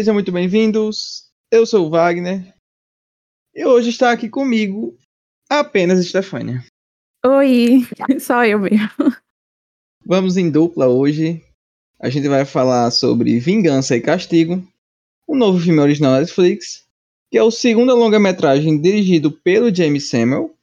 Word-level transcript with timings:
Sejam 0.00 0.14
muito 0.14 0.32
bem-vindos. 0.32 1.26
Eu 1.52 1.66
sou 1.66 1.86
o 1.86 1.90
Wagner. 1.90 2.54
E 3.54 3.66
hoje 3.66 3.90
está 3.90 4.10
aqui 4.10 4.30
comigo 4.30 4.96
apenas 5.46 6.02
Stefânia. 6.06 6.64
Oi, 7.22 7.86
só 8.18 8.46
eu 8.46 8.60
mesmo. 8.60 8.88
Vamos 10.02 10.38
em 10.38 10.50
dupla 10.50 10.88
hoje. 10.88 11.44
A 12.00 12.08
gente 12.08 12.26
vai 12.28 12.46
falar 12.46 12.90
sobre 12.92 13.38
Vingança 13.38 13.94
e 13.94 14.00
Castigo, 14.00 14.66
um 15.28 15.36
novo 15.36 15.60
filme 15.60 15.80
original 15.80 16.12
da 16.12 16.20
Netflix, 16.20 16.86
que 17.30 17.36
é 17.36 17.42
o 17.42 17.50
segundo 17.50 17.94
longa-metragem 17.94 18.80
dirigido 18.80 19.30
pelo 19.30 19.74
James 19.74 20.08
Samuel. 20.08 20.56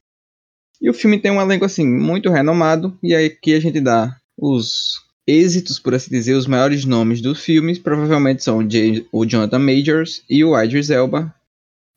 E 0.80 0.90
o 0.90 0.94
filme 0.94 1.16
tem 1.16 1.30
um 1.30 1.40
elenco 1.40 1.64
assim 1.64 1.86
muito 1.86 2.28
renomado 2.28 2.98
e 3.00 3.14
aqui 3.14 3.54
a 3.54 3.60
gente 3.60 3.80
dá 3.80 4.18
os 4.36 5.07
êxitos, 5.28 5.78
por 5.78 5.94
assim 5.94 6.10
dizer, 6.10 6.32
os 6.32 6.46
maiores 6.46 6.86
nomes 6.86 7.20
dos 7.20 7.44
filmes 7.44 7.78
provavelmente 7.78 8.42
são 8.42 8.66
o 9.12 9.26
Jonathan 9.26 9.58
Majors 9.58 10.24
e 10.28 10.42
o 10.42 10.58
Idris 10.58 10.88
Elba. 10.88 11.34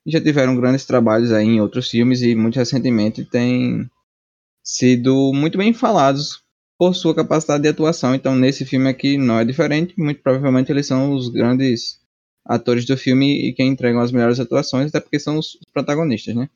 Já 0.05 0.19
tiveram 0.19 0.57
grandes 0.57 0.83
trabalhos 0.85 1.31
aí 1.31 1.45
em 1.45 1.61
outros 1.61 1.89
filmes 1.89 2.21
e 2.21 2.35
muito 2.35 2.57
recentemente 2.57 3.23
têm 3.23 3.89
sido 4.61 5.31
muito 5.33 5.57
bem 5.57 5.73
falados 5.73 6.43
por 6.77 6.93
sua 6.93 7.15
capacidade 7.15 7.63
de 7.63 7.69
atuação. 7.69 8.13
Então 8.13 8.35
nesse 8.35 8.65
filme 8.65 8.89
aqui 8.89 9.17
não 9.17 9.39
é 9.39 9.45
diferente, 9.45 9.93
muito 9.97 10.21
provavelmente 10.21 10.69
eles 10.69 10.87
são 10.87 11.13
os 11.13 11.29
grandes 11.29 12.01
atores 12.43 12.85
do 12.85 12.97
filme 12.97 13.47
e 13.47 13.53
quem 13.53 13.69
entregam 13.69 14.01
as 14.01 14.11
melhores 14.11 14.41
atuações, 14.41 14.89
até 14.89 14.99
porque 14.99 15.19
são 15.19 15.37
os 15.37 15.57
protagonistas, 15.73 16.35
né? 16.35 16.49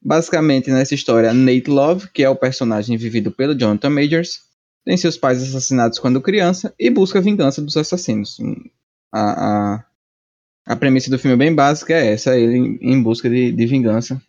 Basicamente 0.00 0.70
nessa 0.70 0.94
história, 0.94 1.32
Nate 1.32 1.70
Love, 1.70 2.08
que 2.12 2.22
é 2.22 2.28
o 2.28 2.36
personagem 2.36 2.96
vivido 2.96 3.32
pelo 3.32 3.58
Jonathan 3.58 3.90
Majors, 3.90 4.42
tem 4.84 4.96
seus 4.96 5.16
pais 5.16 5.42
assassinados 5.42 5.98
quando 5.98 6.20
criança 6.20 6.74
e 6.78 6.90
busca 6.90 7.18
a 7.18 7.22
vingança 7.22 7.62
dos 7.62 7.76
assassinos. 7.76 8.38
A, 9.12 9.74
a, 9.76 9.84
a 10.66 10.76
premissa 10.76 11.10
do 11.10 11.18
filme 11.18 11.34
é 11.34 11.38
bem 11.38 11.54
básica, 11.54 11.94
é 11.94 12.12
essa, 12.12 12.36
ele 12.36 12.78
em 12.80 13.02
busca 13.02 13.28
de, 13.30 13.52
de 13.52 13.66
vingança 13.66 14.20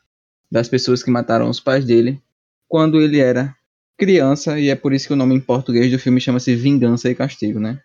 das 0.52 0.70
pessoas 0.70 1.04
que 1.04 1.12
mataram 1.12 1.50
os 1.50 1.60
pais 1.60 1.84
dele 1.84 2.22
quando 2.68 3.02
ele 3.02 3.20
era 3.20 3.56
criança, 3.98 4.60
e 4.60 4.70
é 4.70 4.76
por 4.76 4.94
isso 4.94 5.08
que 5.08 5.14
o 5.14 5.18
nome 5.18 5.36
em 5.36 5.40
português 5.40 5.92
do 5.92 6.00
filme 6.00 6.20
chama-se 6.20 6.56
Vingança 6.56 7.10
e 7.10 7.16
Castigo, 7.16 7.60
né? 7.60 7.82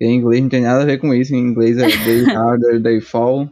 Em 0.00 0.14
inglês 0.14 0.42
não 0.42 0.48
tem 0.48 0.60
nada 0.62 0.82
a 0.82 0.86
ver 0.86 0.98
com 0.98 1.12
isso, 1.14 1.34
em 1.34 1.38
inglês 1.38 1.78
é 1.78 1.86
Day 2.04 2.24
Harder, 2.36 2.80
Day 2.80 3.00
Fall, 3.00 3.50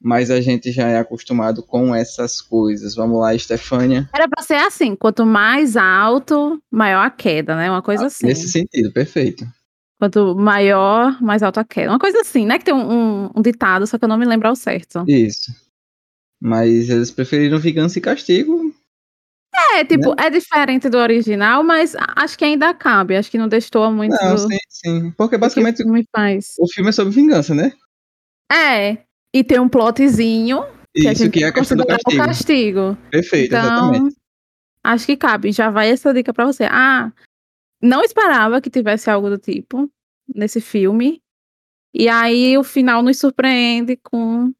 mas 0.00 0.30
a 0.30 0.40
gente 0.40 0.70
já 0.70 0.88
é 0.88 0.98
acostumado 0.98 1.62
com 1.62 1.94
essas 1.94 2.40
coisas. 2.40 2.94
Vamos 2.94 3.20
lá, 3.20 3.34
Estefânia. 3.34 4.08
Era 4.14 4.28
pra 4.28 4.42
ser 4.42 4.54
assim, 4.54 4.94
quanto 4.94 5.26
mais 5.26 5.76
alto, 5.76 6.62
maior 6.70 7.04
a 7.04 7.10
queda, 7.10 7.56
né? 7.56 7.70
Uma 7.70 7.82
coisa 7.82 8.04
ah, 8.04 8.06
assim. 8.06 8.26
Nesse 8.26 8.48
sentido, 8.48 8.92
perfeito. 8.92 9.44
Quanto 9.98 10.36
maior, 10.36 11.20
mais 11.20 11.42
alta 11.42 11.62
a 11.62 11.64
queda. 11.64 11.90
Uma 11.90 11.98
coisa 11.98 12.20
assim, 12.20 12.46
né? 12.46 12.58
Que 12.58 12.64
tem 12.64 12.74
um, 12.74 12.92
um, 12.92 13.30
um, 13.36 13.42
ditado, 13.42 13.86
só 13.86 13.98
que 13.98 14.04
eu 14.04 14.08
não 14.08 14.18
me 14.18 14.26
lembro 14.26 14.48
ao 14.48 14.54
certo. 14.54 15.04
Isso. 15.08 15.52
Mas 16.40 16.88
eles 16.88 17.10
preferiram 17.10 17.58
vingança 17.58 17.98
e 17.98 18.02
castigo. 18.02 18.72
É, 19.74 19.84
tipo, 19.84 20.10
né? 20.10 20.26
é 20.26 20.30
diferente 20.30 20.88
do 20.88 20.98
original, 20.98 21.64
mas 21.64 21.96
acho 22.16 22.38
que 22.38 22.44
ainda 22.44 22.72
cabe. 22.72 23.16
Acho 23.16 23.28
que 23.28 23.38
não 23.38 23.48
destoa 23.48 23.90
muito. 23.90 24.14
Não, 24.14 24.36
do... 24.36 24.40
sim, 24.42 24.58
sim. 24.68 25.10
Porque 25.12 25.36
basicamente 25.36 25.82
o 25.82 25.84
filme, 25.84 26.06
faz. 26.14 26.54
o 26.60 26.72
filme 26.72 26.90
é 26.90 26.92
sobre 26.92 27.12
vingança, 27.12 27.52
né? 27.52 27.72
É, 28.50 28.98
e 29.34 29.44
tem 29.44 29.58
um 29.60 29.68
plotzinho 29.68 30.64
que 30.94 31.00
Isso, 31.00 31.08
a 31.08 31.14
gente 31.14 31.30
que 31.30 31.44
é 31.44 31.48
a 31.48 31.52
questão 31.52 31.76
do 31.76 31.86
castigo. 31.86 32.24
castigo. 32.24 32.98
Perfeito, 33.10 33.54
então, 33.54 33.62
exatamente. 33.62 34.16
Acho 34.82 35.06
que 35.06 35.16
cabe. 35.16 35.52
Já 35.52 35.70
vai 35.70 35.90
essa 35.90 36.12
dica 36.14 36.32
para 36.32 36.46
você. 36.46 36.64
Ah, 36.64 37.12
não 37.82 38.02
esperava 38.02 38.60
que 38.60 38.70
tivesse 38.70 39.10
algo 39.10 39.28
do 39.28 39.38
tipo 39.38 39.90
nesse 40.34 40.60
filme. 40.60 41.20
E 41.92 42.08
aí 42.08 42.56
o 42.56 42.64
final 42.64 43.02
nos 43.02 43.18
surpreende 43.18 43.96
com, 43.96 44.52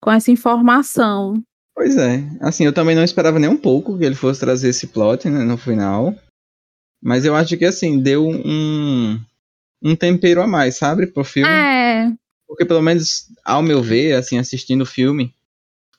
com 0.00 0.10
essa 0.10 0.30
informação. 0.30 1.42
Pois 1.74 1.96
é. 1.96 2.22
Assim, 2.40 2.64
eu 2.64 2.72
também 2.72 2.94
não 2.94 3.02
esperava 3.04 3.38
nem 3.38 3.48
um 3.48 3.56
pouco 3.56 3.98
que 3.98 4.04
ele 4.04 4.14
fosse 4.14 4.40
trazer 4.40 4.68
esse 4.68 4.88
plot 4.88 5.28
né, 5.28 5.44
no 5.44 5.56
final. 5.56 6.14
Mas 7.02 7.24
eu 7.24 7.34
acho 7.34 7.56
que, 7.58 7.64
assim, 7.64 8.00
deu 8.00 8.26
um, 8.26 9.20
um 9.82 9.94
tempero 9.94 10.40
a 10.40 10.46
mais, 10.46 10.76
sabe, 10.76 11.06
pro 11.06 11.24
filme. 11.24 11.50
É. 11.50 12.12
Porque 12.54 12.64
pelo 12.64 12.80
menos, 12.80 13.26
ao 13.44 13.60
meu 13.60 13.82
ver, 13.82 14.12
assim, 14.12 14.38
assistindo 14.38 14.82
o 14.82 14.86
filme, 14.86 15.34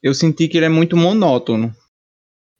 eu 0.02 0.14
senti 0.14 0.48
que 0.48 0.56
ele 0.56 0.68
é 0.68 0.70
muito 0.70 0.96
monótono. 0.96 1.76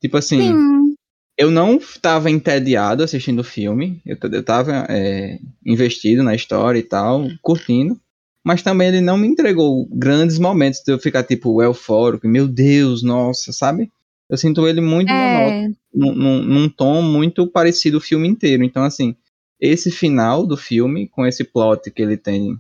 Tipo 0.02 0.18
assim, 0.18 0.52
Sim. 0.52 0.96
eu 1.38 1.50
não 1.50 1.78
estava 1.78 2.30
entediado 2.30 3.02
assistindo 3.02 3.40
o 3.40 3.44
filme, 3.44 4.02
eu, 4.06 4.18
eu 4.34 4.44
tava 4.44 4.86
é, 4.90 5.40
investido 5.66 6.24
na 6.24 6.36
história 6.36 6.78
e 6.78 6.84
tal, 6.84 7.26
curtindo. 7.42 7.98
Mas 8.44 8.62
também 8.62 8.90
ele 8.90 9.00
não 9.00 9.18
me 9.18 9.28
entregou 9.28 9.88
grandes 9.90 10.38
momentos 10.38 10.82
de 10.86 10.92
eu 10.92 11.00
ficar, 11.00 11.24
tipo, 11.24 11.64
eufórico, 11.64 12.28
meu 12.28 12.50
Deus, 12.50 13.02
nossa, 13.02 13.54
sabe? 13.54 13.90
Eu 14.30 14.36
sinto 14.36 14.68
ele 14.68 14.82
muito 14.82 15.10
é. 15.10 15.14
monótono, 15.14 15.78
num, 15.94 16.44
num, 16.44 16.70
tom 16.70 17.02
muito 17.02 17.48
parecido 17.48 17.98
o 18.00 18.02
filme 18.02 18.28
inteiro. 18.28 18.62
Então, 18.62 18.84
assim, 18.84 19.16
esse 19.58 19.90
final 19.90 20.46
do 20.46 20.58
filme, 20.58 21.08
com 21.08 21.26
esse 21.26 21.46
plot 21.46 21.90
que 21.90 22.02
ele 22.02 22.18
tem 22.18 22.60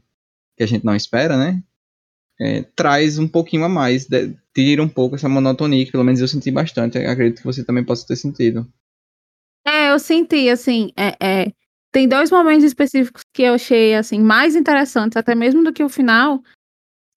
que 0.57 0.63
a 0.63 0.67
gente 0.67 0.85
não 0.85 0.95
espera, 0.95 1.38
né? 1.38 1.61
É, 2.39 2.63
traz 2.75 3.17
um 3.17 3.27
pouquinho 3.27 3.63
a 3.63 3.69
mais, 3.69 4.05
de, 4.05 4.35
tira 4.53 4.83
um 4.83 4.89
pouco 4.89 5.16
essa 5.16 5.29
monotonia, 5.29 5.85
que 5.85 5.91
pelo 5.91 6.03
menos 6.03 6.19
eu 6.19 6.27
senti 6.27 6.51
bastante. 6.51 6.97
acredito 6.97 7.39
que 7.39 7.45
você 7.45 7.63
também 7.63 7.83
possa 7.83 8.05
ter 8.05 8.16
sentido. 8.16 8.67
É, 9.65 9.91
eu 9.91 9.99
senti, 9.99 10.49
assim, 10.49 10.91
é, 10.97 11.15
é, 11.19 11.51
tem 11.91 12.07
dois 12.07 12.29
momentos 12.29 12.63
específicos 12.63 13.21
que 13.33 13.44
eu 13.44 13.55
achei, 13.55 13.95
assim, 13.95 14.19
mais 14.19 14.55
interessantes, 14.55 15.17
até 15.17 15.33
mesmo 15.33 15.63
do 15.63 15.73
que 15.73 15.83
o 15.83 15.89
final, 15.89 16.44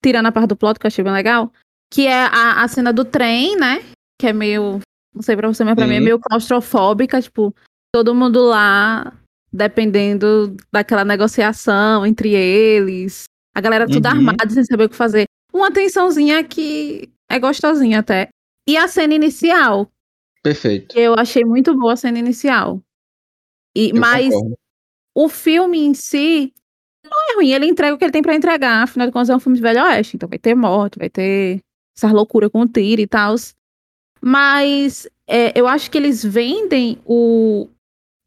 tirando 0.03 0.27
a 0.27 0.31
parte 0.31 0.49
do 0.49 0.55
plot, 0.55 0.79
que 0.79 0.85
eu 0.85 0.87
achei 0.87 1.03
bem 1.03 1.13
legal, 1.13 1.51
que 1.91 2.07
é 2.07 2.23
a, 2.25 2.63
a 2.63 2.67
cena 2.67 2.93
do 2.93 3.03
trem, 3.03 3.57
né? 3.57 3.83
Que 4.17 4.27
é 4.27 4.33
meio, 4.33 4.79
não 5.13 5.21
sei 5.21 5.35
pra 5.35 5.47
você, 5.47 5.63
mas 5.63 5.75
pra 5.75 5.83
Sim. 5.83 5.91
mim 5.91 5.97
é 5.97 5.99
meio 5.99 6.19
claustrofóbica, 6.19 7.21
tipo, 7.21 7.53
todo 7.93 8.15
mundo 8.15 8.41
lá 8.41 9.18
dependendo 9.51 10.55
daquela 10.71 11.03
negociação 11.03 12.05
entre 12.05 12.33
eles. 12.33 13.23
A 13.55 13.61
galera 13.61 13.87
tudo 13.87 14.05
uhum. 14.05 14.11
armada, 14.11 14.49
sem 14.49 14.63
saber 14.63 14.85
o 14.85 14.89
que 14.89 14.95
fazer. 14.95 15.25
Uma 15.53 15.71
tensãozinha 15.71 16.43
que 16.43 17.09
é 17.29 17.39
gostosinha 17.39 17.99
até. 17.99 18.29
E 18.67 18.77
a 18.77 18.87
cena 18.87 19.15
inicial. 19.15 19.89
Perfeito. 20.43 20.97
Eu 20.97 21.15
achei 21.15 21.43
muito 21.43 21.75
boa 21.75 21.93
a 21.93 21.97
cena 21.97 22.19
inicial. 22.19 22.81
E, 23.75 23.91
mas 23.93 24.33
concordo. 24.33 24.57
o 25.15 25.29
filme 25.29 25.79
em 25.79 25.93
si 25.93 26.53
não 27.03 27.31
é 27.31 27.35
ruim. 27.35 27.51
Ele 27.51 27.65
entrega 27.65 27.95
o 27.95 27.97
que 27.97 28.05
ele 28.05 28.11
tem 28.11 28.21
para 28.21 28.35
entregar. 28.35 28.83
Afinal 28.83 29.07
de 29.07 29.13
contas, 29.13 29.29
é 29.29 29.35
um 29.35 29.39
filme 29.39 29.57
de 29.57 29.61
Velho 29.61 29.83
Oeste. 29.83 30.15
Então 30.15 30.29
vai 30.29 30.39
ter 30.39 30.55
morte, 30.55 30.99
vai 30.99 31.09
ter 31.09 31.59
essa 31.97 32.11
loucura 32.11 32.49
com 32.49 32.61
o 32.61 32.67
tiro 32.67 33.01
e 33.01 33.07
tal. 33.07 33.35
Mas 34.21 35.07
é, 35.27 35.57
eu 35.59 35.67
acho 35.67 35.89
que 35.89 35.97
eles 35.97 36.23
vendem 36.23 36.99
o, 37.05 37.67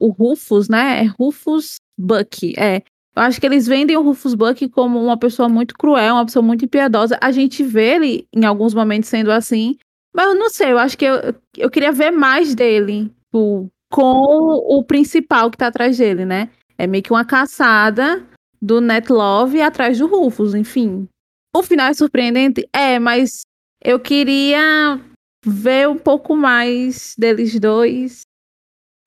o 0.02 0.08
Rufus, 0.08 0.68
né? 0.68 1.04
É 1.04 1.06
Rufus 1.06 1.76
Buck, 1.96 2.52
é. 2.58 2.82
Eu 3.14 3.22
acho 3.22 3.40
que 3.40 3.46
eles 3.46 3.66
vendem 3.66 3.96
o 3.96 4.02
Rufus 4.02 4.34
Buck 4.34 4.68
como 4.70 5.00
uma 5.00 5.16
pessoa 5.16 5.48
muito 5.48 5.74
cruel, 5.74 6.14
uma 6.14 6.24
pessoa 6.24 6.42
muito 6.42 6.64
impiedosa. 6.64 7.16
A 7.20 7.30
gente 7.30 7.62
vê 7.62 7.94
ele 7.94 8.28
em 8.34 8.44
alguns 8.44 8.74
momentos 8.74 9.08
sendo 9.08 9.30
assim, 9.30 9.76
mas 10.12 10.26
eu 10.26 10.34
não 10.34 10.50
sei, 10.50 10.72
eu 10.72 10.78
acho 10.78 10.98
que 10.98 11.04
eu, 11.04 11.34
eu 11.56 11.70
queria 11.70 11.92
ver 11.92 12.10
mais 12.10 12.54
dele 12.54 13.12
tipo, 13.26 13.68
com 13.90 14.02
o 14.02 14.82
principal 14.82 15.50
que 15.50 15.58
tá 15.58 15.68
atrás 15.68 15.98
dele, 15.98 16.24
né? 16.24 16.50
É 16.76 16.86
meio 16.86 17.02
que 17.02 17.12
uma 17.12 17.24
caçada 17.24 18.26
do 18.60 18.80
Net 18.80 19.12
Love 19.12 19.60
atrás 19.60 19.98
do 19.98 20.06
Rufus, 20.06 20.54
enfim. 20.54 21.06
O 21.54 21.62
final 21.62 21.88
é 21.88 21.94
surpreendente? 21.94 22.66
É, 22.72 22.98
mas 22.98 23.42
eu 23.84 24.00
queria 24.00 24.98
ver 25.44 25.88
um 25.88 25.98
pouco 25.98 26.34
mais 26.34 27.14
deles 27.18 27.58
dois 27.60 28.22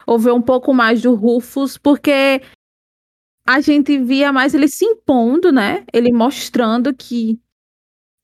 ou 0.06 0.20
ver 0.20 0.32
um 0.32 0.42
pouco 0.42 0.74
mais 0.74 1.02
do 1.02 1.16
Rufus, 1.16 1.78
porque 1.78 2.42
a 3.48 3.62
gente 3.62 3.98
via 4.00 4.34
mais 4.34 4.54
ele 4.54 4.68
se 4.68 4.86
impondo, 4.86 5.52
né? 5.52 5.86
Ele 5.94 6.12
mostrando 6.12 6.94
que 6.94 7.40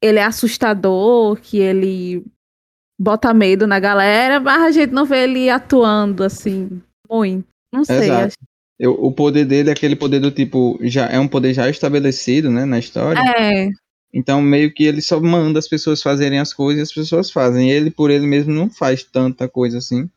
ele 0.01 0.19
é 0.19 0.23
assustador, 0.23 1.39
que 1.39 1.59
ele 1.59 2.25
bota 2.99 3.33
medo 3.33 3.67
na 3.67 3.79
galera, 3.79 4.39
mas 4.39 4.61
a 4.61 4.71
gente 4.71 4.91
não 4.91 5.05
vê 5.05 5.23
ele 5.23 5.49
atuando 5.49 6.23
assim 6.23 6.81
muito. 7.09 7.47
Não 7.73 7.83
sei. 7.83 7.97
Exato. 7.97 8.25
Acho... 8.27 8.37
Eu, 8.79 8.93
o 8.93 9.11
poder 9.11 9.45
dele 9.45 9.69
é 9.69 9.73
aquele 9.73 9.95
poder 9.95 10.19
do 10.19 10.31
tipo, 10.31 10.79
já 10.81 11.05
é 11.05 11.19
um 11.19 11.27
poder 11.27 11.53
já 11.53 11.69
estabelecido, 11.69 12.49
né, 12.49 12.65
na 12.65 12.79
história. 12.79 13.19
É. 13.37 13.69
Então 14.13 14.41
meio 14.41 14.73
que 14.73 14.83
ele 14.83 15.01
só 15.01 15.19
manda 15.19 15.59
as 15.59 15.67
pessoas 15.67 16.01
fazerem 16.01 16.39
as 16.39 16.51
coisas 16.51 16.79
e 16.79 16.83
as 16.83 16.91
pessoas 16.91 17.29
fazem. 17.29 17.69
Ele 17.69 17.91
por 17.91 18.09
ele 18.09 18.25
mesmo 18.25 18.51
não 18.51 18.69
faz 18.69 19.03
tanta 19.03 19.47
coisa 19.47 19.77
assim. 19.77 20.09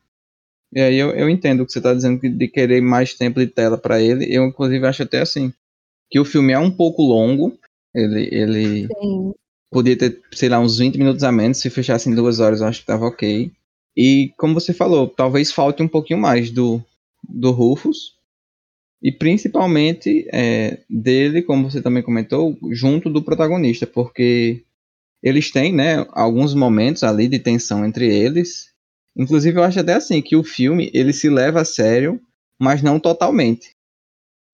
E 0.73 0.79
aí 0.81 0.97
eu, 0.97 1.11
eu 1.11 1.29
entendo 1.29 1.61
o 1.61 1.65
que 1.65 1.71
você 1.71 1.79
está 1.79 1.93
dizendo 1.93 2.19
de 2.19 2.47
querer 2.47 2.81
mais 2.81 3.13
tempo 3.13 3.39
de 3.39 3.47
tela 3.47 3.77
para 3.77 4.01
ele. 4.01 4.25
Eu, 4.29 4.45
inclusive, 4.45 4.85
acho 4.85 5.03
até 5.03 5.21
assim 5.21 5.53
que 6.09 6.19
o 6.19 6.25
filme 6.25 6.53
é 6.53 6.59
um 6.59 6.71
pouco 6.71 7.01
longo. 7.01 7.57
Ele, 7.93 8.29
ele 8.31 8.87
podia 9.71 9.97
ter, 9.97 10.21
sei 10.33 10.49
lá, 10.49 10.59
uns 10.59 10.77
20 10.77 10.97
minutos 10.97 11.23
a 11.23 11.31
menos. 11.31 11.57
Se 11.57 11.69
fechasse 11.69 12.09
em 12.09 12.15
duas 12.15 12.39
horas, 12.39 12.61
eu 12.61 12.67
acho 12.67 12.81
que 12.81 12.85
tava 12.85 13.05
ok. 13.05 13.51
E 13.95 14.33
como 14.37 14.53
você 14.53 14.73
falou, 14.73 15.07
talvez 15.07 15.51
falte 15.51 15.81
um 15.81 15.87
pouquinho 15.87 16.19
mais 16.19 16.51
do, 16.51 16.83
do 17.27 17.51
Rufus. 17.51 18.15
E 19.01 19.11
principalmente 19.11 20.27
é, 20.33 20.79
dele, 20.89 21.41
como 21.41 21.69
você 21.69 21.81
também 21.81 22.01
comentou, 22.01 22.57
junto 22.71 23.09
do 23.09 23.21
protagonista, 23.21 23.85
porque 23.85 24.63
eles 25.21 25.51
têm, 25.51 25.73
né, 25.73 26.05
alguns 26.11 26.53
momentos 26.53 27.03
ali 27.03 27.27
de 27.27 27.39
tensão 27.39 27.85
entre 27.85 28.07
eles. 28.07 28.73
Inclusive, 29.15 29.57
eu 29.57 29.63
acho 29.63 29.79
até 29.79 29.93
assim 29.93 30.21
que 30.21 30.35
o 30.35 30.43
filme 30.43 30.91
ele 30.93 31.13
se 31.13 31.29
leva 31.29 31.61
a 31.61 31.65
sério, 31.65 32.21
mas 32.59 32.81
não 32.81 32.99
totalmente. 32.99 33.71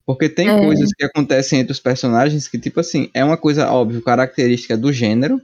Porque 0.06 0.30
tem 0.30 0.50
é. 0.50 0.58
coisas 0.60 0.90
que 0.94 1.04
acontecem 1.04 1.60
entre 1.60 1.72
os 1.72 1.80
personagens 1.80 2.48
que, 2.48 2.60
tipo 2.60 2.80
assim, 2.80 3.10
é 3.13 3.24
uma 3.24 3.38
coisa, 3.38 3.72
óbvio, 3.72 4.02
característica 4.02 4.78
do 4.78 4.92
gênero, 4.92 5.42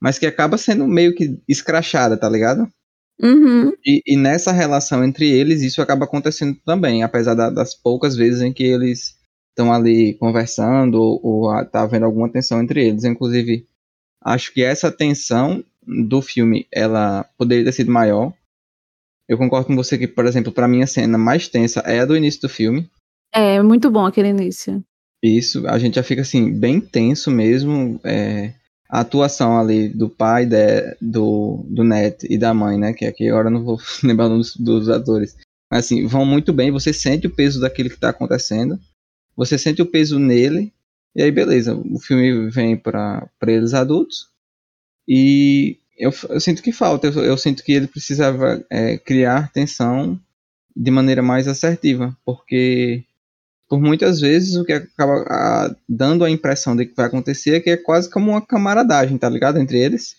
mas 0.00 0.18
que 0.18 0.26
acaba 0.26 0.58
sendo 0.58 0.86
meio 0.86 1.14
que 1.14 1.38
escrachada, 1.48 2.16
tá 2.16 2.28
ligado? 2.28 2.68
Uhum. 3.20 3.72
E, 3.84 4.02
e, 4.06 4.16
nessa 4.16 4.52
relação 4.52 5.04
entre 5.04 5.28
eles, 5.28 5.62
isso 5.62 5.82
acaba 5.82 6.04
acontecendo 6.04 6.56
também, 6.64 7.02
apesar 7.02 7.34
da, 7.34 7.50
das 7.50 7.74
poucas 7.74 8.16
vezes 8.16 8.40
em 8.42 8.52
que 8.52 8.62
eles 8.62 9.18
estão 9.50 9.72
ali 9.72 10.14
conversando 10.14 10.94
ou, 10.94 11.20
ou 11.22 11.66
tá 11.66 11.82
havendo 11.82 12.06
alguma 12.06 12.30
tensão 12.30 12.62
entre 12.62 12.86
eles. 12.86 13.02
Inclusive, 13.04 13.66
acho 14.22 14.54
que 14.54 14.62
essa 14.62 14.90
tensão 14.92 15.64
do 15.84 16.22
filme, 16.22 16.66
ela 16.72 17.24
poderia 17.36 17.64
ter 17.64 17.72
sido 17.72 17.90
maior. 17.90 18.32
Eu 19.28 19.36
concordo 19.36 19.66
com 19.66 19.76
você 19.76 19.98
que, 19.98 20.08
por 20.08 20.24
exemplo, 20.24 20.50
para 20.50 20.66
mim 20.66 20.82
a 20.82 20.86
cena 20.86 21.18
mais 21.18 21.48
tensa 21.48 21.80
é 21.80 22.00
a 22.00 22.06
do 22.06 22.16
início 22.16 22.40
do 22.40 22.48
filme. 22.48 22.90
É, 23.32 23.60
muito 23.62 23.90
bom 23.90 24.06
aquele 24.06 24.28
início. 24.28 24.82
Isso, 25.22 25.66
a 25.66 25.78
gente 25.78 25.96
já 25.96 26.02
fica 26.02 26.22
assim, 26.22 26.52
bem 26.52 26.80
tenso 26.80 27.30
mesmo. 27.30 28.00
É, 28.04 28.54
a 28.88 29.00
atuação 29.00 29.58
ali 29.58 29.88
do 29.88 30.08
pai 30.08 30.46
de, 30.46 30.96
do, 31.00 31.66
do 31.68 31.84
Net 31.84 32.26
e 32.30 32.38
da 32.38 32.54
mãe, 32.54 32.78
né? 32.78 32.94
Que 32.94 33.04
aqui 33.04 33.28
agora 33.28 33.48
eu 33.48 33.52
não 33.52 33.64
vou 33.64 33.78
lembrar 34.02 34.28
dos, 34.28 34.56
dos 34.56 34.88
atores. 34.88 35.36
Mas 35.70 35.84
assim, 35.84 36.06
vão 36.06 36.24
muito 36.24 36.52
bem, 36.52 36.70
você 36.70 36.92
sente 36.92 37.26
o 37.26 37.34
peso 37.34 37.60
daquilo 37.60 37.90
que 37.90 37.96
está 37.96 38.08
acontecendo, 38.08 38.80
você 39.36 39.58
sente 39.58 39.82
o 39.82 39.86
peso 39.86 40.18
nele, 40.18 40.72
e 41.14 41.22
aí 41.22 41.30
beleza, 41.30 41.74
o 41.76 42.00
filme 42.00 42.48
vem 42.48 42.74
para 42.74 43.28
eles 43.46 43.74
adultos, 43.74 44.30
e 45.06 45.78
eu, 45.98 46.12
eu 46.30 46.40
sinto 46.40 46.62
que 46.62 46.72
falta, 46.72 47.08
eu, 47.08 47.24
eu 47.24 47.36
sinto 47.36 47.62
que 47.64 47.72
ele 47.72 47.86
precisava 47.86 48.64
é, 48.70 48.96
criar 48.98 49.50
tensão 49.52 50.18
de 50.74 50.90
maneira 50.90 51.22
mais 51.22 51.48
assertiva, 51.48 52.16
porque 52.24 53.04
por 53.68 53.80
muitas 53.80 54.20
vezes 54.20 54.54
o 54.56 54.64
que 54.64 54.72
acaba 54.72 55.24
a, 55.28 55.74
dando 55.88 56.24
a 56.24 56.30
impressão 56.30 56.74
de 56.74 56.86
que 56.86 56.94
vai 56.94 57.06
acontecer 57.06 57.56
é 57.56 57.60
que 57.60 57.70
é 57.70 57.76
quase 57.76 58.08
como 58.08 58.30
uma 58.30 58.40
camaradagem, 58.40 59.18
tá 59.18 59.28
ligado? 59.28 59.58
Entre 59.58 59.78
eles. 59.78 60.16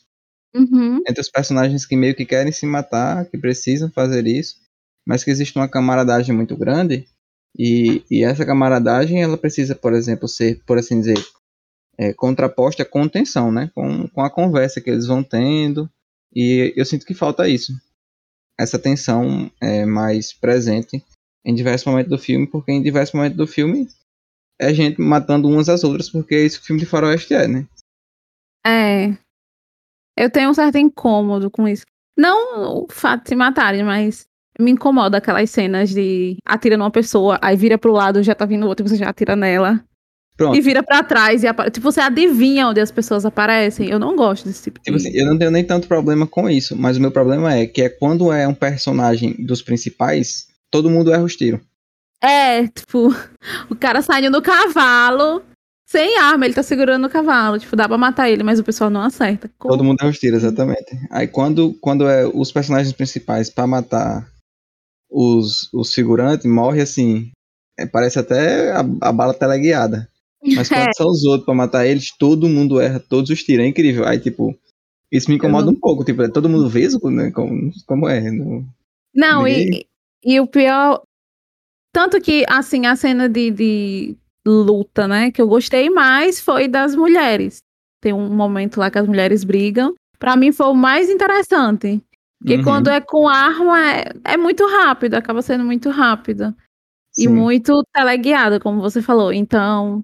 Uhum. 0.54 1.02
Entre 1.08 1.22
os 1.22 1.30
personagens 1.30 1.86
que 1.86 1.96
meio 1.96 2.16
que 2.16 2.26
querem 2.26 2.52
se 2.52 2.66
matar, 2.66 3.26
que 3.26 3.38
precisam 3.38 3.90
fazer 3.90 4.28
isso, 4.28 4.56
mas 5.06 5.24
que 5.24 5.32
existe 5.32 5.58
uma 5.58 5.68
camaradagem 5.68 6.36
muito 6.36 6.56
grande. 6.56 7.08
E, 7.58 8.04
e 8.12 8.24
essa 8.24 8.46
camaradagem, 8.46 9.24
ela 9.24 9.38
precisa, 9.38 9.74
por 9.74 9.94
exemplo, 9.94 10.28
ser, 10.28 10.62
por 10.66 10.78
assim 10.78 11.00
dizer, 11.00 11.18
é, 12.00 12.14
contraposta 12.14 12.86
com 12.86 13.10
tensão, 13.10 13.52
né? 13.52 13.70
Com, 13.76 14.08
com 14.08 14.22
a 14.22 14.30
conversa 14.30 14.80
que 14.80 14.90
eles 14.90 15.06
vão 15.06 15.22
tendo. 15.22 15.90
E 16.34 16.74
eu 16.78 16.86
sinto 16.86 17.06
que 17.06 17.14
falta 17.14 17.50
isso. 17.50 17.74
Essa 18.58 18.80
tensão 18.80 19.52
é, 19.62 19.86
mais 19.86 20.32
presente 20.32 21.04
em 21.44 21.54
diversos 21.54 21.86
momentos 21.86 22.10
do 22.10 22.18
filme, 22.18 22.48
porque 22.48 22.72
em 22.72 22.82
diversos 22.82 23.14
momentos 23.14 23.38
do 23.38 23.46
filme 23.46 23.90
é 24.58 24.74
gente 24.74 25.02
matando 25.02 25.50
umas 25.50 25.68
às 25.68 25.84
outras, 25.84 26.10
porque 26.10 26.36
é 26.36 26.46
isso 26.46 26.60
que 26.60 26.64
o 26.64 26.68
filme 26.68 26.80
de 26.80 26.86
faroeste 26.86 27.34
é, 27.34 27.48
né? 27.48 27.68
É. 28.66 29.18
Eu 30.18 30.30
tenho 30.30 30.50
um 30.50 30.54
certo 30.54 30.78
incômodo 30.78 31.52
com 31.52 31.68
isso. 31.68 31.86
Não 32.18 32.84
o 32.84 32.88
fato 32.90 33.24
de 33.24 33.30
se 33.30 33.36
matarem, 33.36 33.84
mas 33.84 34.26
me 34.60 34.72
incomoda 34.72 35.18
aquelas 35.18 35.50
cenas 35.50 35.90
de 35.90 36.38
atira 36.46 36.78
numa 36.78 36.92
pessoa, 36.92 37.40
aí 37.42 37.56
vira 37.56 37.78
pro 37.78 37.94
lado, 37.94 38.24
já 38.24 38.36
tá 38.36 38.46
vindo 38.46 38.68
outro, 38.68 38.88
você 38.88 38.98
já 38.98 39.10
atira 39.10 39.36
nela. 39.36 39.84
Pronto. 40.40 40.56
E 40.56 40.62
vira 40.62 40.82
para 40.82 41.04
trás 41.04 41.44
e 41.44 41.48
tipo, 41.70 41.92
você 41.92 42.00
adivinha 42.00 42.70
onde 42.70 42.80
as 42.80 42.90
pessoas 42.90 43.26
aparecem. 43.26 43.90
Eu 43.90 44.00
não 44.00 44.16
gosto 44.16 44.48
desse 44.48 44.64
tipo, 44.64 44.80
tipo 44.80 44.98
de. 44.98 45.06
Assim, 45.06 45.18
eu 45.18 45.26
não 45.26 45.38
tenho 45.38 45.52
nem 45.52 45.66
tanto 45.66 45.86
problema 45.86 46.26
com 46.26 46.50
isso, 46.50 46.78
mas 46.78 46.96
o 46.96 47.02
meu 47.02 47.12
problema 47.12 47.54
é 47.54 47.68
que 47.68 47.82
é 47.82 47.90
quando 47.90 48.32
é 48.32 48.48
um 48.48 48.54
personagem 48.54 49.36
dos 49.38 49.62
principais, 49.62 50.48
todo 50.72 50.90
mundo 50.90 51.12
erra 51.12 51.26
os 51.26 51.36
tiros. 51.36 51.60
É, 52.24 52.66
tipo, 52.68 53.14
o 53.70 53.76
cara 53.76 54.02
saindo 54.02 54.32
do 54.32 54.42
cavalo, 54.42 55.44
sem 55.86 56.18
arma, 56.18 56.46
ele 56.46 56.54
tá 56.54 56.64
segurando 56.64 57.06
o 57.06 57.10
cavalo. 57.10 57.60
Tipo, 57.60 57.76
dá 57.76 57.86
pra 57.86 57.98
matar 57.98 58.30
ele, 58.30 58.42
mas 58.42 58.60
o 58.60 58.64
pessoal 58.64 58.90
não 58.90 59.02
acerta. 59.02 59.52
Como? 59.60 59.74
Todo 59.74 59.84
mundo 59.84 59.98
erra 60.00 60.10
os 60.10 60.20
tiros, 60.20 60.42
exatamente. 60.42 60.98
Aí 61.12 61.28
quando, 61.28 61.74
quando 61.82 62.08
é 62.08 62.26
os 62.26 62.50
personagens 62.50 62.94
principais 62.94 63.50
para 63.50 63.68
matar 63.68 64.26
os, 65.12 65.70
os 65.74 65.94
figurantes, 65.94 66.46
morre 66.50 66.80
assim. 66.80 67.30
É, 67.78 67.86
parece 67.86 68.20
até 68.20 68.72
a, 68.72 68.86
a 69.02 69.12
bala 69.12 69.34
teleguiada. 69.34 70.08
Mas 70.44 70.70
quando 70.70 70.96
são 70.96 71.08
os 71.08 71.24
outros 71.26 71.46
pra 71.46 71.54
matar 71.54 71.86
eles, 71.86 72.16
todo 72.18 72.48
mundo 72.48 72.80
erra 72.80 73.00
todos 73.00 73.30
os 73.30 73.44
tiros. 73.44 73.66
É 73.66 73.68
incrível. 73.68 74.06
Aí, 74.06 74.20
tipo, 74.20 74.58
isso 75.12 75.30
me 75.30 75.36
incomoda 75.36 75.66
não... 75.66 75.74
um 75.74 75.80
pouco. 75.80 76.04
Tipo, 76.04 76.24
é 76.24 76.30
todo 76.30 76.50
mundo 76.50 76.70
vesgo, 76.70 77.10
né? 77.10 77.32
Como, 77.32 77.72
como 77.86 78.08
é. 78.08 78.32
No... 78.32 78.66
Não, 79.14 79.48
e, 79.48 79.86
e 80.24 80.40
o 80.40 80.48
pior. 80.48 81.02
Tanto 81.94 82.22
que, 82.22 82.46
assim, 82.48 82.86
a 82.86 82.96
cena 82.96 83.28
de, 83.28 83.52
de 83.52 84.18
luta, 84.46 85.08
né, 85.08 85.32
que 85.32 85.42
eu 85.42 85.48
gostei 85.48 85.90
mais 85.90 86.40
foi 86.40 86.68
das 86.68 86.96
mulheres. 86.96 87.60
Tem 88.02 88.14
um 88.14 88.30
momento 88.30 88.80
lá 88.80 88.90
que 88.90 88.98
as 88.98 89.08
mulheres 89.08 89.44
brigam. 89.44 89.94
Para 90.18 90.36
mim 90.36 90.52
foi 90.52 90.68
o 90.68 90.74
mais 90.74 91.10
interessante. 91.10 92.02
Porque 92.40 92.56
uhum. 92.58 92.64
quando 92.64 92.90
é 92.90 93.02
com 93.02 93.28
arma 93.28 93.92
é, 93.92 94.14
é 94.24 94.38
muito 94.38 94.66
rápido, 94.66 95.16
acaba 95.16 95.42
sendo 95.42 95.64
muito 95.66 95.90
rápido. 95.90 96.56
Sim. 97.12 97.24
E 97.24 97.28
muito 97.28 97.84
teleguiada, 97.94 98.60
como 98.60 98.82
você 98.82 99.02
falou. 99.02 99.34
Então, 99.34 100.04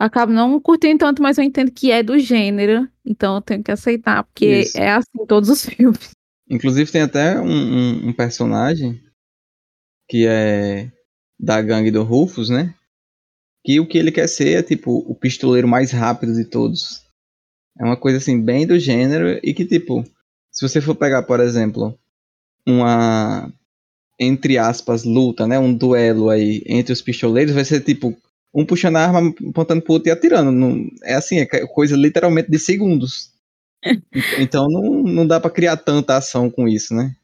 acabo 0.00 0.32
não 0.32 0.58
curtindo 0.58 0.98
tanto, 0.98 1.22
mas 1.22 1.36
eu 1.36 1.44
entendo 1.44 1.70
que 1.70 1.92
é 1.92 2.02
do 2.02 2.18
gênero. 2.18 2.88
Então 3.04 3.34
eu 3.36 3.42
tenho 3.42 3.62
que 3.62 3.70
aceitar, 3.70 4.24
porque 4.24 4.62
Isso. 4.62 4.78
é 4.78 4.92
assim 4.92 5.26
todos 5.28 5.50
os 5.50 5.62
filmes. 5.66 6.10
Inclusive 6.48 6.90
tem 6.90 7.02
até 7.02 7.38
um, 7.38 7.46
um, 7.46 8.08
um 8.08 8.12
personagem 8.12 8.98
que 10.08 10.26
é 10.26 10.90
da 11.38 11.60
gangue 11.60 11.90
do 11.90 12.02
Rufus, 12.02 12.48
né? 12.48 12.74
Que 13.64 13.78
o 13.78 13.86
que 13.86 13.98
ele 13.98 14.10
quer 14.10 14.26
ser 14.26 14.58
é 14.58 14.62
tipo 14.62 15.04
o 15.06 15.14
pistoleiro 15.14 15.68
mais 15.68 15.92
rápido 15.92 16.34
de 16.34 16.44
todos. 16.44 17.02
É 17.78 17.84
uma 17.84 17.96
coisa 17.96 18.18
assim 18.18 18.40
bem 18.40 18.66
do 18.66 18.78
gênero 18.78 19.38
e 19.42 19.52
que 19.52 19.66
tipo, 19.66 20.02
se 20.50 20.66
você 20.66 20.80
for 20.80 20.94
pegar, 20.94 21.22
por 21.22 21.40
exemplo, 21.40 21.96
uma 22.66 23.52
entre 24.18 24.58
aspas 24.58 25.04
luta, 25.04 25.46
né, 25.46 25.58
um 25.58 25.72
duelo 25.72 26.28
aí 26.28 26.62
entre 26.66 26.92
os 26.92 27.00
pistoleiros, 27.00 27.54
vai 27.54 27.64
ser 27.64 27.80
tipo 27.80 28.16
um 28.52 28.64
puxando 28.64 28.96
a 28.96 29.04
arma, 29.06 29.34
apontando 29.48 29.82
pro 29.82 29.94
outro 29.94 30.08
e 30.08 30.12
atirando. 30.12 30.50
Não, 30.50 30.86
é 31.02 31.14
assim, 31.14 31.38
é 31.38 31.46
coisa 31.66 31.96
literalmente 31.96 32.50
de 32.50 32.58
segundos. 32.58 33.30
então 34.38 34.68
não, 34.68 35.02
não 35.02 35.26
dá 35.26 35.40
para 35.40 35.50
criar 35.50 35.76
tanta 35.76 36.16
ação 36.16 36.50
com 36.50 36.68
isso, 36.68 36.94
né? 36.94 37.14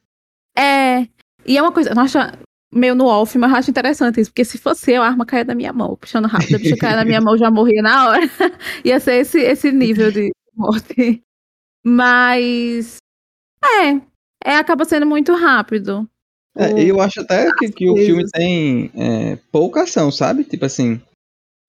É. 0.57 1.07
E 1.45 1.57
é 1.57 1.63
uma 1.63 1.73
coisa, 1.73 1.95
nossa, 1.95 2.39
meio 2.73 2.95
no 2.95 3.07
off, 3.07 3.37
mas 3.39 3.51
eu 3.51 3.57
acho 3.57 3.71
interessante 3.71 4.21
isso, 4.21 4.31
porque 4.31 4.45
se 4.45 4.59
fosse 4.59 4.93
eu, 4.93 5.03
a 5.03 5.07
arma 5.07 5.27
caia 5.27 5.45
da 5.45 5.55
minha 5.55 5.73
mão, 5.73 5.97
puxando 5.97 6.27
rápido, 6.27 6.57
a 6.57 6.59
bicha 6.59 6.77
caia 6.77 6.97
da 6.97 7.05
minha 7.05 7.21
mão, 7.21 7.37
já 7.37 7.51
morria 7.51 7.83
na 7.83 8.09
hora. 8.09 8.27
Ia 8.85 8.99
ser 8.99 9.21
esse, 9.21 9.39
esse 9.39 9.71
nível 9.71 10.11
de 10.11 10.33
morte. 10.55 11.23
Mas 11.85 12.97
é, 13.65 14.01
é 14.45 14.57
acaba 14.57 14.85
sendo 14.85 15.07
muito 15.07 15.35
rápido. 15.35 16.09
É, 16.57 16.83
eu 16.83 17.01
acho 17.01 17.21
até 17.21 17.53
que, 17.53 17.71
que 17.71 17.89
o 17.89 17.97
filme 17.97 18.25
tem 18.31 18.91
é, 18.95 19.39
pouca 19.53 19.83
ação, 19.83 20.11
sabe? 20.11 20.43
Tipo 20.43 20.65
assim. 20.65 21.01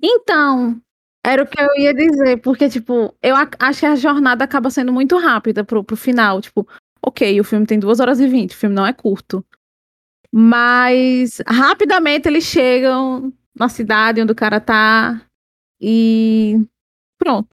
Então, 0.02 0.80
era 1.26 1.44
o 1.44 1.48
que 1.48 1.60
eu 1.60 1.70
ia 1.78 1.94
dizer, 1.94 2.38
porque, 2.38 2.70
tipo, 2.70 3.14
eu 3.22 3.36
acho 3.60 3.80
que 3.80 3.86
a 3.86 3.96
jornada 3.96 4.44
acaba 4.44 4.70
sendo 4.70 4.94
muito 4.94 5.18
rápida 5.18 5.64
pro, 5.64 5.84
pro 5.84 5.98
final. 5.98 6.40
Tipo, 6.40 6.68
ok, 7.02 7.40
o 7.40 7.44
filme 7.44 7.66
tem 7.66 7.80
2 7.80 8.00
horas 8.00 8.20
e 8.20 8.28
20, 8.28 8.52
o 8.52 8.56
filme 8.56 8.76
não 8.76 8.86
é 8.86 8.94
curto. 8.94 9.46
Mas 10.32 11.42
rapidamente 11.48 12.28
eles 12.28 12.44
chegam 12.44 13.34
na 13.56 13.70
cidade 13.70 14.22
onde 14.22 14.32
o 14.32 14.36
cara 14.36 14.60
tá 14.60 15.22
e 15.82 16.60
pronto. 17.18 17.50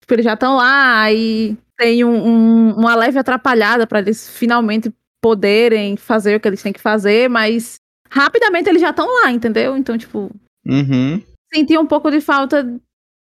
Tipo, 0.00 0.14
eles 0.14 0.24
já 0.24 0.34
estão 0.34 0.56
lá 0.56 1.10
e 1.12 1.56
tem 1.76 2.04
um, 2.04 2.26
um, 2.26 2.74
uma 2.74 2.94
leve 2.94 3.18
atrapalhada 3.18 3.86
para 3.86 4.00
eles 4.00 4.28
finalmente 4.28 4.92
poderem 5.22 5.96
fazer 5.96 6.36
o 6.36 6.40
que 6.40 6.48
eles 6.48 6.62
têm 6.62 6.72
que 6.72 6.80
fazer, 6.80 7.28
mas 7.28 7.76
rapidamente 8.10 8.68
eles 8.68 8.82
já 8.82 8.90
estão 8.90 9.06
lá, 9.22 9.30
entendeu? 9.30 9.76
Então, 9.76 9.96
tipo, 9.96 10.30
uhum. 10.66 11.22
Senti 11.52 11.76
um 11.78 11.86
pouco 11.86 12.10
de 12.10 12.20
falta, 12.20 12.64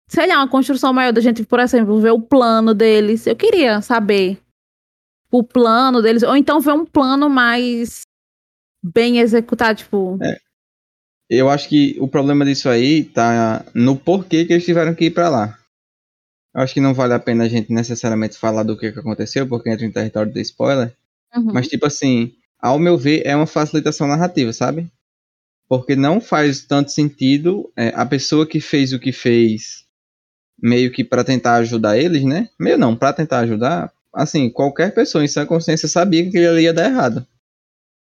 sei 0.09 0.27
lá, 0.27 0.37
uma 0.37 0.49
construção 0.49 0.93
maior 0.93 1.13
da 1.13 1.21
gente, 1.21 1.45
por 1.45 1.59
exemplo, 1.61 2.01
ver 2.01 2.13
o 2.13 2.21
plano 2.21 2.75
deles. 2.75 3.27
Eu 3.27 3.37
queria 3.37 3.81
saber 3.81 4.39
o 5.31 5.43
plano 5.43 6.03
deles, 6.03 6.23
ou 6.23 6.37
então 6.37 6.61
ver 6.61 6.73
um 6.73 6.85
plano 6.85 7.29
mais 7.29 8.03
bem 8.83 9.19
executado, 9.19 9.79
tipo. 9.79 10.19
É. 10.23 10.39
Eu 11.29 11.49
acho 11.49 11.69
que 11.69 11.97
o 12.01 12.09
problema 12.09 12.45
disso 12.45 12.69
aí 12.69 13.05
tá 13.05 13.65
no 13.73 13.97
porquê 13.97 14.45
que 14.45 14.53
eles 14.53 14.65
tiveram 14.65 14.95
que 14.95 15.05
ir 15.05 15.11
para 15.13 15.29
lá. 15.29 15.57
Eu 16.53 16.63
acho 16.63 16.75
que 16.75 16.81
não 16.81 16.93
vale 16.93 17.15
a 17.15 17.21
pena 17.21 17.45
a 17.45 17.49
gente 17.49 17.73
necessariamente 17.73 18.37
falar 18.37 18.65
do 18.65 18.77
que, 18.77 18.91
que 18.91 18.99
aconteceu, 18.99 19.47
porque 19.47 19.71
entra 19.71 19.87
em 19.87 19.93
território 19.93 20.33
de 20.33 20.41
spoiler. 20.41 20.93
Uhum. 21.37 21.53
Mas, 21.53 21.69
tipo 21.69 21.87
assim, 21.87 22.35
ao 22.59 22.81
meu 22.81 22.99
ver, 22.99 23.23
é 23.25 23.37
uma 23.37 23.47
facilitação 23.47 24.09
narrativa, 24.09 24.53
sabe? 24.53 24.91
Porque 25.71 25.95
não 25.95 26.21
faz 26.21 26.65
tanto 26.65 26.91
sentido 26.91 27.73
é, 27.77 27.93
a 27.95 28.05
pessoa 28.05 28.45
que 28.45 28.61
fez 28.61 28.93
o 28.93 28.99
que 28.99 29.13
fez 29.13 29.87
meio 30.61 30.91
que 30.91 31.05
para 31.05 31.23
tentar 31.23 31.55
ajudar 31.59 31.97
eles, 31.97 32.25
né? 32.25 32.49
Meio 32.59 32.77
não, 32.77 32.97
para 32.97 33.13
tentar 33.13 33.39
ajudar, 33.39 33.93
assim, 34.13 34.51
qualquer 34.51 34.93
pessoa 34.93 35.25
em 35.25 35.29
sua 35.29 35.47
consciência 35.47 35.87
sabia 35.87 36.29
que 36.29 36.37
ele 36.37 36.63
ia 36.63 36.75
dar 36.75 36.91
errado. 36.91 37.25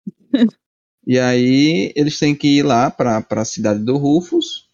e 1.07 1.17
aí 1.17 1.93
eles 1.95 2.19
têm 2.19 2.35
que 2.35 2.57
ir 2.57 2.63
lá 2.63 2.91
para 2.91 3.25
a 3.29 3.45
cidade 3.45 3.79
do 3.79 3.95
Rufus 3.95 4.67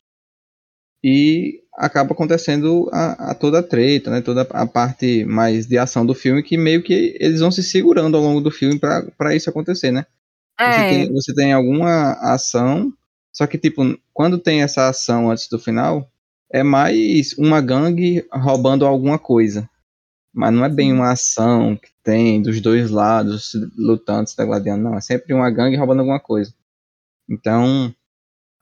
e 1.04 1.62
acaba 1.76 2.14
acontecendo 2.14 2.90
a, 2.92 3.32
a, 3.32 3.36
toda 3.36 3.60
a 3.60 3.64
treta, 3.64 4.10
né? 4.10 4.22
Toda 4.22 4.42
a 4.42 4.66
parte 4.66 5.24
mais 5.26 5.68
de 5.68 5.78
ação 5.78 6.04
do 6.04 6.16
filme 6.16 6.42
que 6.42 6.58
meio 6.58 6.82
que 6.82 7.16
eles 7.20 7.40
vão 7.40 7.52
se 7.52 7.62
segurando 7.62 8.18
ao 8.18 8.24
longo 8.24 8.42
do 8.42 8.50
filme 8.50 8.80
para 8.80 9.36
isso 9.36 9.48
acontecer, 9.48 9.92
né? 9.92 10.08
É. 10.60 10.72
Você, 10.72 10.90
tem, 10.90 11.14
você 11.14 11.34
tem 11.34 11.54
alguma 11.54 12.14
ação, 12.34 12.92
só 13.32 13.48
que 13.48 13.58
tipo, 13.58 13.98
quando 14.14 14.38
tem 14.38 14.62
essa 14.62 14.90
ação 14.90 15.32
antes 15.32 15.48
do 15.48 15.58
final, 15.58 16.12
é 16.52 16.64
mais 16.64 17.34
uma 17.38 17.62
gangue 17.62 18.26
roubando 18.32 18.86
alguma 18.86 19.18
coisa. 19.18 19.70
Mas 20.34 20.54
não 20.54 20.64
é 20.66 20.70
bem 20.70 20.92
uma 20.92 21.12
ação 21.12 21.76
que 21.76 21.90
tem 22.04 22.42
dos 22.42 22.62
dois 22.62 22.92
lados 22.92 23.54
lutando, 23.78 24.30
se 24.30 24.46
gladiando, 24.46 24.84
não. 24.84 24.96
É 24.96 25.02
sempre 25.02 25.34
uma 25.34 25.50
gangue 25.50 25.78
roubando 25.78 26.00
alguma 26.00 26.20
coisa. 26.20 26.54
Então, 27.28 27.94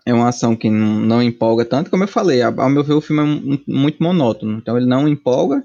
é 0.06 0.14
uma 0.14 0.30
ação 0.30 0.56
que 0.56 0.70
não, 0.70 1.00
não 1.00 1.22
empolga 1.22 1.66
tanto, 1.66 1.90
como 1.90 2.04
eu 2.04 2.08
falei, 2.08 2.42
ao 2.42 2.70
meu 2.70 2.84
ver 2.84 2.94
o 2.94 3.02
filme 3.02 3.22
é 3.24 3.72
muito 3.72 4.02
monótono, 4.02 4.58
então 4.58 4.78
ele 4.78 4.86
não 4.86 5.06
empolga, 5.06 5.62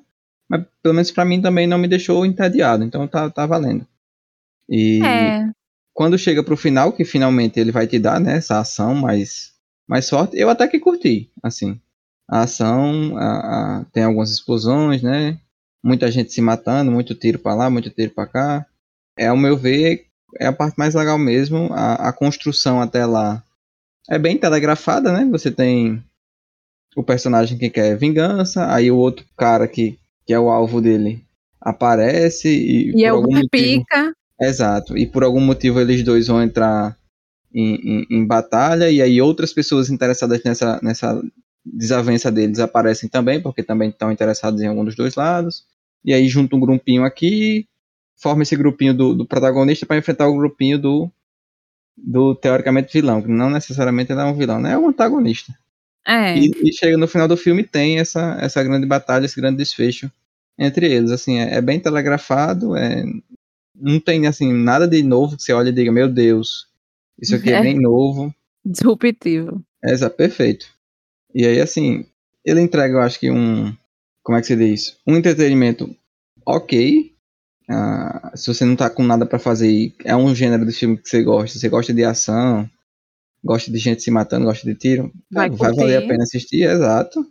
mas 0.48 0.64
pelo 0.82 0.94
menos 0.94 1.12
para 1.12 1.24
mim 1.24 1.40
também 1.40 1.66
não 1.66 1.78
me 1.78 1.86
deixou 1.86 2.26
entediado, 2.26 2.82
então 2.82 3.06
tá, 3.06 3.30
tá 3.30 3.46
valendo. 3.46 3.86
E 4.68 5.00
é. 5.04 5.48
Quando 5.92 6.18
chega 6.18 6.42
pro 6.42 6.56
final, 6.56 6.92
que 6.92 7.04
finalmente 7.04 7.58
ele 7.60 7.72
vai 7.72 7.86
te 7.86 7.98
dar, 7.98 8.20
né, 8.20 8.36
essa 8.36 8.58
ação 8.58 8.94
mais, 8.94 9.52
mais 9.86 10.08
forte, 10.08 10.36
eu 10.36 10.48
até 10.48 10.66
que 10.66 10.78
curti, 10.78 11.30
assim. 11.42 11.80
A 12.28 12.42
ação, 12.42 13.16
a, 13.16 13.80
a, 13.80 13.84
tem 13.92 14.04
algumas 14.04 14.30
explosões, 14.30 15.02
né, 15.02 15.38
muita 15.82 16.10
gente 16.10 16.32
se 16.32 16.40
matando, 16.40 16.90
muito 16.90 17.14
tiro 17.14 17.38
para 17.38 17.54
lá, 17.54 17.70
muito 17.70 17.90
tiro 17.90 18.10
para 18.10 18.26
cá. 18.26 18.66
É, 19.18 19.26
ao 19.26 19.36
meu 19.36 19.56
ver, 19.56 20.06
é 20.38 20.46
a 20.46 20.52
parte 20.52 20.76
mais 20.78 20.94
legal 20.94 21.18
mesmo, 21.18 21.68
a, 21.72 22.08
a 22.08 22.12
construção 22.12 22.80
até 22.80 23.04
lá 23.04 23.42
é 24.08 24.18
bem 24.18 24.38
telegrafada, 24.38 25.12
né? 25.12 25.26
Você 25.30 25.50
tem 25.50 26.02
o 26.96 27.02
personagem 27.02 27.58
que 27.58 27.70
quer 27.70 27.96
vingança, 27.96 28.72
aí 28.72 28.90
o 28.90 28.96
outro 28.96 29.24
cara 29.36 29.66
que, 29.68 29.98
que 30.26 30.32
é 30.32 30.38
o 30.38 30.50
alvo 30.50 30.80
dele 30.80 31.24
aparece 31.60 32.48
e, 32.48 32.88
e 32.88 32.92
por 32.92 33.00
é 33.00 33.06
algum 33.06 33.34
motivo, 33.34 33.48
pica. 33.50 34.14
Exato. 34.42 34.96
E 34.96 35.06
por 35.06 35.22
algum 35.24 35.40
motivo 35.40 35.80
eles 35.80 36.02
dois 36.02 36.26
vão 36.26 36.42
entrar 36.42 36.96
em, 37.54 37.74
em, 37.74 38.06
em, 38.10 38.26
batalha 38.26 38.90
e 38.90 39.02
aí 39.02 39.20
outras 39.20 39.52
pessoas 39.52 39.90
interessadas 39.90 40.42
nessa, 40.42 40.80
nessa 40.82 41.22
desavença 41.64 42.30
deles 42.30 42.58
aparecem 42.58 43.08
também, 43.08 43.40
porque 43.40 43.62
também 43.62 43.90
estão 43.90 44.10
interessados 44.10 44.60
em 44.60 44.66
algum 44.66 44.84
dos 44.84 44.96
dois 44.96 45.14
lados. 45.14 45.64
E 46.04 46.12
aí 46.12 46.28
junta 46.28 46.56
um 46.56 46.60
grupinho 46.60 47.04
aqui, 47.04 47.66
forma 48.16 48.42
esse 48.42 48.56
grupinho 48.56 48.94
do, 48.94 49.14
do 49.14 49.26
protagonista 49.26 49.86
para 49.86 49.98
enfrentar 49.98 50.28
o 50.28 50.36
grupinho 50.36 50.78
do, 50.78 51.10
do 51.96 52.34
teoricamente 52.34 52.92
vilão, 52.92 53.22
que 53.22 53.28
não 53.28 53.50
necessariamente 53.50 54.12
ele 54.12 54.20
é 54.20 54.24
um 54.24 54.34
vilão, 54.34 54.60
né? 54.60 54.72
É 54.72 54.78
um 54.78 54.88
antagonista. 54.88 55.52
É. 56.06 56.36
E, 56.36 56.50
e, 56.64 56.72
chega 56.72 56.96
no 56.96 57.06
final 57.06 57.28
do 57.28 57.36
filme 57.36 57.62
tem 57.62 57.98
essa, 57.98 58.36
essa 58.40 58.62
grande 58.62 58.86
batalha, 58.86 59.24
esse 59.24 59.40
grande 59.40 59.58
desfecho 59.58 60.10
entre 60.58 60.92
eles. 60.92 61.10
Assim, 61.10 61.38
é, 61.38 61.54
é, 61.54 61.60
bem 61.60 61.78
telegrafado, 61.78 62.76
é, 62.76 63.04
não 63.74 63.98
tem 64.00 64.26
assim 64.26 64.52
nada 64.52 64.86
de 64.86 65.02
novo 65.02 65.36
que 65.36 65.42
você 65.42 65.52
olha 65.52 65.70
e 65.70 65.72
diga, 65.72 65.92
meu 65.92 66.08
Deus, 66.08 66.66
isso 67.20 67.34
aqui 67.34 67.50
é, 67.50 67.54
é 67.58 67.62
bem 67.62 67.80
novo. 67.80 68.34
Disruptivo. 68.64 69.62
É, 69.84 69.92
exato, 69.92 70.16
perfeito. 70.16 70.66
E 71.34 71.46
aí, 71.46 71.60
assim, 71.60 72.06
ele 72.44 72.60
entrega, 72.60 72.94
eu 72.94 73.00
acho 73.00 73.18
que 73.18 73.30
um. 73.30 73.74
Como 74.22 74.38
é 74.38 74.40
que 74.40 74.46
se 74.46 74.56
diz? 74.56 74.96
Um 75.06 75.16
entretenimento 75.16 75.94
ok, 76.46 77.12
Uh, 77.70 78.36
se 78.36 78.52
você 78.52 78.64
não 78.64 78.76
tá 78.76 78.90
com 78.90 79.02
nada 79.02 79.24
para 79.24 79.38
fazer, 79.38 79.94
é 80.04 80.14
um 80.14 80.34
gênero 80.34 80.66
de 80.66 80.72
filme 80.72 80.96
que 80.96 81.08
você 81.08 81.22
gosta, 81.22 81.58
você 81.58 81.68
gosta 81.68 81.94
de 81.94 82.04
ação, 82.04 82.68
gosta 83.42 83.70
de 83.70 83.78
gente 83.78 84.02
se 84.02 84.10
matando, 84.10 84.46
gosta 84.46 84.66
de 84.66 84.74
tiro, 84.74 85.12
vai, 85.30 85.48
vai 85.48 85.72
valer 85.72 86.02
a 86.02 86.06
pena 86.06 86.24
assistir, 86.24 86.64
exato. 86.64 87.24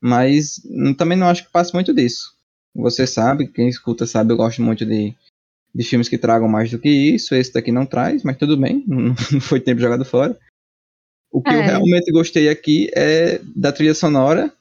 Mas 0.00 0.60
também 0.96 1.16
não 1.16 1.28
acho 1.28 1.44
que 1.44 1.50
passe 1.50 1.72
muito 1.72 1.92
disso. 1.92 2.34
Você 2.74 3.06
sabe, 3.06 3.48
quem 3.48 3.68
escuta 3.68 4.06
sabe, 4.06 4.32
eu 4.32 4.36
gosto 4.36 4.62
muito 4.62 4.84
de, 4.84 5.16
de 5.76 5.84
filmes 5.84 6.08
que 6.08 6.16
tragam 6.16 6.48
mais 6.48 6.70
do 6.70 6.78
que 6.78 6.88
isso. 6.88 7.34
Esse 7.34 7.52
daqui 7.52 7.70
não 7.70 7.84
traz, 7.84 8.22
mas 8.22 8.38
tudo 8.38 8.56
bem, 8.56 8.84
não 8.88 9.14
foi 9.40 9.60
tempo 9.60 9.80
jogado 9.80 10.04
fora. 10.04 10.36
O 11.30 11.42
que 11.42 11.50
é. 11.50 11.58
eu 11.58 11.62
realmente 11.62 12.10
gostei 12.10 12.48
aqui 12.48 12.90
é 12.94 13.40
da 13.54 13.70
trilha 13.70 13.94
sonora. 13.94 14.52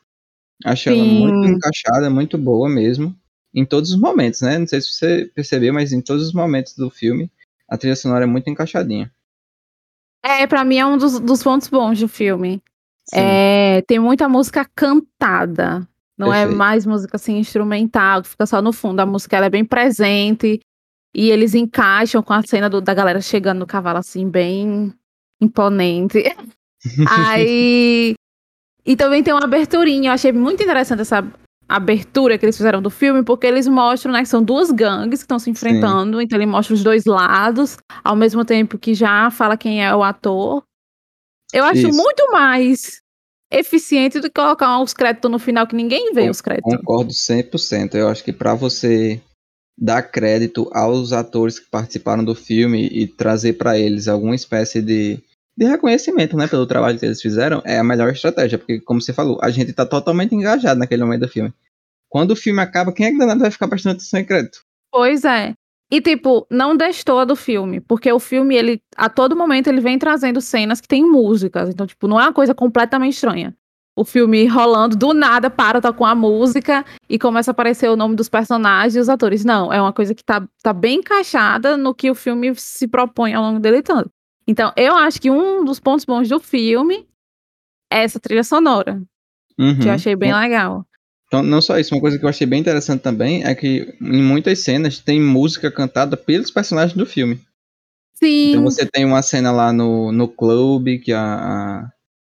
Achei 0.63 0.97
ela 0.97 1.07
muito 1.07 1.47
encaixada, 1.47 2.09
muito 2.09 2.37
boa 2.37 2.69
mesmo 2.69 3.15
em 3.53 3.65
todos 3.65 3.91
os 3.91 3.99
momentos, 3.99 4.41
né? 4.41 4.59
Não 4.59 4.67
sei 4.67 4.81
se 4.81 4.91
você 4.91 5.31
percebeu, 5.33 5.73
mas 5.73 5.93
em 5.93 6.01
todos 6.01 6.27
os 6.27 6.33
momentos 6.33 6.75
do 6.75 6.89
filme, 6.89 7.31
a 7.69 7.77
trilha 7.77 7.95
sonora 7.95 8.25
é 8.25 8.27
muito 8.27 8.49
encaixadinha. 8.49 9.09
É, 10.21 10.45
para 10.45 10.65
mim 10.65 10.77
é 10.77 10.85
um 10.85 10.97
dos, 10.97 11.19
dos, 11.19 11.41
pontos 11.41 11.69
bons 11.69 11.99
do 11.99 12.07
filme. 12.07 12.61
É, 13.13 13.81
tem 13.83 13.97
muita 13.99 14.27
música 14.27 14.69
cantada. 14.75 15.87
Não 16.17 16.33
é 16.33 16.39
Perfeito. 16.39 16.53
é 16.53 16.57
mais 16.57 16.85
música 16.85 17.15
assim 17.15 17.37
instrumental, 17.37 18.21
que 18.21 18.29
fica 18.29 18.45
só 18.45 18.61
no 18.61 18.73
fundo. 18.73 18.99
A 18.99 19.05
música 19.05 19.37
é 19.37 19.49
bem 19.49 19.63
presente. 19.63 20.59
E 21.15 21.31
eles 21.31 21.55
encaixam 21.55 22.21
com 22.21 22.33
a 22.33 22.43
cena 22.43 22.69
do, 22.69 22.81
da 22.81 22.93
galera 22.93 23.21
chegando 23.21 23.59
no 23.59 23.65
cavalo, 23.65 23.99
assim, 23.99 24.29
bem 24.29 24.93
imponente. 25.39 26.21
Aí. 27.09 28.15
E 28.85 28.95
também 28.97 29.23
tem 29.23 29.33
uma 29.33 29.45
aberturinha. 29.45 30.09
Eu 30.09 30.13
achei 30.13 30.33
muito 30.33 30.61
interessante 30.61 31.01
essa 31.01 31.25
abertura 31.69 32.37
que 32.37 32.45
eles 32.45 32.57
fizeram 32.57 32.81
do 32.81 32.89
filme, 32.89 33.23
porque 33.23 33.47
eles 33.47 33.65
mostram, 33.65 34.11
né, 34.11 34.19
que 34.23 34.27
são 34.27 34.43
duas 34.43 34.69
gangues 34.71 35.19
que 35.19 35.23
estão 35.23 35.39
se 35.39 35.49
enfrentando, 35.49 36.17
Sim. 36.17 36.23
então 36.25 36.37
ele 36.37 36.45
mostra 36.45 36.75
os 36.75 36.83
dois 36.83 37.05
lados, 37.05 37.77
ao 38.03 38.15
mesmo 38.15 38.45
tempo 38.45 38.77
que 38.77 38.93
já 38.93 39.31
fala 39.31 39.57
quem 39.57 39.83
é 39.83 39.95
o 39.95 40.03
ator. 40.03 40.63
Eu 41.51 41.63
acho 41.63 41.87
Isso. 41.87 41.97
muito 41.97 42.31
mais 42.31 43.01
eficiente 43.51 44.19
do 44.19 44.27
que 44.27 44.39
colocar 44.39 44.79
os 44.79 44.93
créditos 44.93 45.31
no 45.31 45.39
final 45.39 45.65
que 45.65 45.75
ninguém 45.75 46.13
vê 46.13 46.29
os 46.29 46.41
créditos. 46.41 46.75
Concordo 46.75 47.11
100%. 47.11 47.95
Eu 47.95 48.09
acho 48.09 48.23
que 48.23 48.33
para 48.33 48.53
você 48.53 49.19
dar 49.77 50.01
crédito 50.03 50.69
aos 50.73 51.11
atores 51.11 51.59
que 51.59 51.69
participaram 51.69 52.23
do 52.23 52.33
filme 52.33 52.87
e 52.87 53.07
trazer 53.07 53.53
para 53.53 53.77
eles 53.77 54.07
alguma 54.07 54.35
espécie 54.35 54.81
de 54.81 55.21
de 55.57 55.65
reconhecimento, 55.65 56.35
né, 56.35 56.47
pelo 56.47 56.67
trabalho 56.67 56.99
que 56.99 57.05
eles 57.05 57.21
fizeram, 57.21 57.61
é 57.65 57.77
a 57.79 57.83
melhor 57.83 58.11
estratégia, 58.11 58.57
porque, 58.57 58.81
como 58.81 59.01
você 59.01 59.13
falou, 59.13 59.39
a 59.41 59.49
gente 59.49 59.71
tá 59.71 59.85
totalmente 59.85 60.35
engajado 60.35 60.79
naquele 60.79 61.03
momento 61.03 61.21
do 61.21 61.29
filme. 61.29 61.53
Quando 62.09 62.31
o 62.31 62.35
filme 62.35 62.59
acaba, 62.59 62.91
quem 62.91 63.05
é 63.05 63.11
que 63.11 63.17
vai 63.17 63.51
ficar 63.51 63.67
prestando 63.67 63.95
atenção 63.95 64.19
em 64.19 64.25
crédito? 64.25 64.63
Pois 64.91 65.23
é. 65.23 65.53
E, 65.91 66.01
tipo, 66.01 66.45
não 66.49 66.75
destoa 66.75 67.25
do 67.25 67.35
filme, 67.35 67.79
porque 67.79 68.11
o 68.11 68.19
filme, 68.19 68.55
ele, 68.55 68.81
a 68.97 69.07
todo 69.07 69.35
momento, 69.35 69.67
ele 69.67 69.79
vem 69.79 69.99
trazendo 69.99 70.41
cenas 70.41 70.81
que 70.81 70.87
tem 70.87 71.03
músicas, 71.03 71.69
então, 71.69 71.85
tipo, 71.85 72.07
não 72.07 72.19
é 72.19 72.23
uma 72.23 72.33
coisa 72.33 72.53
completamente 72.53 73.13
estranha. 73.13 73.55
O 73.97 74.03
filme 74.03 74.45
rolando, 74.45 74.95
do 74.95 75.13
nada, 75.13 75.49
para, 75.49 75.79
tá 75.79 75.93
com 75.93 76.05
a 76.05 76.13
música 76.13 76.83
e 77.09 77.17
começa 77.17 77.51
a 77.51 77.53
aparecer 77.53 77.89
o 77.89 77.95
nome 77.95 78.15
dos 78.15 78.27
personagens 78.27 78.95
e 78.95 78.99
os 78.99 79.07
atores. 79.07 79.45
Não, 79.45 79.71
é 79.71 79.81
uma 79.81 79.93
coisa 79.93 80.13
que 80.13 80.23
tá, 80.23 80.45
tá 80.61 80.73
bem 80.73 80.99
encaixada 80.99 81.77
no 81.77 81.95
que 81.95 82.11
o 82.11 82.15
filme 82.15 82.53
se 82.55 82.87
propõe 82.87 83.33
ao 83.33 83.41
longo 83.41 83.59
dele 83.59 83.81
tanto. 83.81 84.11
Então, 84.47 84.71
eu 84.75 84.95
acho 84.95 85.21
que 85.21 85.31
um 85.31 85.63
dos 85.63 85.79
pontos 85.79 86.05
bons 86.05 86.27
do 86.27 86.39
filme 86.39 87.07
é 87.91 88.03
essa 88.03 88.19
trilha 88.19 88.43
sonora. 88.43 89.01
Uhum. 89.57 89.79
Que 89.79 89.87
eu 89.87 89.93
achei 89.93 90.15
bem 90.15 90.33
legal. 90.33 90.85
Então, 91.27 91.41
não 91.41 91.61
só 91.61 91.79
isso, 91.79 91.95
uma 91.95 92.01
coisa 92.01 92.19
que 92.19 92.25
eu 92.25 92.29
achei 92.29 92.45
bem 92.45 92.59
interessante 92.59 93.01
também 93.01 93.43
é 93.43 93.55
que 93.55 93.95
em 94.01 94.21
muitas 94.21 94.59
cenas 94.59 94.99
tem 94.99 95.19
música 95.19 95.71
cantada 95.71 96.15
pelos 96.15 96.51
personagens 96.51 96.95
do 96.95 97.05
filme. 97.05 97.39
Sim. 98.13 98.51
Então 98.51 98.63
você 98.63 98.85
tem 98.85 99.05
uma 99.05 99.21
cena 99.21 99.51
lá 99.51 99.73
no, 99.73 100.11
no 100.11 100.27
clube 100.27 100.99
que 100.99 101.11
a. 101.11 101.21
A, 101.21 101.91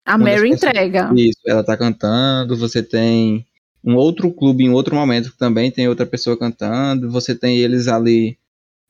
a 0.09 0.17
Mary 0.17 0.49
entrega. 0.49 1.11
Isso, 1.15 1.39
ela 1.45 1.63
tá 1.63 1.77
cantando. 1.77 2.57
Você 2.57 2.81
tem 2.81 3.45
um 3.83 3.95
outro 3.95 4.31
clube 4.31 4.63
em 4.63 4.69
outro 4.71 4.95
momento 4.95 5.31
que 5.31 5.37
também 5.37 5.69
tem 5.71 5.87
outra 5.87 6.05
pessoa 6.05 6.37
cantando. 6.37 7.11
Você 7.11 7.35
tem 7.35 7.59
eles 7.59 7.87
ali 7.87 8.37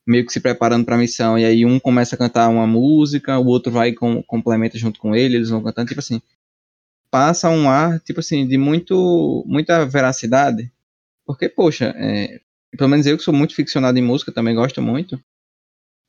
meio 0.06 0.24
que 0.24 0.32
se 0.32 0.40
preparando 0.40 0.84
para 0.84 0.96
a 0.96 0.98
missão, 0.98 1.38
e 1.38 1.44
aí 1.44 1.64
um 1.64 1.78
começa 1.78 2.14
a 2.14 2.18
cantar 2.18 2.48
uma 2.48 2.66
música, 2.66 3.38
o 3.38 3.46
outro 3.46 3.70
vai 3.70 3.90
e 3.90 3.94
com, 3.94 4.22
complementa 4.22 4.76
junto 4.76 4.98
com 4.98 5.14
ele, 5.14 5.36
eles 5.36 5.50
vão 5.50 5.62
cantando, 5.62 5.88
tipo 5.88 6.00
assim, 6.00 6.20
passa 7.10 7.48
um 7.48 7.68
ar, 7.68 8.00
tipo 8.00 8.18
assim, 8.18 8.46
de 8.46 8.58
muito, 8.58 9.44
muita 9.46 9.84
veracidade, 9.86 10.72
porque, 11.24 11.48
poxa, 11.48 11.94
é, 11.96 12.40
pelo 12.76 12.90
menos 12.90 13.06
eu 13.06 13.16
que 13.16 13.22
sou 13.22 13.32
muito 13.32 13.54
ficcionado 13.54 13.98
em 13.98 14.02
música, 14.02 14.32
também 14.32 14.54
gosto 14.54 14.82
muito, 14.82 15.22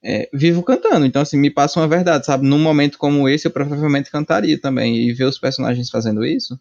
é, 0.03 0.29
vivo 0.33 0.63
cantando, 0.63 1.05
então 1.05 1.21
assim, 1.21 1.37
me 1.37 1.51
passa 1.51 1.79
uma 1.79 1.87
verdade, 1.87 2.25
sabe, 2.25 2.47
num 2.47 2.59
momento 2.59 2.97
como 2.97 3.29
esse 3.29 3.47
eu 3.47 3.51
provavelmente 3.51 4.09
cantaria 4.09 4.59
também, 4.59 4.97
e 4.97 5.13
ver 5.13 5.25
os 5.25 5.37
personagens 5.37 5.89
fazendo 5.89 6.25
isso, 6.25 6.59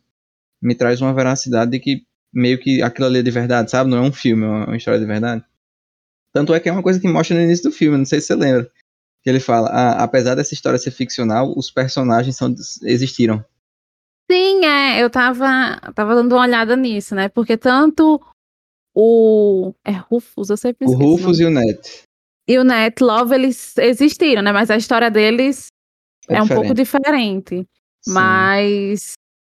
me 0.60 0.74
traz 0.74 1.00
uma 1.00 1.14
veracidade 1.14 1.70
de 1.70 1.78
que 1.78 2.04
meio 2.32 2.58
que 2.58 2.82
aquilo 2.82 3.06
ali 3.06 3.18
é 3.18 3.22
de 3.22 3.30
verdade, 3.30 3.70
sabe, 3.70 3.90
não 3.90 3.98
é 3.98 4.02
um 4.02 4.12
filme, 4.12 4.44
é 4.44 4.48
uma 4.48 4.76
história 4.76 5.00
de 5.00 5.06
verdade. 5.06 5.44
Tanto 6.32 6.54
é 6.54 6.60
que 6.60 6.68
é 6.68 6.72
uma 6.72 6.82
coisa 6.82 7.00
que 7.00 7.08
mostra 7.08 7.36
no 7.36 7.42
início 7.42 7.68
do 7.68 7.74
filme, 7.74 7.98
não 7.98 8.04
sei 8.04 8.20
se 8.20 8.28
você 8.28 8.34
lembra. 8.36 8.70
Que 9.22 9.28
ele 9.28 9.40
fala, 9.40 9.68
ah, 9.68 10.04
apesar 10.04 10.34
dessa 10.34 10.54
história 10.54 10.78
ser 10.78 10.92
ficcional, 10.92 11.52
os 11.56 11.70
personagens 11.70 12.36
são, 12.36 12.54
existiram. 12.82 13.44
Sim, 14.30 14.64
é, 14.64 15.02
eu 15.02 15.10
tava, 15.10 15.80
tava 15.92 16.14
dando 16.14 16.32
uma 16.36 16.42
olhada 16.42 16.76
nisso, 16.76 17.14
né? 17.16 17.28
Porque 17.28 17.56
tanto 17.56 18.20
o. 18.94 19.74
É 19.84 19.90
Rufus, 19.90 20.50
eu 20.50 20.56
sempre 20.56 20.86
O 20.86 20.92
Rufus 20.92 21.40
e 21.40 21.44
o 21.44 21.50
Net. 21.50 22.04
E 22.50 22.58
o 22.58 22.64
Net 22.64 23.00
Love, 23.00 23.32
eles 23.32 23.78
existiram, 23.78 24.42
né? 24.42 24.50
Mas 24.50 24.72
a 24.72 24.76
história 24.76 25.08
deles 25.08 25.68
é, 26.28 26.34
é 26.34 26.42
um 26.42 26.48
pouco 26.48 26.74
diferente. 26.74 27.64
Sim. 28.02 28.12
Mas 28.12 29.12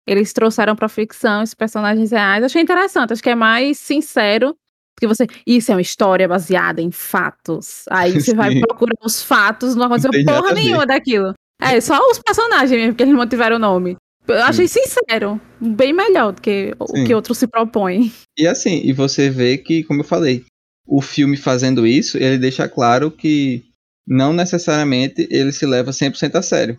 eles 0.06 0.32
trouxeram 0.32 0.76
pra 0.76 0.88
ficção 0.88 1.42
esses 1.42 1.56
personagens 1.56 2.12
reais. 2.12 2.44
Achei 2.44 2.62
interessante, 2.62 3.12
acho 3.12 3.20
que 3.22 3.30
é 3.30 3.34
mais 3.34 3.78
sincero 3.78 4.54
que 4.96 5.08
você. 5.08 5.26
Isso 5.44 5.72
é 5.72 5.74
uma 5.74 5.80
história 5.80 6.28
baseada 6.28 6.80
em 6.80 6.92
fatos. 6.92 7.82
Aí 7.90 8.12
você 8.12 8.30
Sim. 8.30 8.36
vai 8.36 8.60
procurar 8.60 8.94
os 9.04 9.20
fatos, 9.24 9.74
não 9.74 9.86
aconteceu 9.86 10.12
não 10.12 10.24
porra 10.24 10.54
nenhuma 10.54 10.86
daquilo. 10.86 11.34
É, 11.60 11.80
só 11.80 11.98
os 12.08 12.20
personagens 12.20 12.70
mesmo, 12.70 12.94
que 12.94 13.02
eles 13.02 13.14
mantiveram 13.14 13.56
o 13.56 13.58
nome. 13.58 13.96
Eu 14.28 14.44
achei 14.44 14.68
Sim. 14.68 14.82
sincero, 14.84 15.40
bem 15.60 15.92
melhor 15.92 16.32
do 16.32 16.40
que 16.40 16.72
Sim. 16.86 17.02
o 17.02 17.06
que 17.06 17.12
outros 17.12 17.38
se 17.38 17.48
propõem. 17.48 18.12
E 18.38 18.46
assim, 18.46 18.82
e 18.84 18.92
você 18.92 19.28
vê 19.30 19.58
que, 19.58 19.82
como 19.82 20.00
eu 20.00 20.04
falei, 20.04 20.44
o 20.86 21.00
filme 21.00 21.36
fazendo 21.36 21.86
isso, 21.86 22.18
ele 22.18 22.38
deixa 22.38 22.68
claro 22.68 23.10
que 23.10 23.64
não 24.06 24.32
necessariamente 24.32 25.26
ele 25.30 25.52
se 25.52 25.64
leva 25.64 25.90
100% 25.90 26.34
a 26.34 26.42
sério. 26.42 26.78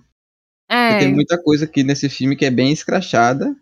É. 0.70 0.98
tem 0.98 1.14
muita 1.14 1.38
coisa 1.38 1.66
aqui 1.66 1.84
nesse 1.84 2.10
filme 2.10 2.36
que 2.36 2.46
é 2.46 2.52
bem 2.52 2.72
escrachada. 2.72 3.56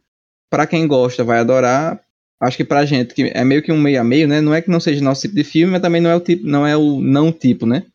Para 0.50 0.68
quem 0.68 0.88
gosta, 0.88 1.24
vai 1.24 1.40
adorar. 1.40 2.00
Acho 2.42 2.58
que 2.58 2.66
pra 2.66 2.86
gente, 2.86 3.14
que 3.14 3.32
é 3.34 3.44
meio 3.44 3.64
que 3.64 3.72
um 3.72 3.80
meio 3.80 4.00
a 4.02 4.04
meio, 4.04 4.28
né? 4.28 4.42
Não 4.42 4.54
é 4.54 4.62
que 4.62 4.70
não 4.70 4.80
seja 4.80 5.04
nosso 5.04 5.22
tipo 5.22 5.36
de 5.36 5.44
filme, 5.44 5.72
mas 5.72 5.82
também 5.82 6.02
não 6.02 6.10
é 6.10 6.16
o 6.16 6.20
tipo, 6.20 6.46
não 6.46 6.68
é 6.68 6.76
o 6.76 7.00
não 7.02 7.32
tipo, 7.32 7.66
né? 7.66 7.86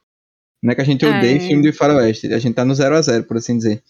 Não 0.62 0.72
é 0.72 0.74
que 0.74 0.80
a 0.80 0.84
gente 0.84 1.04
odeie 1.04 1.36
é. 1.36 1.40
filme 1.40 1.62
de 1.62 1.72
faroeste, 1.72 2.32
a 2.32 2.38
gente 2.38 2.54
tá 2.54 2.64
no 2.64 2.74
zero 2.74 2.96
a 2.96 3.02
zero, 3.02 3.24
por 3.24 3.36
assim 3.36 3.56
dizer. 3.56 3.82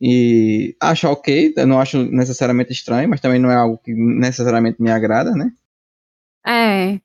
E 0.00 0.74
acho 0.80 1.08
ok, 1.08 1.54
eu 1.56 1.66
não 1.66 1.80
acho 1.80 2.02
necessariamente 2.10 2.72
estranho, 2.72 3.08
mas 3.08 3.20
também 3.20 3.38
não 3.38 3.50
é 3.50 3.54
algo 3.54 3.78
que 3.78 3.94
necessariamente 3.94 4.82
me 4.82 4.90
agrada, 4.90 5.32
né? 5.32 5.52
É. 6.46 7.00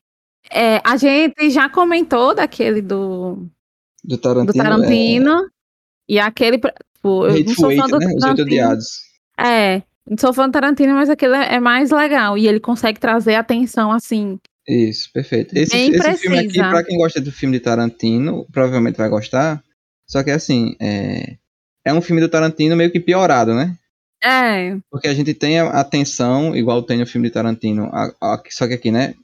é 0.50 0.80
a 0.84 0.96
gente 0.96 1.50
já 1.50 1.68
comentou 1.68 2.34
daquele 2.34 2.82
do. 2.82 3.46
Do 4.04 4.18
Tarantino. 4.18 4.52
Do 4.52 4.56
Tarantino. 4.56 5.38
É... 5.38 5.46
E 6.08 6.18
aquele. 6.18 6.58
Tipo, 6.58 7.26
eu 7.26 7.44
não 7.44 7.54
sou 7.54 7.70
fã 7.76 7.86
do 7.86 7.98
né? 7.98 8.14
Tarantino. 8.18 8.78
É, 9.38 9.82
não 10.08 10.18
sou 10.18 10.32
fã 10.32 10.48
do 10.48 10.52
Tarantino, 10.52 10.94
mas 10.94 11.10
aquele 11.10 11.36
é 11.36 11.60
mais 11.60 11.90
legal. 11.90 12.36
E 12.36 12.46
ele 12.46 12.60
consegue 12.60 12.98
trazer 12.98 13.34
atenção 13.34 13.92
assim. 13.92 14.38
Isso, 14.66 15.10
perfeito. 15.12 15.56
Esse, 15.56 15.76
esse 15.76 16.16
filme 16.18 16.38
aqui, 16.38 16.58
pra 16.58 16.84
quem 16.84 16.96
gosta 16.96 17.20
do 17.20 17.32
filme 17.32 17.58
de 17.58 17.64
Tarantino, 17.64 18.46
provavelmente 18.52 18.96
vai 18.96 19.08
gostar. 19.08 19.62
Só 20.06 20.22
que 20.22 20.30
assim, 20.30 20.76
é, 20.80 21.36
é 21.84 21.92
um 21.92 22.00
filme 22.00 22.20
do 22.20 22.28
Tarantino 22.28 22.76
meio 22.76 22.90
que 22.90 23.00
piorado, 23.00 23.54
né? 23.54 23.76
É. 24.22 24.76
Porque 24.90 25.08
a 25.08 25.14
gente 25.14 25.34
tem 25.34 25.58
a 25.58 25.68
atenção, 25.70 26.54
igual 26.54 26.82
tem 26.82 26.98
no 26.98 27.06
filme 27.06 27.26
de 27.26 27.34
Tarantino, 27.34 27.90
a, 27.92 28.12
a, 28.20 28.42
só 28.50 28.68
que 28.68 28.74
aqui, 28.74 28.92
né? 28.92 29.14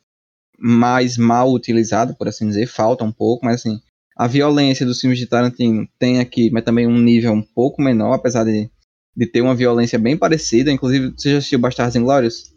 Mais 0.59 1.17
mal 1.17 1.53
utilizado, 1.53 2.15
por 2.15 2.29
assim 2.29 2.49
dizer, 2.49 2.67
falta 2.67 3.05
um 3.05 3.13
pouco, 3.13 3.45
mas 3.45 3.61
assim, 3.61 3.81
a 4.17 4.27
violência 4.27 4.85
dos 4.85 5.01
filmes 5.01 5.19
de 5.19 5.27
Tarantino 5.27 5.89
tem 5.99 6.19
aqui, 6.19 6.51
mas 6.51 6.65
também 6.65 6.87
um 6.87 6.99
nível 6.99 7.33
um 7.33 7.43
pouco 7.43 7.81
menor, 7.81 8.15
apesar 8.15 8.45
de, 8.45 8.69
de 9.17 9.27
ter 9.27 9.41
uma 9.41 9.55
violência 9.55 9.99
bem 9.99 10.17
parecida. 10.17 10.73
Inclusive, 10.73 11.15
você 11.17 11.33
já 11.33 11.39
assistiu 11.39 11.61
Bastardos 11.61 11.95
Inglórios? 11.95 12.53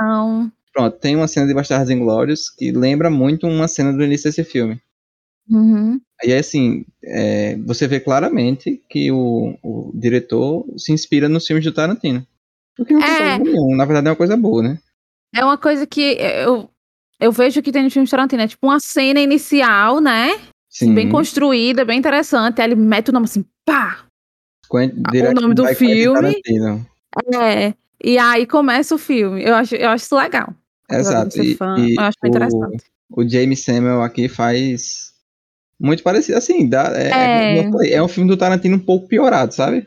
Não. 0.00 0.50
Pronto, 0.72 0.98
tem 0.98 1.14
uma 1.14 1.28
cena 1.28 1.46
de 1.46 1.54
Bastardos 1.54 1.90
Inglórios 1.90 2.48
que 2.48 2.72
lembra 2.72 3.10
muito 3.10 3.46
uma 3.46 3.68
cena 3.68 3.92
do 3.92 4.02
início 4.02 4.30
desse 4.30 4.42
filme. 4.42 4.80
Uhum. 5.48 6.00
E 6.24 6.32
assim, 6.32 6.86
é, 7.04 7.56
você 7.58 7.86
vê 7.86 8.00
claramente 8.00 8.82
que 8.88 9.12
o, 9.12 9.58
o, 9.62 9.92
diretor 9.94 10.64
se 10.78 10.92
inspira 10.92 11.28
nos 11.28 11.46
filmes 11.46 11.64
do 11.64 11.72
Tarantino. 11.72 12.26
O 12.78 12.84
que 12.84 12.94
não 12.94 13.02
é 13.02 13.38
nenhum, 13.38 13.76
na 13.76 13.84
verdade 13.84 14.08
é 14.08 14.10
uma 14.10 14.16
coisa 14.16 14.36
boa, 14.36 14.62
né? 14.62 14.78
É 15.34 15.44
uma 15.44 15.58
coisa 15.58 15.86
que 15.86 16.16
eu, 16.18 16.70
eu 17.20 17.32
vejo 17.32 17.62
que 17.62 17.72
tem 17.72 17.84
no 17.84 17.90
filme 17.90 18.06
do 18.06 18.10
Tarantino, 18.10 18.42
é 18.42 18.48
tipo 18.48 18.66
uma 18.66 18.80
cena 18.80 19.20
inicial, 19.20 20.00
né? 20.00 20.38
Sim. 20.68 20.94
Bem 20.94 21.08
construída, 21.08 21.84
bem 21.84 21.98
interessante. 21.98 22.60
Aí 22.60 22.68
ele 22.68 22.74
mete 22.74 23.10
o 23.10 23.12
nome 23.12 23.24
assim, 23.24 23.44
pá! 23.64 24.04
o 25.30 25.34
nome 25.34 25.54
do 25.54 25.66
filme. 25.68 26.86
É. 27.32 27.74
E 28.02 28.18
aí 28.18 28.46
começa 28.46 28.94
o 28.94 28.98
filme. 28.98 29.42
Eu 29.42 29.54
acho, 29.54 29.74
eu 29.76 29.88
acho 29.88 30.04
isso 30.04 30.16
legal. 30.16 30.52
Exato. 30.90 31.40
E, 31.40 31.54
fã, 31.54 31.76
e 31.78 31.94
eu 31.94 32.02
acho 32.02 32.18
bem 32.20 32.28
interessante. 32.28 32.84
O 33.10 33.26
James 33.26 33.64
Samuel 33.64 34.02
aqui 34.02 34.28
faz 34.28 35.12
muito 35.80 36.02
parecido. 36.02 36.36
Assim, 36.36 36.68
dá, 36.68 36.92
é, 36.94 37.10
é... 37.10 37.58
É, 37.58 37.70
falei, 37.70 37.92
é 37.92 38.02
um 38.02 38.08
filme 38.08 38.28
do 38.28 38.36
Tarantino 38.36 38.76
um 38.76 38.80
pouco 38.80 39.08
piorado, 39.08 39.54
sabe? 39.54 39.86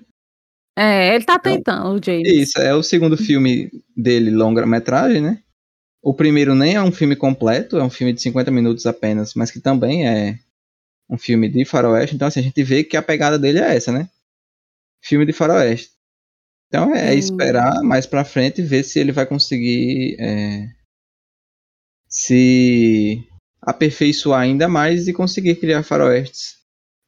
É, 0.78 1.16
ele 1.16 1.26
tá 1.26 1.36
então, 1.36 1.54
tentando, 1.54 1.90
o 1.90 2.04
James. 2.04 2.28
Isso, 2.28 2.60
é 2.60 2.74
o 2.74 2.84
segundo 2.84 3.18
filme 3.18 3.70
dele, 3.96 4.30
longa-metragem, 4.32 5.22
né? 5.22 5.40
O 6.08 6.14
primeiro 6.14 6.56
nem 6.56 6.76
é 6.76 6.82
um 6.82 6.90
filme 6.90 7.18
completo, 7.18 7.76
é 7.76 7.84
um 7.84 7.90
filme 7.90 8.14
de 8.14 8.22
50 8.22 8.50
minutos 8.50 8.86
apenas, 8.86 9.34
mas 9.34 9.52
que 9.52 9.60
também 9.60 10.08
é 10.08 10.40
um 11.10 11.18
filme 11.18 11.50
de 11.50 11.66
faroeste, 11.66 12.16
então 12.16 12.30
assim, 12.30 12.40
a 12.40 12.44
gente 12.44 12.64
vê 12.64 12.82
que 12.82 12.96
a 12.96 13.02
pegada 13.02 13.38
dele 13.38 13.60
é 13.60 13.76
essa, 13.76 13.92
né? 13.92 14.10
Filme 15.04 15.26
de 15.26 15.34
faroeste. 15.34 15.92
Então 16.70 16.96
é 16.96 17.14
hum. 17.14 17.18
esperar 17.18 17.84
mais 17.84 18.06
pra 18.06 18.24
frente 18.24 18.62
e 18.62 18.64
ver 18.64 18.84
se 18.84 19.02
ele 19.02 19.12
vai 19.12 19.26
conseguir 19.26 20.16
é, 20.18 20.70
se 22.08 23.22
aperfeiçoar 23.62 24.40
ainda 24.40 24.70
mais 24.70 25.10
e 25.10 25.14
conseguir 25.14 25.58
criar 25.58 25.84
faroestes 25.84 26.56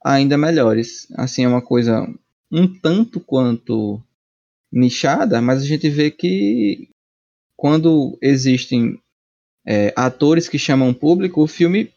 ainda 0.04 0.38
melhores. 0.38 1.08
Assim, 1.14 1.46
é 1.46 1.48
uma 1.48 1.62
coisa 1.62 2.06
um 2.52 2.68
tanto 2.68 3.22
quanto 3.22 4.04
nichada, 4.70 5.42
mas 5.42 5.62
a 5.62 5.66
gente 5.66 5.90
vê 5.90 6.12
que 6.12 6.90
quando 7.60 8.17
existem 8.22 8.98
é, 9.67 9.91
atores 9.95 10.48
que 10.48 10.58
chamam 10.58 10.93
público, 10.93 11.43
o 11.43 11.48
filme 11.48 11.91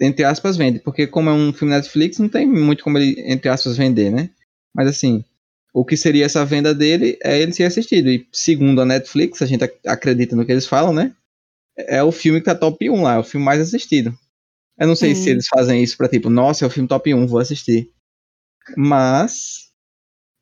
entre 0.00 0.24
aspas, 0.24 0.56
vende. 0.56 0.80
Porque 0.80 1.06
como 1.06 1.30
é 1.30 1.32
um 1.32 1.52
filme 1.52 1.72
Netflix, 1.72 2.18
não 2.18 2.28
tem 2.28 2.46
muito 2.46 2.82
como 2.82 2.98
ele, 2.98 3.14
entre 3.30 3.48
aspas, 3.48 3.76
vender, 3.76 4.10
né? 4.10 4.28
Mas 4.74 4.88
assim, 4.88 5.24
o 5.72 5.84
que 5.84 5.96
seria 5.96 6.24
essa 6.24 6.44
venda 6.44 6.74
dele 6.74 7.16
é 7.22 7.40
ele 7.40 7.52
ser 7.52 7.62
assistido. 7.62 8.10
E 8.10 8.26
segundo 8.32 8.80
a 8.80 8.84
Netflix, 8.84 9.40
a 9.40 9.46
gente 9.46 9.62
acredita 9.86 10.34
no 10.34 10.44
que 10.44 10.50
eles 10.50 10.66
falam, 10.66 10.92
né? 10.92 11.14
É 11.76 12.02
o 12.02 12.10
filme 12.10 12.40
que 12.40 12.46
tá 12.46 12.56
top 12.56 12.90
1 12.90 13.02
lá, 13.02 13.14
é 13.14 13.18
o 13.18 13.24
filme 13.24 13.46
mais 13.46 13.60
assistido. 13.60 14.12
Eu 14.76 14.88
não 14.88 14.96
sei 14.96 15.12
hum. 15.12 15.14
se 15.14 15.30
eles 15.30 15.46
fazem 15.46 15.80
isso 15.82 15.96
pra 15.96 16.08
tipo, 16.08 16.28
nossa, 16.28 16.64
é 16.64 16.68
o 16.68 16.70
filme 16.70 16.88
top 16.88 17.14
1, 17.14 17.26
vou 17.28 17.38
assistir. 17.38 17.90
Mas, 18.76 19.63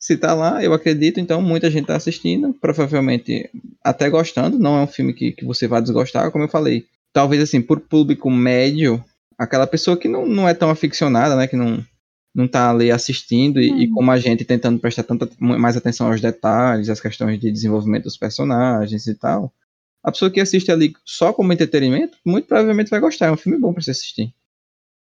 se 0.02 0.16
tá 0.16 0.34
lá, 0.34 0.60
eu 0.64 0.72
acredito, 0.72 1.20
então 1.20 1.40
muita 1.40 1.70
gente 1.70 1.86
tá 1.86 1.94
assistindo, 1.94 2.52
provavelmente 2.52 3.48
até 3.84 4.10
gostando. 4.10 4.58
Não 4.58 4.76
é 4.76 4.82
um 4.82 4.86
filme 4.88 5.12
que, 5.12 5.30
que 5.30 5.44
você 5.44 5.68
vai 5.68 5.80
desgostar, 5.80 6.28
como 6.32 6.42
eu 6.42 6.48
falei. 6.48 6.86
Talvez 7.12 7.40
assim, 7.40 7.62
por 7.62 7.78
público 7.78 8.28
médio, 8.28 9.02
aquela 9.38 9.64
pessoa 9.64 9.96
que 9.96 10.08
não, 10.08 10.26
não 10.26 10.48
é 10.48 10.54
tão 10.54 10.70
aficionada, 10.70 11.36
né? 11.36 11.46
Que 11.46 11.54
não, 11.54 11.86
não 12.34 12.48
tá 12.48 12.68
ali 12.68 12.90
assistindo 12.90 13.60
e, 13.60 13.68
e, 13.68 13.86
uhum. 13.86 13.92
como 13.92 14.10
a 14.10 14.18
gente 14.18 14.44
tentando 14.44 14.80
prestar 14.80 15.04
tanta 15.04 15.30
mais 15.38 15.76
atenção 15.76 16.08
aos 16.08 16.20
detalhes, 16.20 16.88
às 16.88 17.00
questões 17.00 17.38
de 17.38 17.52
desenvolvimento 17.52 18.04
dos 18.04 18.16
personagens 18.16 19.06
e 19.06 19.14
tal. 19.14 19.54
A 20.02 20.10
pessoa 20.10 20.32
que 20.32 20.40
assiste 20.40 20.72
ali 20.72 20.94
só 21.04 21.32
como 21.32 21.52
entretenimento, 21.52 22.18
muito 22.26 22.48
provavelmente 22.48 22.90
vai 22.90 22.98
gostar. 22.98 23.26
É 23.26 23.30
um 23.30 23.36
filme 23.36 23.56
bom 23.56 23.72
para 23.72 23.84
se 23.84 23.92
assistir. 23.92 24.34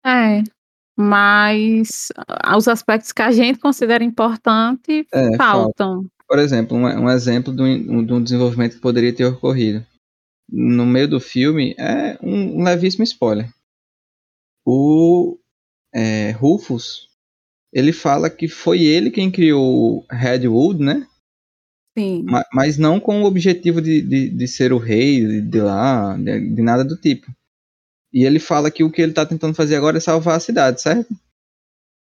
É, 0.06 0.44
mas 0.98 2.10
os 2.56 2.68
aspectos 2.68 3.12
que 3.12 3.22
a 3.22 3.32
gente 3.32 3.60
considera 3.60 4.04
importante 4.04 5.06
é, 5.14 5.36
faltam. 5.38 5.96
Falta. 5.96 6.10
Por 6.28 6.40
exemplo, 6.40 6.76
um, 6.76 6.84
um 6.84 7.10
exemplo 7.10 7.56
de 7.56 7.62
um, 7.62 8.04
de 8.04 8.14
um 8.14 8.24
desenvolvimento 8.24 8.76
que 8.76 8.82
poderia 8.82 9.14
ter 9.14 9.26
ocorrido. 9.26 9.86
No 10.50 10.86
meio 10.86 11.08
do 11.08 11.20
filme 11.20 11.76
é 11.78 12.18
um, 12.22 12.62
um 12.62 12.64
levíssimo 12.64 13.04
spoiler 13.04 13.50
o 14.66 15.38
é, 15.94 16.32
Rufus, 16.32 17.08
ele 17.72 17.94
fala 17.94 18.30
que 18.30 18.48
foi 18.48 18.84
ele 18.84 19.12
quem 19.12 19.32
criou 19.32 20.06
Redwood, 20.10 20.84
né? 20.84 21.08
Sim. 21.98 22.24
Mas, 22.24 22.46
mas 22.52 22.78
não 22.78 23.00
com 23.00 23.22
o 23.22 23.26
objetivo 23.26 23.82
de, 23.82 24.02
de, 24.02 24.30
de 24.30 24.48
ser 24.48 24.74
o 24.74 24.78
rei 24.78 25.42
de 25.42 25.62
lá, 25.62 26.18
de, 26.18 26.50
de, 26.50 26.62
nada 26.62 26.84
do 26.84 26.98
tipo. 26.98 27.32
E 28.16 28.24
ele 28.24 28.40
fala 28.40 28.72
que 28.72 28.82
o 28.82 28.90
que 28.90 29.02
ele 29.02 29.12
tá 29.12 29.26
tentando 29.26 29.54
fazer 29.54 29.76
agora 29.76 29.98
é 29.98 30.00
salvar 30.00 30.38
a 30.38 30.40
cidade, 30.40 30.82
certo? 30.82 31.14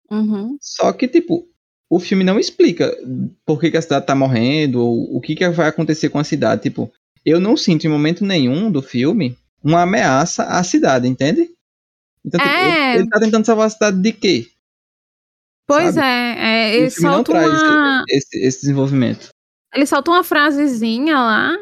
Uhum. 0.09 0.57
Só 0.61 0.93
que, 0.93 1.09
tipo, 1.09 1.49
o 1.91 1.99
filme 1.99 2.23
não 2.23 2.39
explica 2.39 2.97
por 3.45 3.59
que, 3.59 3.73
que 3.73 3.77
a 3.77 3.83
cidade 3.83 4.07
tá 4.07 4.15
morrendo, 4.15 4.81
ou 4.81 5.17
o 5.17 5.21
que, 5.21 5.35
que 5.35 5.49
vai 5.49 5.67
acontecer 5.67 6.09
com 6.09 6.21
a 6.21 6.25
cidade. 6.25 6.63
Tipo, 6.63 6.93
eu 7.25 7.41
não 7.41 7.57
sinto 7.57 7.87
em 7.87 7.91
momento 7.91 8.25
nenhum 8.25 8.71
do 8.71 8.81
filme 8.81 9.37
uma 9.61 9.83
ameaça 9.83 10.45
à 10.45 10.63
cidade, 10.63 11.09
entende? 11.09 11.51
Então, 12.25 12.39
tipo, 12.39 12.53
é... 12.53 12.93
ele, 12.93 12.99
ele 13.01 13.09
tá 13.09 13.19
tentando 13.19 13.45
salvar 13.45 13.67
a 13.67 13.71
cidade 13.71 14.01
de 14.01 14.13
quê? 14.13 14.49
Pois 15.67 15.97
Sabe? 15.97 16.07
é, 16.07 16.39
é 16.39 16.77
ele 16.77 16.91
solta 16.91 17.33
uma... 17.33 18.05
esse, 18.09 18.39
esse, 18.39 18.61
desenvolvimento. 18.61 19.31
Ele 19.75 19.87
solta 19.87 20.13
uma 20.13 20.23
frasezinha 20.23 21.19
lá, 21.19 21.57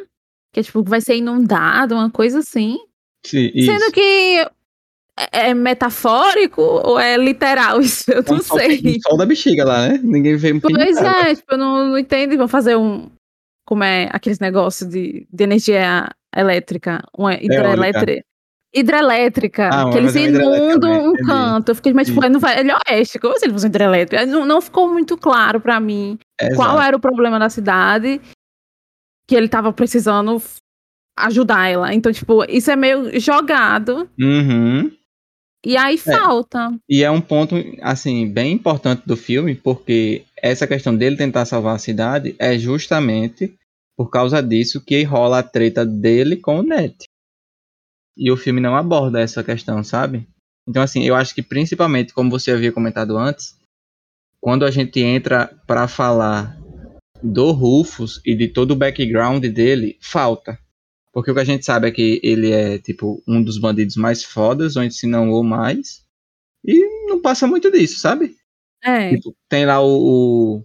que 0.52 0.60
é 0.60 0.62
tipo, 0.62 0.82
vai 0.82 1.00
ser 1.00 1.16
inundado, 1.16 1.94
uma 1.94 2.10
coisa 2.10 2.40
assim. 2.40 2.76
Sim, 3.24 3.50
Sendo 3.54 3.90
que 3.90 4.46
é, 5.18 5.48
é 5.48 5.54
metafórico 5.54 6.60
ou 6.60 6.98
é 6.98 7.16
literal 7.16 7.80
isso? 7.82 8.10
Eu 8.10 8.22
não 8.22 8.42
sei. 8.42 8.80
O 8.80 9.08
sol 9.08 9.18
da 9.18 9.26
bexiga 9.26 9.64
lá, 9.64 9.88
né? 9.88 10.00
Ninguém 10.02 10.36
vê 10.36 10.52
um 10.52 10.60
Pois 10.60 10.96
é, 10.96 11.34
tipo, 11.34 11.54
eu 11.54 11.58
não, 11.58 11.88
não 11.88 11.98
entendo. 11.98 12.36
Vão 12.36 12.48
fazer 12.48 12.76
um. 12.76 13.10
Como 13.66 13.82
é 13.82 14.08
aqueles 14.12 14.38
negócios 14.38 14.88
de, 14.90 15.26
de 15.32 15.44
energia 15.44 16.08
elétrica, 16.36 17.02
uma 17.16 17.34
hidrelétrica. 17.34 18.24
Hidrelétrica, 18.76 19.68
ah, 19.68 19.90
que 19.90 19.98
eles 19.98 20.16
inundam 20.16 21.08
um 21.08 21.12
canto. 21.12 21.70
Eu 21.70 21.74
fiquei, 21.76 21.92
mas 21.94 22.08
tipo, 22.08 22.28
não 22.28 22.40
vai. 22.40 22.58
Ele 22.58 22.72
é 22.72 22.76
oeste, 22.90 23.20
como 23.20 23.32
assim 23.32 23.46
eles 23.46 23.54
usam 23.54 23.68
hidrelétrica? 23.70 24.26
Não, 24.26 24.44
não 24.44 24.60
ficou 24.60 24.92
muito 24.92 25.16
claro 25.16 25.60
para 25.60 25.78
mim 25.78 26.18
qual 26.56 26.82
era 26.82 26.96
o 26.96 27.00
problema 27.00 27.38
da 27.38 27.48
cidade 27.48 28.20
que 29.26 29.34
ele 29.34 29.48
tava 29.48 29.72
precisando 29.72 30.42
ajudar 31.16 31.68
ela. 31.68 31.94
Então, 31.94 32.12
tipo, 32.12 32.44
isso 32.48 32.70
é 32.70 32.76
meio 32.76 33.18
jogado. 33.20 34.08
Uhum. 34.18 34.90
E 35.64 35.76
aí 35.76 35.94
é. 35.94 35.98
falta. 35.98 36.76
E 36.88 37.02
é 37.02 37.10
um 37.10 37.20
ponto, 37.20 37.56
assim, 37.80 38.30
bem 38.30 38.52
importante 38.52 39.02
do 39.06 39.16
filme, 39.16 39.54
porque 39.54 40.24
essa 40.36 40.66
questão 40.66 40.94
dele 40.94 41.16
tentar 41.16 41.46
salvar 41.46 41.76
a 41.76 41.78
cidade 41.78 42.34
é 42.38 42.58
justamente 42.58 43.54
por 43.96 44.10
causa 44.10 44.42
disso 44.42 44.84
que 44.84 45.02
rola 45.04 45.38
a 45.38 45.42
treta 45.42 45.86
dele 45.86 46.36
com 46.36 46.58
o 46.58 46.62
Ned. 46.62 46.96
E 48.16 48.30
o 48.30 48.36
filme 48.36 48.60
não 48.60 48.76
aborda 48.76 49.20
essa 49.20 49.42
questão, 49.42 49.82
sabe? 49.82 50.26
Então, 50.68 50.82
assim, 50.82 51.04
eu 51.04 51.14
acho 51.14 51.34
que 51.34 51.42
principalmente, 51.42 52.12
como 52.12 52.30
você 52.30 52.50
havia 52.50 52.72
comentado 52.72 53.16
antes, 53.16 53.56
quando 54.40 54.64
a 54.64 54.70
gente 54.70 55.00
entra 55.00 55.50
para 55.66 55.88
falar 55.88 56.58
do 57.22 57.50
Rufus 57.52 58.20
e 58.24 58.34
de 58.34 58.48
todo 58.48 58.72
o 58.72 58.76
background 58.76 59.44
dele, 59.46 59.96
falta. 60.00 60.58
Porque 61.14 61.30
o 61.30 61.34
que 61.34 61.40
a 61.40 61.44
gente 61.44 61.64
sabe 61.64 61.86
é 61.86 61.92
que 61.92 62.20
ele 62.24 62.50
é, 62.50 62.76
tipo, 62.76 63.22
um 63.26 63.40
dos 63.40 63.56
bandidos 63.56 63.94
mais 63.94 64.24
fodas, 64.24 64.74
ou 64.74 64.90
se 64.90 65.06
não 65.06 65.30
o 65.30 65.44
mais. 65.44 66.02
E 66.64 67.06
não 67.06 67.22
passa 67.22 67.46
muito 67.46 67.70
disso, 67.70 68.00
sabe? 68.00 68.34
É. 68.82 69.10
Tipo, 69.10 69.32
tem 69.48 69.64
lá 69.64 69.80
o, 69.80 70.58
o, 70.58 70.64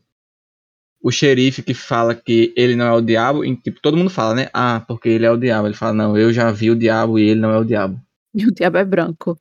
o, 1.04 1.12
xerife 1.12 1.62
que 1.62 1.76
fala 1.76 2.16
que 2.16 2.52
ele 2.58 2.76
não 2.76 2.88
é 2.88 2.92
o 2.94 3.02
diabo. 3.02 3.46
E, 3.46 3.56
tipo, 3.58 3.80
todo 3.80 3.96
mundo 3.96 4.10
fala, 4.10 4.34
né? 4.34 4.50
Ah, 4.52 4.84
porque 4.88 5.08
ele 5.08 5.26
é 5.26 5.32
o 5.32 5.38
diabo. 5.38 5.68
Ele 5.68 5.76
fala, 5.76 5.94
não, 5.94 6.18
eu 6.18 6.34
já 6.34 6.52
vi 6.52 6.72
o 6.72 6.76
diabo 6.76 7.20
e 7.20 7.30
ele 7.30 7.40
não 7.40 7.52
é 7.52 7.60
o 7.60 7.64
diabo. 7.66 8.02
E 8.32 8.46
o 8.46 8.52
diabo 8.52 8.78
é 8.78 8.86
branco. 8.86 9.38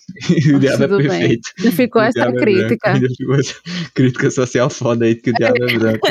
o 0.55 0.59
diabo 0.59 0.85
é 0.85 0.89
perfeito. 0.89 1.51
Já 1.59 1.73
ficou 1.73 2.01
essa 2.01 2.23
é 2.23 2.33
crítica. 2.33 2.89
É 2.89 3.01
ficou 3.01 3.35
essa 3.35 3.55
crítica 3.95 4.31
social 4.31 4.71
foda 4.71 5.05
aí 5.05 5.15
que 5.15 5.29
o 5.29 5.35
diabo 5.35 5.63
é 5.63 5.73
branco. 5.79 6.09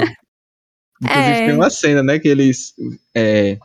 Inclusive 1.02 1.32
é. 1.32 1.46
tem 1.48 1.56
uma 1.56 1.72
cena, 1.72 2.04
né, 2.04 2.20
que 2.20 2.28
eles 2.28 2.76
é, 3.16 3.58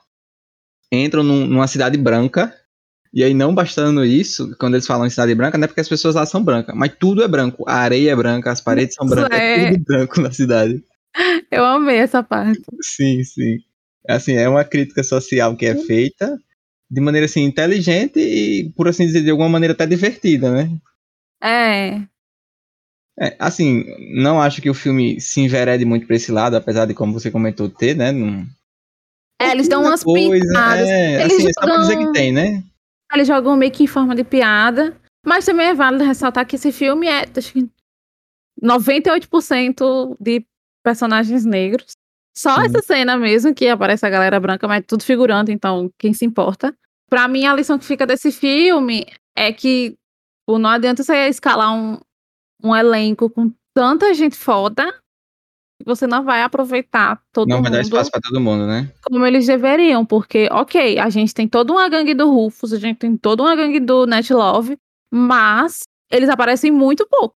entram 0.93 1.23
num, 1.23 1.47
numa 1.47 1.67
cidade 1.67 1.97
branca. 1.97 2.55
E 3.15 3.25
aí, 3.25 3.35
não 3.35 3.55
bastando 3.55 4.05
isso, 4.05 4.57
quando 4.59 4.75
eles 4.75 4.87
falam 4.87 5.07
em 5.07 5.11
cidade 5.11 5.35
branca, 5.35 5.59
não 5.59 5.65
é 5.65 5.69
porque 5.69 5.81
as 5.81 5.89
pessoas 5.89 6.15
lá 6.15 6.25
são 6.25 6.43
brancas, 6.43 6.75
mas 6.75 6.95
tudo 6.99 7.23
é 7.23 7.29
branco. 7.29 7.65
A 7.67 7.77
areia 7.77 8.13
é 8.13 8.17
branca, 8.17 8.51
as 8.51 8.61
paredes 8.61 8.95
são 8.95 9.07
brancas, 9.07 9.39
é, 9.39 9.65
é 9.65 9.71
tudo 9.73 9.85
branco 9.85 10.21
na 10.21 10.31
cidade. 10.31 10.83
Eu 11.51 11.65
amei 11.65 11.97
essa 11.97 12.23
parte. 12.23 12.63
Sim, 12.81 13.23
sim. 13.23 13.59
Assim, 14.09 14.33
é 14.33 14.49
uma 14.49 14.65
crítica 14.65 15.03
social 15.03 15.55
que 15.57 15.67
é 15.67 15.75
feita 15.75 16.39
de 16.91 17.01
maneira 17.01 17.25
assim 17.25 17.43
inteligente 17.45 18.19
e, 18.19 18.71
por 18.77 18.87
assim 18.87 19.07
dizer, 19.07 19.23
de 19.23 19.31
alguma 19.31 19.49
maneira 19.49 19.73
até 19.73 19.87
divertida, 19.87 20.53
né? 20.53 20.71
É. 21.43 22.03
é 23.19 23.37
assim, 23.39 23.85
não 24.15 24.41
acho 24.41 24.61
que 24.61 24.69
o 24.69 24.75
filme 24.75 25.21
se 25.21 25.41
enverede 25.41 25.85
muito 25.85 26.07
para 26.07 26.17
esse 26.17 26.31
lado, 26.31 26.55
apesar 26.55 26.85
de, 26.87 26.95
como 26.95 27.13
você 27.13 27.31
comentou, 27.31 27.69
ter, 27.69 27.97
né? 27.97 28.13
Num, 28.13 28.47
é, 29.43 29.53
eles 29.53 29.69
dão 29.69 29.83
umas 29.83 30.03
coisa, 30.03 30.45
piadas. 30.47 30.89
É, 30.89 31.23
eles 31.23 31.33
assim, 31.35 31.43
jogam... 31.43 31.53
só 31.53 31.61
pra 31.61 31.77
dizer 31.79 31.97
que 31.99 32.13
tem, 32.13 32.33
né? 32.33 32.63
Eles 33.13 33.29
jogam 33.29 33.57
meio 33.57 33.73
que 33.73 33.85
em 33.85 33.87
forma 33.87 34.15
de 34.15 34.25
piada. 34.25 34.97
Mas 35.25 35.45
também 35.45 35.69
é 35.69 35.75
válido 35.75 36.05
ressaltar 36.05 36.47
que 36.47 36.57
esse 36.57 36.73
filme 36.73 37.07
é 37.07 37.25
acho 37.37 37.53
que 37.53 37.71
98% 38.63 40.17
de 40.21 40.45
personagens 40.83 41.45
negros. 41.45 41.93
Só 42.37 42.57
Sim. 42.57 42.67
essa 42.67 42.83
cena 42.83 43.17
mesmo 43.17 43.55
que 43.55 43.69
aparece 43.69 44.05
a 44.05 44.11
galera 44.11 44.41
branca, 44.41 44.67
mas 44.67 44.85
tudo 44.87 45.05
figurante, 45.05 45.53
então 45.53 45.91
quem 45.99 46.13
se 46.13 46.25
importa. 46.25 46.75
Pra 47.09 47.29
mim, 47.29 47.45
a 47.45 47.55
lição 47.55 47.79
que 47.79 47.85
fica 47.85 48.07
desse 48.07 48.33
filme 48.33 49.07
é 49.37 49.53
que 49.53 49.97
pô, 50.47 50.59
não 50.59 50.71
adianta 50.71 51.03
você 51.03 51.29
escalar 51.29 51.75
um, 51.75 52.01
um 52.65 52.75
elenco 52.75 53.29
com 53.29 53.53
tanta 53.75 54.13
gente 54.15 54.37
foda 54.37 55.02
você 55.85 56.07
não 56.07 56.25
vai 56.25 56.43
aproveitar 56.43 57.21
todo 57.33 57.49
não 57.49 57.57
mundo. 57.57 57.65
Não 57.65 57.71
vai 57.71 57.81
dar 57.81 57.87
espaço 57.87 58.11
para 58.11 58.21
todo 58.21 58.41
mundo, 58.41 58.67
né? 58.67 58.91
Como 59.05 59.27
eles 59.27 59.47
deveriam, 59.47 60.05
porque, 60.05 60.49
ok, 60.51 60.99
a 60.99 61.09
gente 61.11 61.35
tem 61.35 61.49
toda 61.49 61.73
uma 61.73 61.89
gangue 61.89 62.15
do 62.15 62.31
Rufus, 62.31 62.73
a 62.73 62.79
gente 62.79 62.99
tem 62.99 63.17
toda 63.17 63.43
uma 63.43 63.55
gangue 63.55 63.81
do 63.81 64.07
Net 64.07 64.33
Love, 64.33 64.79
mas 65.11 65.83
eles 66.11 66.29
aparecem 66.29 66.71
muito 66.71 67.07
pouco. 67.09 67.35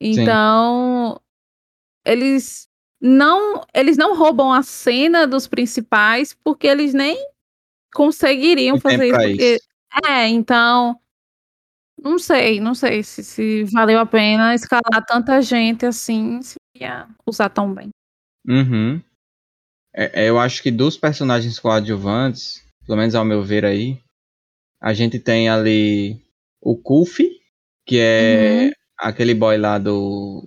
Então, 0.00 1.14
Sim. 2.06 2.12
eles 2.12 2.68
não 3.00 3.62
eles 3.74 3.96
não 3.96 4.16
roubam 4.16 4.52
a 4.52 4.62
cena 4.62 5.26
dos 5.26 5.46
principais 5.46 6.34
porque 6.42 6.66
eles 6.66 6.94
nem 6.94 7.16
conseguiriam 7.94 8.80
fazer 8.80 9.06
isso, 9.06 9.18
porque, 9.18 9.54
isso. 9.56 9.66
É, 10.06 10.28
então 10.28 10.98
não 12.02 12.18
sei, 12.18 12.60
não 12.60 12.74
sei 12.74 13.02
se, 13.02 13.24
se 13.24 13.64
valeu 13.64 13.98
a 13.98 14.06
pena 14.06 14.54
escalar 14.54 15.04
tanta 15.06 15.40
gente 15.40 15.86
assim, 15.86 16.40
se 16.42 16.56
ia 16.84 17.08
usar 17.26 17.48
tão 17.48 17.72
bem. 17.72 17.90
Uhum. 18.46 19.00
É, 19.94 20.24
é, 20.24 20.28
eu 20.28 20.38
acho 20.38 20.62
que 20.62 20.70
dos 20.70 20.96
personagens 20.96 21.58
coadjuvantes, 21.58 22.62
pelo 22.86 22.98
menos 22.98 23.14
ao 23.14 23.24
meu 23.24 23.42
ver 23.42 23.64
aí, 23.64 23.98
a 24.80 24.92
gente 24.92 25.18
tem 25.18 25.48
ali 25.48 26.20
o 26.60 26.76
Kufi, 26.76 27.30
que 27.86 27.98
é 27.98 28.64
uhum. 28.66 28.70
aquele 28.98 29.34
boy 29.34 29.56
lá 29.56 29.78
do. 29.78 30.46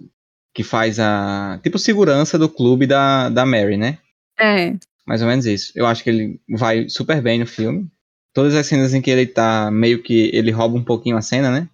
que 0.53 0.63
faz 0.63 0.99
a. 0.99 1.59
tipo 1.63 1.79
segurança 1.79 2.37
do 2.37 2.47
clube 2.47 2.85
da, 2.85 3.29
da 3.29 3.45
Mary, 3.45 3.75
né? 3.75 3.97
É. 4.39 4.75
Mais 5.05 5.21
ou 5.21 5.27
menos 5.27 5.45
isso. 5.47 5.71
Eu 5.75 5.87
acho 5.87 6.03
que 6.03 6.09
ele 6.11 6.39
vai 6.47 6.87
super 6.87 7.21
bem 7.21 7.39
no 7.39 7.47
filme. 7.47 7.89
Todas 8.31 8.53
as 8.53 8.67
cenas 8.67 8.93
em 8.93 9.01
que 9.01 9.09
ele 9.09 9.25
tá 9.25 9.71
meio 9.71 10.03
que. 10.03 10.29
ele 10.33 10.51
rouba 10.51 10.77
um 10.77 10.83
pouquinho 10.83 11.17
a 11.17 11.21
cena, 11.21 11.49
né? 11.49 11.69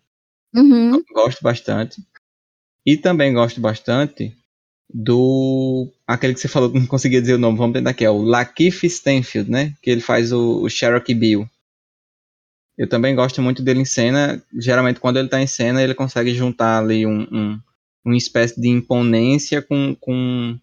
Uhum. 0.56 1.04
Gosto 1.14 1.42
bastante. 1.44 2.02
E 2.86 2.96
também 2.96 3.34
gosto 3.34 3.60
bastante 3.60 4.34
do. 4.96 5.92
aquele 6.08 6.34
que 6.34 6.40
você 6.40 6.48
falou 6.48 6.72
que 6.72 6.80
não 6.80 6.88
conseguia 6.88 7.20
dizer 7.20 7.34
o 7.34 7.38
nome, 7.38 7.58
vamos 7.58 7.74
tentar 7.74 7.90
aqui, 7.90 8.06
é 8.06 8.10
o 8.10 8.22
Lakeith 8.22 8.86
Stanfield, 8.86 9.52
né? 9.52 9.74
Que 9.82 9.90
ele 9.90 10.02
faz 10.02 10.32
o, 10.32 10.62
o 10.62 10.70
Cherokee 10.70 11.14
Bill. 11.14 11.50
Eu 12.78 12.88
também 12.88 13.16
gosto 13.16 13.42
muito 13.42 13.62
dele 13.62 13.82
em 13.82 13.86
cena. 13.86 14.42
Geralmente, 14.58 15.00
quando 15.00 15.18
ele 15.18 15.30
tá 15.30 15.42
em 15.42 15.48
cena, 15.48 15.82
ele 15.82 15.94
consegue 15.94 16.34
juntar 16.34 16.80
ali 16.80 17.06
um, 17.06 17.28
um 17.32 17.60
uma 18.06 18.16
espécie 18.16 18.62
de 18.62 18.70
imponência 18.70 19.64
com, 19.64 19.96
com 20.00 20.58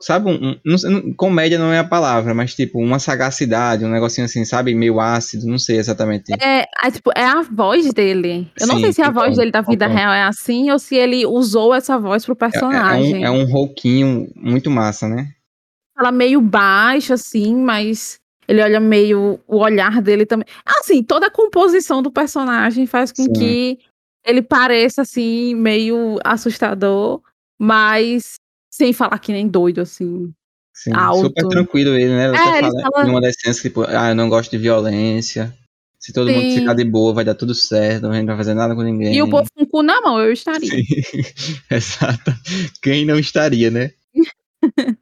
sabe, 0.00 0.30
um, 0.30 0.56
um, 0.64 1.14
comédia 1.14 1.58
não 1.58 1.72
é 1.72 1.78
a 1.78 1.84
palavra, 1.84 2.32
mas 2.34 2.54
tipo, 2.54 2.80
uma 2.80 2.98
sagacidade, 2.98 3.84
um 3.84 3.90
negocinho 3.90 4.24
assim, 4.24 4.44
sabe, 4.44 4.74
meio 4.74 4.98
ácido, 4.98 5.46
não 5.46 5.58
sei 5.58 5.76
exatamente. 5.76 6.32
É, 6.42 6.66
é, 6.82 6.90
tipo, 6.90 7.10
é 7.14 7.24
a 7.24 7.42
voz 7.42 7.92
dele. 7.92 8.50
Eu 8.58 8.66
Sim, 8.66 8.72
não 8.72 8.80
sei 8.80 8.92
se 8.92 9.02
a 9.02 9.10
voz 9.10 9.36
dele 9.36 9.50
da 9.50 9.60
vida 9.60 9.86
real 9.86 10.12
é 10.12 10.22
assim 10.22 10.70
ou 10.70 10.78
se 10.78 10.96
ele 10.96 11.26
usou 11.26 11.74
essa 11.74 11.98
voz 11.98 12.24
pro 12.24 12.34
personagem. 12.34 13.22
É, 13.22 13.26
é 13.26 13.30
um, 13.30 13.36
é 13.36 13.42
um 13.42 13.44
rouquinho 13.44 14.26
muito 14.34 14.70
massa, 14.70 15.06
né? 15.06 15.28
Fala 15.94 16.10
meio 16.10 16.40
baixo, 16.40 17.12
assim, 17.12 17.54
mas 17.54 18.18
ele 18.48 18.62
olha 18.62 18.80
meio. 18.80 19.38
O 19.46 19.58
olhar 19.58 20.00
dele 20.00 20.24
também. 20.24 20.46
Assim, 20.64 21.02
toda 21.02 21.26
a 21.26 21.30
composição 21.30 22.02
do 22.02 22.10
personagem 22.10 22.86
faz 22.86 23.12
com 23.12 23.22
Sim. 23.22 23.32
que 23.32 23.78
ele 24.26 24.40
pareça, 24.40 25.02
assim, 25.02 25.54
meio 25.54 26.18
assustador, 26.24 27.20
mas 27.58 28.39
sem 28.70 28.92
falar 28.92 29.18
que 29.18 29.32
nem 29.32 29.48
doido, 29.48 29.80
assim. 29.80 30.32
Sim, 30.72 30.92
alto. 30.94 31.26
super 31.26 31.48
tranquilo 31.48 31.94
ele, 31.94 32.08
né? 32.08 32.28
Ele 32.28 32.36
é, 32.36 32.38
fala 32.38 32.80
fala... 32.92 33.04
numa 33.04 33.20
das 33.20 33.36
cenas, 33.38 33.60
tipo, 33.60 33.82
ah, 33.82 34.10
eu 34.10 34.14
não 34.14 34.28
gosto 34.28 34.50
de 34.50 34.58
violência. 34.58 35.54
Se 35.98 36.14
todo 36.14 36.28
Sim. 36.28 36.36
mundo 36.36 36.54
ficar 36.54 36.74
de 36.74 36.84
boa, 36.84 37.12
vai 37.12 37.24
dar 37.24 37.34
tudo 37.34 37.54
certo, 37.54 38.06
a 38.06 38.12
gente 38.14 38.22
não 38.22 38.28
vai 38.28 38.38
fazer 38.38 38.54
nada 38.54 38.74
com 38.74 38.80
ninguém. 38.80 39.14
E 39.14 39.22
o 39.22 39.28
povo 39.28 39.46
com 39.54 39.64
o 39.64 39.66
cu 39.66 39.82
na 39.82 40.00
mão, 40.00 40.18
eu 40.18 40.32
estaria. 40.32 40.70
Sim, 40.70 40.82
exato. 41.70 42.32
Quem 42.80 43.04
não 43.04 43.18
estaria, 43.18 43.70
né? 43.70 43.90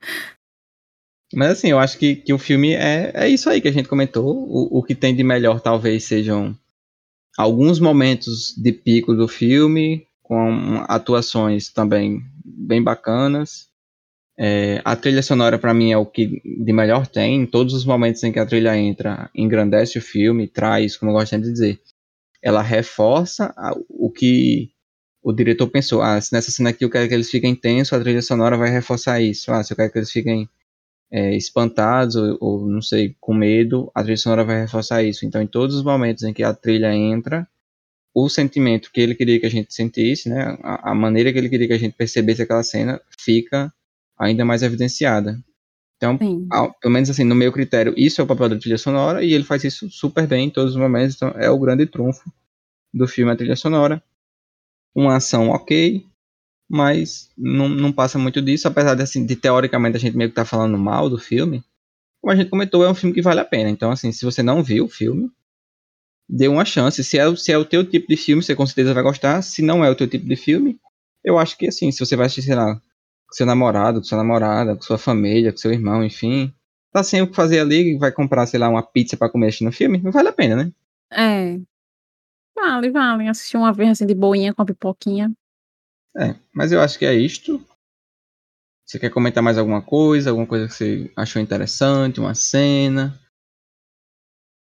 Mas 1.32 1.50
assim, 1.50 1.68
eu 1.68 1.78
acho 1.78 1.98
que, 1.98 2.16
que 2.16 2.32
o 2.32 2.38
filme 2.38 2.72
é, 2.72 3.12
é 3.14 3.28
isso 3.28 3.48
aí 3.48 3.60
que 3.60 3.68
a 3.68 3.72
gente 3.72 3.88
comentou. 3.88 4.26
O, 4.26 4.78
o 4.78 4.82
que 4.82 4.94
tem 4.94 5.14
de 5.14 5.22
melhor 5.22 5.60
talvez 5.60 6.02
sejam 6.04 6.56
alguns 7.36 7.78
momentos 7.78 8.52
de 8.56 8.72
pico 8.72 9.14
do 9.14 9.28
filme, 9.28 10.04
com 10.22 10.84
atuações 10.88 11.68
também 11.68 12.22
bem 12.56 12.82
bacanas. 12.82 13.68
É, 14.38 14.80
a 14.84 14.94
trilha 14.94 15.22
sonora 15.22 15.58
para 15.58 15.74
mim 15.74 15.90
é 15.90 15.96
o 15.98 16.06
que 16.06 16.40
de 16.44 16.72
melhor 16.72 17.06
tem. 17.06 17.42
Em 17.42 17.46
todos 17.46 17.74
os 17.74 17.84
momentos 17.84 18.22
em 18.22 18.32
que 18.32 18.38
a 18.38 18.46
trilha 18.46 18.76
entra, 18.76 19.30
engrandece 19.34 19.98
o 19.98 20.02
filme, 20.02 20.46
traz, 20.46 20.96
como 20.96 21.10
eu 21.10 21.14
gosto 21.14 21.36
de 21.38 21.50
dizer, 21.50 21.80
ela 22.42 22.62
reforça 22.62 23.54
o 23.88 24.10
que 24.10 24.70
o 25.22 25.32
diretor 25.32 25.68
pensou. 25.68 26.02
Ah, 26.02 26.20
se 26.20 26.32
nessa 26.32 26.50
cena 26.50 26.70
aqui 26.70 26.84
eu 26.84 26.90
quero 26.90 27.08
que 27.08 27.14
eles 27.14 27.30
fiquem 27.30 27.54
tensos, 27.54 27.92
a 27.92 28.00
trilha 28.00 28.22
sonora 28.22 28.56
vai 28.56 28.70
reforçar 28.70 29.20
isso. 29.20 29.52
Ah, 29.52 29.62
se 29.62 29.72
eu 29.72 29.76
quero 29.76 29.92
que 29.92 29.98
eles 29.98 30.10
fiquem 30.12 30.48
é, 31.10 31.36
espantados 31.36 32.16
ou, 32.16 32.38
ou, 32.40 32.66
não 32.68 32.82
sei, 32.82 33.16
com 33.20 33.34
medo, 33.34 33.90
a 33.94 34.02
trilha 34.02 34.16
sonora 34.16 34.44
vai 34.44 34.60
reforçar 34.60 35.02
isso. 35.02 35.26
Então, 35.26 35.42
em 35.42 35.46
todos 35.46 35.76
os 35.76 35.82
momentos 35.82 36.22
em 36.22 36.32
que 36.32 36.42
a 36.42 36.54
trilha 36.54 36.94
entra, 36.94 37.48
o 38.14 38.28
sentimento 38.28 38.90
que 38.92 39.00
ele 39.00 39.14
queria 39.14 39.38
que 39.38 39.46
a 39.46 39.50
gente 39.50 39.72
sentisse, 39.72 40.28
né, 40.28 40.58
a, 40.62 40.90
a, 40.90 40.94
maneira 40.94 41.32
que 41.32 41.38
ele 41.38 41.48
queria 41.48 41.68
que 41.68 41.72
a 41.72 41.78
gente 41.78 41.94
percebesse 41.94 42.42
aquela 42.42 42.62
cena 42.62 43.00
fica 43.18 43.72
ainda 44.18 44.44
mais 44.44 44.62
evidenciada. 44.62 45.38
Então, 45.96 46.18
ao, 46.50 46.72
pelo 46.74 46.94
menos 46.94 47.10
assim, 47.10 47.24
no 47.24 47.34
meu 47.34 47.52
critério, 47.52 47.92
isso 47.96 48.20
é 48.20 48.24
o 48.24 48.26
papel 48.26 48.48
da 48.48 48.58
trilha 48.58 48.78
sonora 48.78 49.24
e 49.24 49.32
ele 49.32 49.44
faz 49.44 49.64
isso 49.64 49.90
super 49.90 50.26
bem 50.26 50.46
em 50.46 50.50
todos 50.50 50.74
os 50.74 50.80
momentos, 50.80 51.16
então 51.16 51.30
é 51.30 51.50
o 51.50 51.58
grande 51.58 51.86
trunfo 51.86 52.32
do 52.94 53.06
filme 53.06 53.32
a 53.32 53.36
trilha 53.36 53.56
sonora. 53.56 54.02
Uma 54.94 55.16
ação 55.16 55.50
ok, 55.50 56.04
mas 56.68 57.30
não, 57.36 57.68
não 57.68 57.92
passa 57.92 58.18
muito 58.18 58.40
disso, 58.42 58.68
apesar 58.68 58.94
de, 58.94 59.02
assim, 59.02 59.24
de 59.24 59.36
teoricamente 59.36 59.96
a 59.96 60.00
gente 60.00 60.16
meio 60.16 60.30
que 60.30 60.36
tá 60.36 60.44
falando 60.44 60.76
mal 60.78 61.08
do 61.08 61.18
filme. 61.18 61.64
Como 62.20 62.32
a 62.32 62.36
gente 62.36 62.50
comentou, 62.50 62.84
é 62.84 62.90
um 62.90 62.94
filme 62.94 63.14
que 63.14 63.22
vale 63.22 63.40
a 63.40 63.44
pena. 63.44 63.70
Então, 63.70 63.90
assim, 63.90 64.12
se 64.12 64.24
você 64.24 64.42
não 64.42 64.62
viu 64.62 64.84
o 64.84 64.88
filme, 64.88 65.30
dê 66.28 66.48
uma 66.48 66.64
chance. 66.64 67.02
Se 67.02 67.18
é, 67.18 67.36
se 67.36 67.52
é 67.52 67.58
o 67.58 67.64
teu 67.64 67.88
tipo 67.88 68.06
de 68.08 68.16
filme, 68.16 68.42
você 68.42 68.54
com 68.54 68.66
certeza 68.66 68.92
vai 68.92 69.02
gostar. 69.02 69.42
Se 69.42 69.62
não 69.62 69.84
é 69.84 69.90
o 69.90 69.94
teu 69.94 70.08
tipo 70.08 70.26
de 70.26 70.36
filme, 70.36 70.78
eu 71.24 71.38
acho 71.38 71.56
que 71.56 71.68
assim, 71.68 71.90
se 71.90 72.04
você 72.04 72.16
vai 72.16 72.26
assistir, 72.26 72.42
sei 72.42 72.54
lá, 72.54 72.74
com 72.74 73.32
seu 73.32 73.46
namorado, 73.46 74.00
com 74.00 74.04
sua 74.04 74.18
namorada, 74.18 74.76
com 74.76 74.82
sua 74.82 74.98
família, 74.98 75.52
com 75.52 75.58
seu 75.58 75.72
irmão, 75.72 76.04
enfim, 76.04 76.52
tá 76.92 77.02
sem 77.02 77.22
o 77.22 77.28
que 77.28 77.36
fazer 77.36 77.60
ali, 77.60 77.96
vai 77.98 78.12
comprar, 78.12 78.46
sei 78.46 78.60
lá, 78.60 78.68
uma 78.68 78.82
pizza 78.82 79.16
para 79.16 79.30
comer 79.30 79.54
no 79.60 79.72
filme, 79.72 79.98
não 79.98 80.12
vale 80.12 80.28
a 80.28 80.32
pena, 80.32 80.64
né? 80.64 80.72
É. 81.12 81.58
Vale, 82.54 82.90
vale. 82.90 83.28
Assistir 83.28 83.56
uma 83.56 83.72
vez 83.72 83.90
assim 83.90 84.06
de 84.06 84.14
boinha 84.14 84.52
com 84.52 84.62
a 84.62 84.66
pipoquinha. 84.66 85.32
É, 86.16 86.34
mas 86.52 86.72
eu 86.72 86.80
acho 86.80 86.98
que 86.98 87.06
é 87.06 87.14
isto. 87.14 87.64
Você 88.84 88.98
quer 88.98 89.10
comentar 89.10 89.42
mais 89.42 89.58
alguma 89.58 89.82
coisa? 89.82 90.30
Alguma 90.30 90.46
coisa 90.46 90.66
que 90.66 90.72
você 90.72 91.12
achou 91.14 91.40
interessante? 91.40 92.20
Uma 92.20 92.34
cena? 92.34 93.18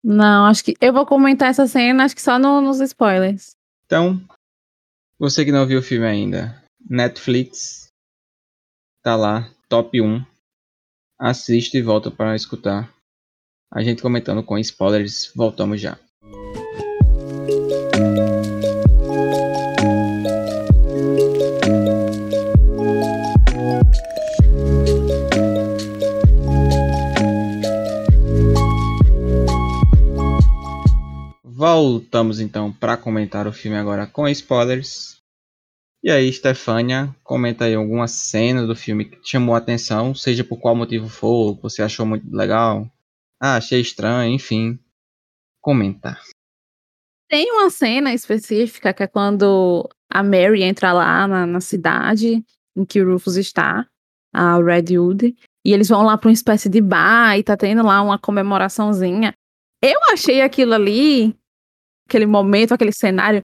Não, 0.08 0.46
acho 0.46 0.64
que 0.64 0.76
eu 0.80 0.94
vou 0.94 1.04
comentar 1.04 1.50
essa 1.50 1.66
cena, 1.66 2.06
acho 2.06 2.14
que 2.16 2.22
só 2.22 2.38
no, 2.38 2.62
nos 2.62 2.80
spoilers. 2.80 3.56
Então, 3.88 4.22
você 5.18 5.44
que 5.44 5.52
não 5.52 5.66
viu 5.66 5.80
o 5.80 5.84
filme 5.84 6.06
ainda, 6.06 6.64
Netflix 6.88 7.88
tá 9.02 9.16
lá, 9.16 9.50
top 9.68 10.00
1. 10.00 10.24
Assiste 11.20 11.80
e 11.80 11.82
volta 11.82 12.12
para 12.12 12.36
escutar. 12.36 12.94
A 13.74 13.82
gente 13.82 14.04
comentando 14.04 14.44
com 14.44 14.60
spoilers, 14.60 15.32
voltamos 15.36 15.82
já. 15.82 15.98
Voltamos 31.78 32.40
então 32.40 32.72
para 32.72 32.96
comentar 32.96 33.46
o 33.48 33.52
filme 33.52 33.76
agora 33.76 34.08
com 34.08 34.30
spoilers. 34.30 35.18
E 36.02 36.10
aí, 36.10 36.32
Stefania, 36.32 37.14
comenta 37.22 37.66
aí 37.66 37.76
alguma 37.76 38.08
cena 38.08 38.66
do 38.66 38.74
filme 38.74 39.04
que 39.04 39.18
te 39.18 39.32
chamou 39.32 39.54
a 39.54 39.58
atenção, 39.58 40.16
seja 40.16 40.42
por 40.42 40.58
qual 40.58 40.74
motivo 40.74 41.10
for, 41.10 41.60
você 41.62 41.82
achou 41.82 42.06
muito 42.06 42.34
legal, 42.34 42.90
ah, 43.42 43.58
achei 43.58 43.82
estranho, 43.82 44.34
enfim. 44.34 44.80
Comentar. 45.62 46.22
Tem 47.30 47.52
uma 47.52 47.70
cena 47.70 48.14
específica 48.14 48.94
que 48.94 49.04
é 49.04 49.08
quando 49.08 49.90
a 50.10 50.24
Mary 50.24 50.64
entra 50.64 50.94
lá 50.94 51.28
na, 51.28 51.46
na 51.46 51.60
cidade 51.60 52.42
em 52.74 52.86
que 52.86 53.02
o 53.02 53.12
Rufus 53.12 53.36
está, 53.36 53.86
a 54.34 54.64
Redwood, 54.64 55.36
e 55.66 55.74
eles 55.74 55.90
vão 55.90 56.04
lá 56.04 56.18
para 56.18 56.30
uma 56.30 56.34
espécie 56.34 56.70
de 56.70 56.80
bar 56.80 57.38
e 57.38 57.44
tá 57.44 57.58
tendo 57.58 57.84
lá 57.84 58.02
uma 58.02 58.18
comemoraçãozinha. 58.18 59.34
Eu 59.84 60.00
achei 60.14 60.42
aquilo 60.42 60.74
ali 60.74 61.38
aquele 62.08 62.26
momento, 62.26 62.74
aquele 62.74 62.92
cenário, 62.92 63.42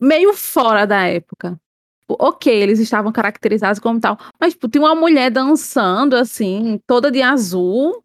meio 0.00 0.34
fora 0.34 0.86
da 0.86 1.06
época. 1.06 1.58
Tipo, 2.00 2.16
ok, 2.18 2.52
eles 2.52 2.78
estavam 2.78 3.12
caracterizados 3.12 3.78
como 3.78 4.00
tal, 4.00 4.18
mas 4.40 4.54
tipo, 4.54 4.68
tinha 4.68 4.82
uma 4.82 4.94
mulher 4.94 5.30
dançando 5.30 6.16
assim, 6.16 6.80
toda 6.86 7.10
de 7.10 7.22
azul, 7.22 8.04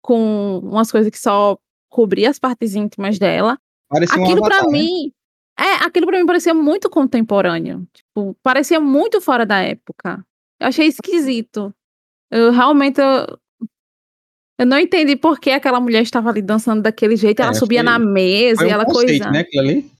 com 0.00 0.58
umas 0.60 0.90
coisas 0.90 1.10
que 1.10 1.18
só 1.18 1.58
cobria 1.88 2.30
as 2.30 2.38
partes 2.38 2.74
íntimas 2.74 3.18
dela. 3.18 3.58
Parecia 3.88 4.22
aquilo 4.22 4.40
um 4.40 4.44
para 4.44 4.62
né? 4.62 4.68
mim, 4.70 5.12
é, 5.58 5.84
aquilo 5.84 6.06
para 6.06 6.18
mim 6.18 6.26
parecia 6.26 6.54
muito 6.54 6.88
contemporâneo, 6.88 7.86
tipo, 7.92 8.36
parecia 8.42 8.80
muito 8.80 9.20
fora 9.20 9.44
da 9.44 9.60
época. 9.60 10.24
Eu 10.60 10.68
achei 10.68 10.86
esquisito. 10.86 11.74
Eu 12.30 12.52
realmente 12.52 13.00
eu, 13.00 13.39
eu 14.60 14.66
não 14.66 14.78
entendi 14.78 15.16
por 15.16 15.40
que 15.40 15.50
aquela 15.50 15.80
mulher 15.80 16.02
estava 16.02 16.28
ali 16.28 16.42
dançando 16.42 16.82
daquele 16.82 17.16
jeito. 17.16 17.40
É, 17.40 17.44
ela 17.44 17.54
subia 17.54 17.82
na 17.82 17.98
mesa 17.98 18.66
e 18.66 18.68
ela 18.68 18.84
coisa. 18.84 19.30
Né, 19.30 19.46
ali? 19.58 19.90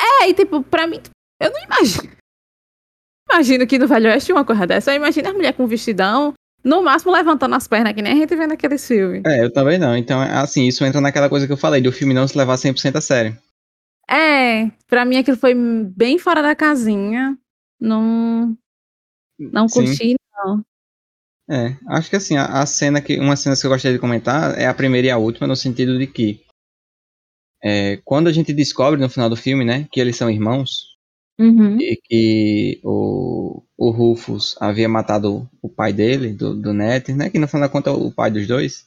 É, 0.00 0.30
e 0.30 0.32
tipo, 0.32 0.62
pra 0.62 0.86
mim, 0.86 0.98
eu 1.38 1.52
não 1.52 1.62
imagino. 1.62 2.16
Imagino 3.30 3.66
que 3.66 3.78
no 3.78 3.86
Velho 3.86 4.08
Oeste 4.08 4.32
uma 4.32 4.42
coisa 4.42 4.66
dessa. 4.66 4.90
Eu 4.90 4.96
imagino 4.96 5.28
a 5.28 5.34
mulher 5.34 5.52
com 5.52 5.66
vestidão, 5.66 6.32
no 6.64 6.82
máximo 6.82 7.12
levantando 7.12 7.56
as 7.56 7.68
pernas, 7.68 7.92
que 7.92 8.00
nem 8.00 8.14
a 8.14 8.16
gente 8.16 8.34
vê 8.34 8.46
naqueles 8.46 8.88
filmes. 8.88 9.20
É, 9.26 9.44
eu 9.44 9.52
também 9.52 9.76
não. 9.76 9.94
Então, 9.94 10.18
assim, 10.18 10.66
isso 10.66 10.82
entra 10.82 10.98
naquela 10.98 11.28
coisa 11.28 11.46
que 11.46 11.52
eu 11.52 11.58
falei, 11.58 11.82
do 11.82 11.92
filme 11.92 12.14
não 12.14 12.26
se 12.26 12.38
levar 12.38 12.54
100% 12.54 12.96
a 12.96 13.00
sério. 13.02 13.36
É, 14.08 14.70
pra 14.86 15.04
mim 15.04 15.18
aquilo 15.18 15.36
foi 15.36 15.54
bem 15.54 16.18
fora 16.18 16.40
da 16.40 16.56
casinha. 16.56 17.36
Não. 17.78 18.56
Não 19.38 19.66
curti, 19.66 19.94
Sim. 19.94 20.14
não. 20.32 20.64
É, 21.48 21.76
acho 21.88 22.10
que 22.10 22.16
assim, 22.16 22.36
a, 22.36 22.60
a, 22.60 22.66
cena 22.66 23.00
que. 23.00 23.18
Uma 23.18 23.36
cena 23.36 23.56
que 23.56 23.64
eu 23.64 23.70
gostaria 23.70 23.96
de 23.96 24.00
comentar 24.00 24.58
é 24.58 24.66
a 24.66 24.74
primeira 24.74 25.06
e 25.06 25.10
a 25.10 25.18
última, 25.18 25.46
no 25.46 25.54
sentido 25.54 25.98
de 25.98 26.06
que 26.06 26.44
é, 27.62 27.98
quando 28.04 28.28
a 28.28 28.32
gente 28.32 28.52
descobre 28.52 29.00
no 29.00 29.08
final 29.08 29.28
do 29.28 29.36
filme, 29.36 29.64
né, 29.64 29.88
que 29.90 30.00
eles 30.00 30.16
são 30.16 30.30
irmãos, 30.30 30.96
uhum. 31.38 31.80
e 31.80 31.96
que 31.96 32.80
o, 32.84 33.62
o 33.76 33.90
Rufus 33.90 34.56
havia 34.60 34.88
matado 34.88 35.48
o 35.62 35.68
pai 35.68 35.92
dele, 35.92 36.32
do, 36.32 36.54
do 36.54 36.72
Ned, 36.72 37.12
né, 37.12 37.30
que 37.30 37.38
no 37.38 37.48
final 37.48 37.68
da 37.68 37.72
conta 37.72 37.90
é 37.90 37.92
o 37.92 38.12
pai 38.12 38.30
dos 38.30 38.46
dois. 38.46 38.86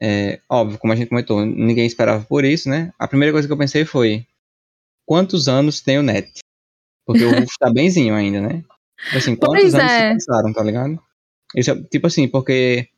É, 0.00 0.40
óbvio, 0.48 0.78
como 0.78 0.92
a 0.92 0.96
gente 0.96 1.08
comentou, 1.08 1.44
ninguém 1.46 1.86
esperava 1.86 2.24
por 2.24 2.44
isso, 2.44 2.68
né? 2.68 2.92
A 2.98 3.06
primeira 3.06 3.32
coisa 3.32 3.46
que 3.46 3.52
eu 3.52 3.58
pensei 3.58 3.84
foi: 3.84 4.26
quantos 5.06 5.46
anos 5.46 5.80
tem 5.80 5.98
o 5.98 6.02
Ned? 6.02 6.28
Porque 7.06 7.24
o 7.24 7.30
Rufus 7.30 7.56
tá 7.56 7.70
benzinho 7.72 8.14
ainda, 8.14 8.40
né? 8.40 8.64
Assim, 9.14 9.36
quantos 9.36 9.60
pois 9.60 9.74
anos 9.74 9.92
é. 9.92 10.18
se 10.18 10.26
passaram, 10.26 10.52
tá 10.52 10.62
ligado? 10.62 11.00
Isso 11.56 11.70
é, 11.70 11.82
tipo 11.82 12.06
assim, 12.06 12.28
porque 12.28 12.88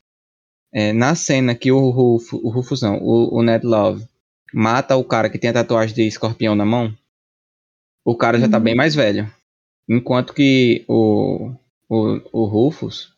é, 0.72 0.92
na 0.92 1.14
cena 1.14 1.54
que 1.54 1.70
o, 1.72 1.90
Rufus, 1.90 2.40
o 2.42 2.48
Rufus 2.48 2.82
não, 2.82 2.98
o, 2.98 3.38
o 3.38 3.42
Ned 3.42 3.66
Love 3.66 4.06
mata 4.52 4.96
o 4.96 5.04
cara 5.04 5.28
que 5.28 5.38
tem 5.38 5.50
a 5.50 5.54
tatuagem 5.54 5.94
de 5.94 6.02
escorpião 6.02 6.54
na 6.54 6.64
mão, 6.64 6.96
o 8.04 8.16
cara 8.16 8.38
já 8.38 8.48
tá 8.48 8.60
bem 8.60 8.74
uhum. 8.74 8.78
mais 8.78 8.94
velho. 8.94 9.32
Enquanto 9.88 10.32
que 10.32 10.84
o, 10.88 11.52
o, 11.88 12.20
o 12.32 12.44
Rufus 12.44 13.12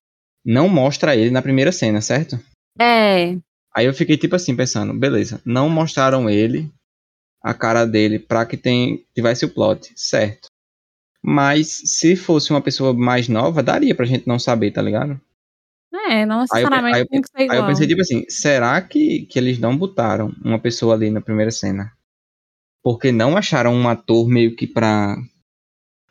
não 0.44 0.68
mostra 0.68 1.16
ele 1.16 1.30
na 1.30 1.42
primeira 1.42 1.72
cena, 1.72 2.00
certo? 2.00 2.38
É. 2.80 3.36
Aí 3.74 3.84
eu 3.84 3.94
fiquei 3.94 4.16
tipo 4.16 4.34
assim, 4.36 4.56
pensando, 4.56 4.94
beleza, 4.94 5.40
não 5.44 5.68
mostraram 5.68 6.30
ele, 6.30 6.70
a 7.42 7.52
cara 7.52 7.84
dele, 7.84 8.18
pra 8.18 8.46
que 8.46 8.56
tem, 8.56 9.04
tivesse 9.14 9.44
o 9.44 9.52
plot, 9.52 9.92
certo. 9.94 10.48
Mas 11.28 11.82
se 11.84 12.14
fosse 12.14 12.52
uma 12.52 12.60
pessoa 12.60 12.94
mais 12.94 13.26
nova, 13.26 13.60
daria 13.60 13.96
pra 13.96 14.06
gente 14.06 14.28
não 14.28 14.38
saber, 14.38 14.70
tá 14.70 14.80
ligado? 14.80 15.20
É, 16.08 16.24
não 16.24 16.42
necessariamente 16.42 16.94
aí 16.94 17.02
eu, 17.02 17.08
tem 17.08 17.20
que 17.20 17.28
ser 17.28 17.42
igual. 17.42 17.58
Aí 17.58 17.64
eu 17.64 17.66
pensei, 17.66 17.88
tipo 17.88 18.00
assim, 18.00 18.24
será 18.28 18.80
que, 18.80 19.26
que 19.26 19.36
eles 19.36 19.58
não 19.58 19.76
botaram 19.76 20.32
uma 20.44 20.60
pessoa 20.60 20.94
ali 20.94 21.10
na 21.10 21.20
primeira 21.20 21.50
cena? 21.50 21.90
Porque 22.80 23.10
não 23.10 23.36
acharam 23.36 23.74
um 23.74 23.88
ator 23.88 24.28
meio 24.28 24.54
que 24.54 24.68
pra 24.68 25.16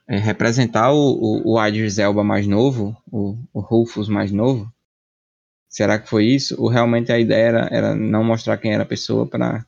é, 0.06 0.17
representar 0.17 0.91
o, 0.91 1.13
o, 1.45 1.54
o 1.54 1.65
Idris 1.65 1.97
Elba 1.97 2.21
mais 2.21 2.45
novo, 2.45 2.97
o, 3.10 3.38
o 3.54 3.62
Rufus 3.62 4.10
mais 4.10 4.34
novo? 4.34 4.69
Será 5.69 5.97
que 5.97 6.10
foi 6.10 6.25
isso? 6.25 6.62
Ou 6.62 6.67
realmente 6.67 7.10
a 7.10 7.17
ideia 7.17 7.45
era, 7.45 7.69
era 7.71 7.95
não 7.95 8.21
mostrar 8.21 8.58
quem 8.58 8.73
era 8.73 8.84
a 8.84 8.88
pessoa 8.88 9.25
pra, 9.25 9.65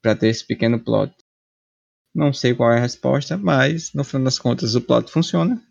pra 0.00 0.14
ter 0.14 0.28
esse 0.28 0.46
pequeno 0.46 0.80
plot? 0.80 1.14
Não 2.14 2.32
sei 2.32 2.54
qual 2.54 2.72
é 2.72 2.78
a 2.78 2.80
resposta, 2.80 3.36
mas 3.36 3.92
no 3.92 4.04
final 4.04 4.24
das 4.24 4.38
contas 4.38 4.74
o 4.74 4.80
plot 4.80 5.10
funciona. 5.10 5.62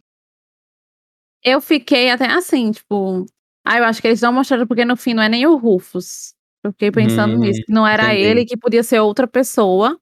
Eu 1.43 1.61
fiquei 1.61 2.09
até 2.09 2.25
assim, 2.25 2.71
tipo, 2.71 3.25
ah, 3.65 3.77
eu 3.77 3.83
acho 3.83 4.01
que 4.01 4.07
eles 4.07 4.21
não 4.21 4.33
mostraram 4.33 4.65
porque 4.65 4.85
no 4.85 4.95
fim 4.95 5.13
não 5.13 5.23
é 5.23 5.29
nem 5.29 5.45
o 5.45 5.57
Rufus. 5.57 6.33
Eu 6.63 6.71
fiquei 6.71 6.91
pensando 6.91 7.35
hum, 7.35 7.39
nisso, 7.39 7.61
que 7.65 7.71
não 7.71 7.85
era 7.85 8.05
entendi. 8.05 8.21
ele, 8.21 8.45
que 8.45 8.57
podia 8.57 8.83
ser 8.83 8.99
outra 8.99 9.27
pessoa. 9.27 9.99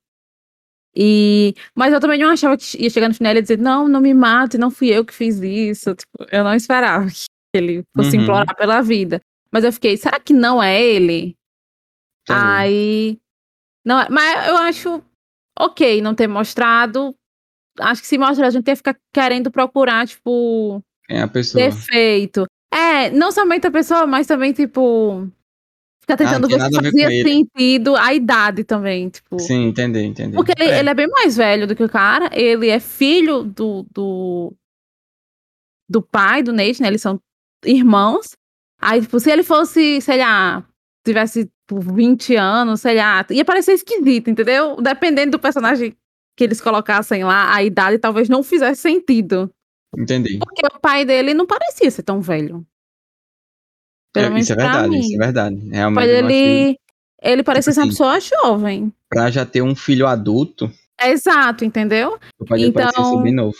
E, 0.95 1.53
mas 1.75 1.93
eu 1.93 1.99
também 1.99 2.19
não 2.19 2.29
achava 2.29 2.55
que 2.57 2.81
ia 2.81 2.89
chegar 2.89 3.09
no 3.09 3.13
final 3.13 3.35
e 3.35 3.41
dizer, 3.41 3.57
não, 3.57 3.87
não 3.87 3.99
me 3.99 4.13
mate, 4.13 4.57
não 4.57 4.71
fui 4.71 4.89
eu 4.89 5.03
que 5.03 5.13
fiz 5.13 5.39
isso. 5.41 5.93
Tipo, 5.93 6.25
eu 6.31 6.43
não 6.43 6.53
esperava 6.53 7.05
que 7.07 7.25
ele 7.53 7.83
fosse 7.95 8.15
uhum. 8.15 8.23
implorar 8.23 8.55
pela 8.55 8.81
vida. 8.81 9.19
Mas 9.51 9.63
eu 9.63 9.73
fiquei, 9.73 9.97
será 9.97 10.19
que 10.19 10.33
não 10.33 10.61
é 10.61 10.81
ele? 10.81 11.35
Entendi. 12.23 12.39
Aí. 12.39 13.19
Não, 13.85 13.99
é, 13.99 14.09
mas 14.09 14.47
eu 14.47 14.57
acho 14.57 15.03
ok 15.59 16.01
não 16.01 16.15
ter 16.15 16.27
mostrado. 16.27 17.15
Acho 17.79 18.01
que 18.01 18.07
se 18.07 18.17
mostrar, 18.17 18.47
a 18.47 18.51
gente 18.51 18.67
ia 18.67 18.75
ficar 18.75 18.97
querendo 19.13 19.51
procurar, 19.51 20.07
tipo. 20.07 20.81
Quem 21.07 21.17
é 21.17 21.21
a 21.21 21.27
pessoa? 21.27 21.63
Defeito. 21.63 22.45
É, 22.73 23.09
não 23.09 23.31
somente 23.31 23.67
a 23.67 23.71
pessoa, 23.71 24.07
mas 24.07 24.27
também, 24.27 24.53
tipo, 24.53 25.29
Fica 26.05 26.17
tentando 26.17 26.45
ah, 26.45 26.47
ver 26.47 26.61
se 26.61 26.75
fazia 26.75 27.23
sentido 27.23 27.95
a 27.95 28.13
idade 28.13 28.63
também, 28.63 29.09
tipo. 29.09 29.39
Sim, 29.39 29.69
entendi, 29.69 30.03
entendi. 30.03 30.35
Porque 30.35 30.53
ele 30.55 30.69
é. 30.69 30.79
ele 30.79 30.89
é 30.89 30.93
bem 30.93 31.07
mais 31.07 31.35
velho 31.35 31.65
do 31.65 31.75
que 31.75 31.83
o 31.83 31.89
cara, 31.89 32.29
ele 32.31 32.69
é 32.69 32.79
filho 32.79 33.43
do, 33.43 33.83
do, 33.91 34.53
do 35.89 36.03
pai 36.03 36.43
do 36.43 36.53
Nate, 36.53 36.79
né? 36.79 36.89
Eles 36.89 37.01
são 37.01 37.19
irmãos. 37.65 38.37
Aí, 38.79 39.01
tipo, 39.01 39.19
se 39.19 39.31
ele 39.31 39.41
fosse, 39.41 39.99
sei 39.99 40.19
lá, 40.19 40.63
tivesse 41.03 41.49
por 41.67 41.81
20 41.81 42.35
anos, 42.35 42.81
sei 42.81 42.95
lá, 42.95 43.25
ia 43.29 43.45
parecer 43.45 43.73
esquisito, 43.73 44.29
entendeu? 44.29 44.75
Dependendo 44.77 45.31
do 45.31 45.39
personagem 45.39 45.95
que 46.35 46.43
eles 46.43 46.61
colocassem 46.61 47.23
lá, 47.23 47.53
a 47.53 47.63
idade 47.63 47.97
talvez 47.97 48.29
não 48.29 48.43
fizesse 48.43 48.81
sentido. 48.81 49.51
Entendi. 49.97 50.37
Porque 50.37 50.65
o 50.65 50.79
pai 50.79 51.05
dele 51.05 51.33
não 51.33 51.45
parecia 51.45 51.89
ser 51.89 52.03
tão 52.03 52.21
velho. 52.21 52.65
Pelo 54.13 54.35
é, 54.35 54.39
isso 54.39 54.53
é 54.53 54.55
verdade, 54.55 54.89
mim. 54.89 54.99
isso 54.99 55.15
é 55.15 55.17
verdade. 55.17 55.69
Realmente. 55.69 56.07
ele, 56.07 56.79
ele 57.21 57.43
parecia 57.43 57.73
tipo 57.73 57.91
ser 57.91 58.03
uma 58.03 58.17
assim, 58.17 58.29
pessoa 58.29 58.41
jovem. 58.43 58.93
Pra 59.09 59.31
já 59.31 59.45
ter 59.45 59.61
um 59.61 59.75
filho 59.75 60.07
adulto. 60.07 60.71
Exato, 61.01 61.65
entendeu? 61.65 62.17
O 62.39 62.45
pai 62.45 62.63
então, 62.63 62.89
ser 62.91 63.23
bem 63.23 63.33
novo. 63.33 63.57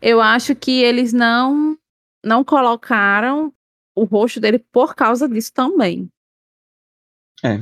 Eu 0.00 0.20
acho 0.20 0.54
que 0.54 0.82
eles 0.82 1.12
não 1.12 1.76
não 2.24 2.44
colocaram 2.44 3.52
o 3.94 4.04
rosto 4.04 4.40
dele 4.40 4.58
por 4.58 4.94
causa 4.94 5.28
disso 5.28 5.52
também. 5.52 6.08
É, 7.44 7.60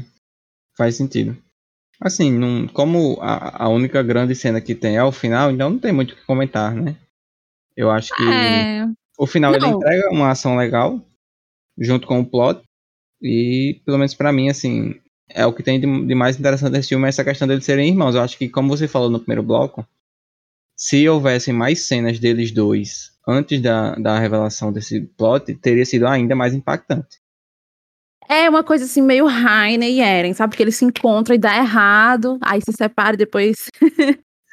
faz 0.76 0.96
sentido. 0.96 1.36
Assim, 2.00 2.32
não, 2.32 2.66
como 2.68 3.18
a, 3.20 3.64
a 3.64 3.68
única 3.68 4.02
grande 4.02 4.34
cena 4.34 4.60
que 4.60 4.74
tem 4.74 4.96
é 4.96 5.04
o 5.04 5.12
final, 5.12 5.50
então 5.50 5.70
não 5.70 5.78
tem 5.78 5.92
muito 5.92 6.12
o 6.12 6.16
que 6.16 6.24
comentar, 6.24 6.74
né? 6.74 6.96
Eu 7.76 7.90
acho 7.90 8.14
que 8.14 8.22
é... 8.22 8.86
o 9.18 9.26
final 9.26 9.52
não. 9.52 9.58
ele 9.58 9.66
entrega 9.66 10.10
uma 10.10 10.30
ação 10.30 10.56
legal, 10.56 11.00
junto 11.78 12.06
com 12.06 12.20
o 12.20 12.26
plot, 12.26 12.62
e 13.22 13.80
pelo 13.84 13.98
menos 13.98 14.14
para 14.14 14.32
mim, 14.32 14.48
assim, 14.48 14.94
é 15.28 15.44
o 15.44 15.52
que 15.52 15.62
tem 15.62 15.78
de, 15.78 16.06
de, 16.06 16.14
mais 16.14 16.38
interessante 16.38 16.72
nesse 16.72 16.88
filme, 16.88 17.04
é 17.06 17.08
essa 17.08 17.24
questão 17.24 17.46
deles 17.46 17.64
serem 17.64 17.90
irmãos. 17.90 18.14
Eu 18.14 18.22
acho 18.22 18.36
que, 18.38 18.48
como 18.48 18.68
você 18.68 18.88
falou 18.88 19.10
no 19.10 19.20
primeiro 19.20 19.42
bloco, 19.42 19.86
se 20.76 21.06
houvessem 21.08 21.52
mais 21.52 21.82
cenas 21.82 22.18
deles 22.18 22.50
dois 22.50 23.12
antes 23.28 23.60
da, 23.60 23.94
da 23.96 24.18
revelação 24.18 24.72
desse 24.72 25.02
plot, 25.02 25.54
teria 25.56 25.84
sido 25.84 26.06
ainda 26.06 26.34
mais 26.34 26.54
impactante. 26.54 27.19
É 28.30 28.48
uma 28.48 28.62
coisa 28.62 28.84
assim, 28.84 29.02
meio 29.02 29.26
Heine 29.28 29.90
e 29.90 30.00
Eren, 30.00 30.32
sabe? 30.34 30.52
Porque 30.52 30.62
eles 30.62 30.76
se 30.76 30.84
encontram 30.84 31.34
e 31.34 31.38
dá 31.38 31.56
errado, 31.56 32.38
aí 32.40 32.60
se 32.60 32.72
separam 32.72 33.14
e 33.14 33.16
depois 33.16 33.66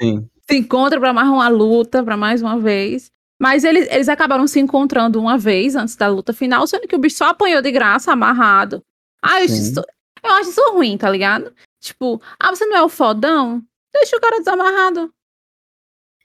Sim. 0.01 0.27
se 0.49 0.57
encontram 0.57 0.99
para 0.99 1.13
mais 1.13 1.27
uma 1.27 1.47
luta, 1.47 2.03
para 2.03 2.17
mais 2.17 2.41
uma 2.41 2.57
vez. 2.57 3.11
Mas 3.39 3.63
eles, 3.63 3.87
eles 3.91 4.09
acabaram 4.09 4.47
se 4.47 4.59
encontrando 4.59 5.19
uma 5.19 5.37
vez 5.37 5.75
antes 5.75 5.95
da 5.95 6.07
luta 6.07 6.33
final, 6.33 6.65
sendo 6.65 6.87
que 6.87 6.95
o 6.95 6.99
bicho 6.99 7.17
só 7.17 7.25
apanhou 7.25 7.61
de 7.61 7.71
graça, 7.71 8.11
amarrado. 8.11 8.81
Ah, 9.21 9.41
eu 9.41 9.45
acho, 9.45 9.53
isso, 9.53 9.83
eu 10.23 10.31
acho 10.31 10.49
isso 10.49 10.71
ruim, 10.71 10.97
tá 10.97 11.07
ligado? 11.07 11.53
Tipo, 11.79 12.19
ah, 12.39 12.49
você 12.49 12.65
não 12.65 12.77
é 12.77 12.81
o 12.81 12.89
fodão? 12.89 13.61
Deixa 13.93 14.17
o 14.17 14.19
cara 14.19 14.39
desamarrado. 14.39 15.13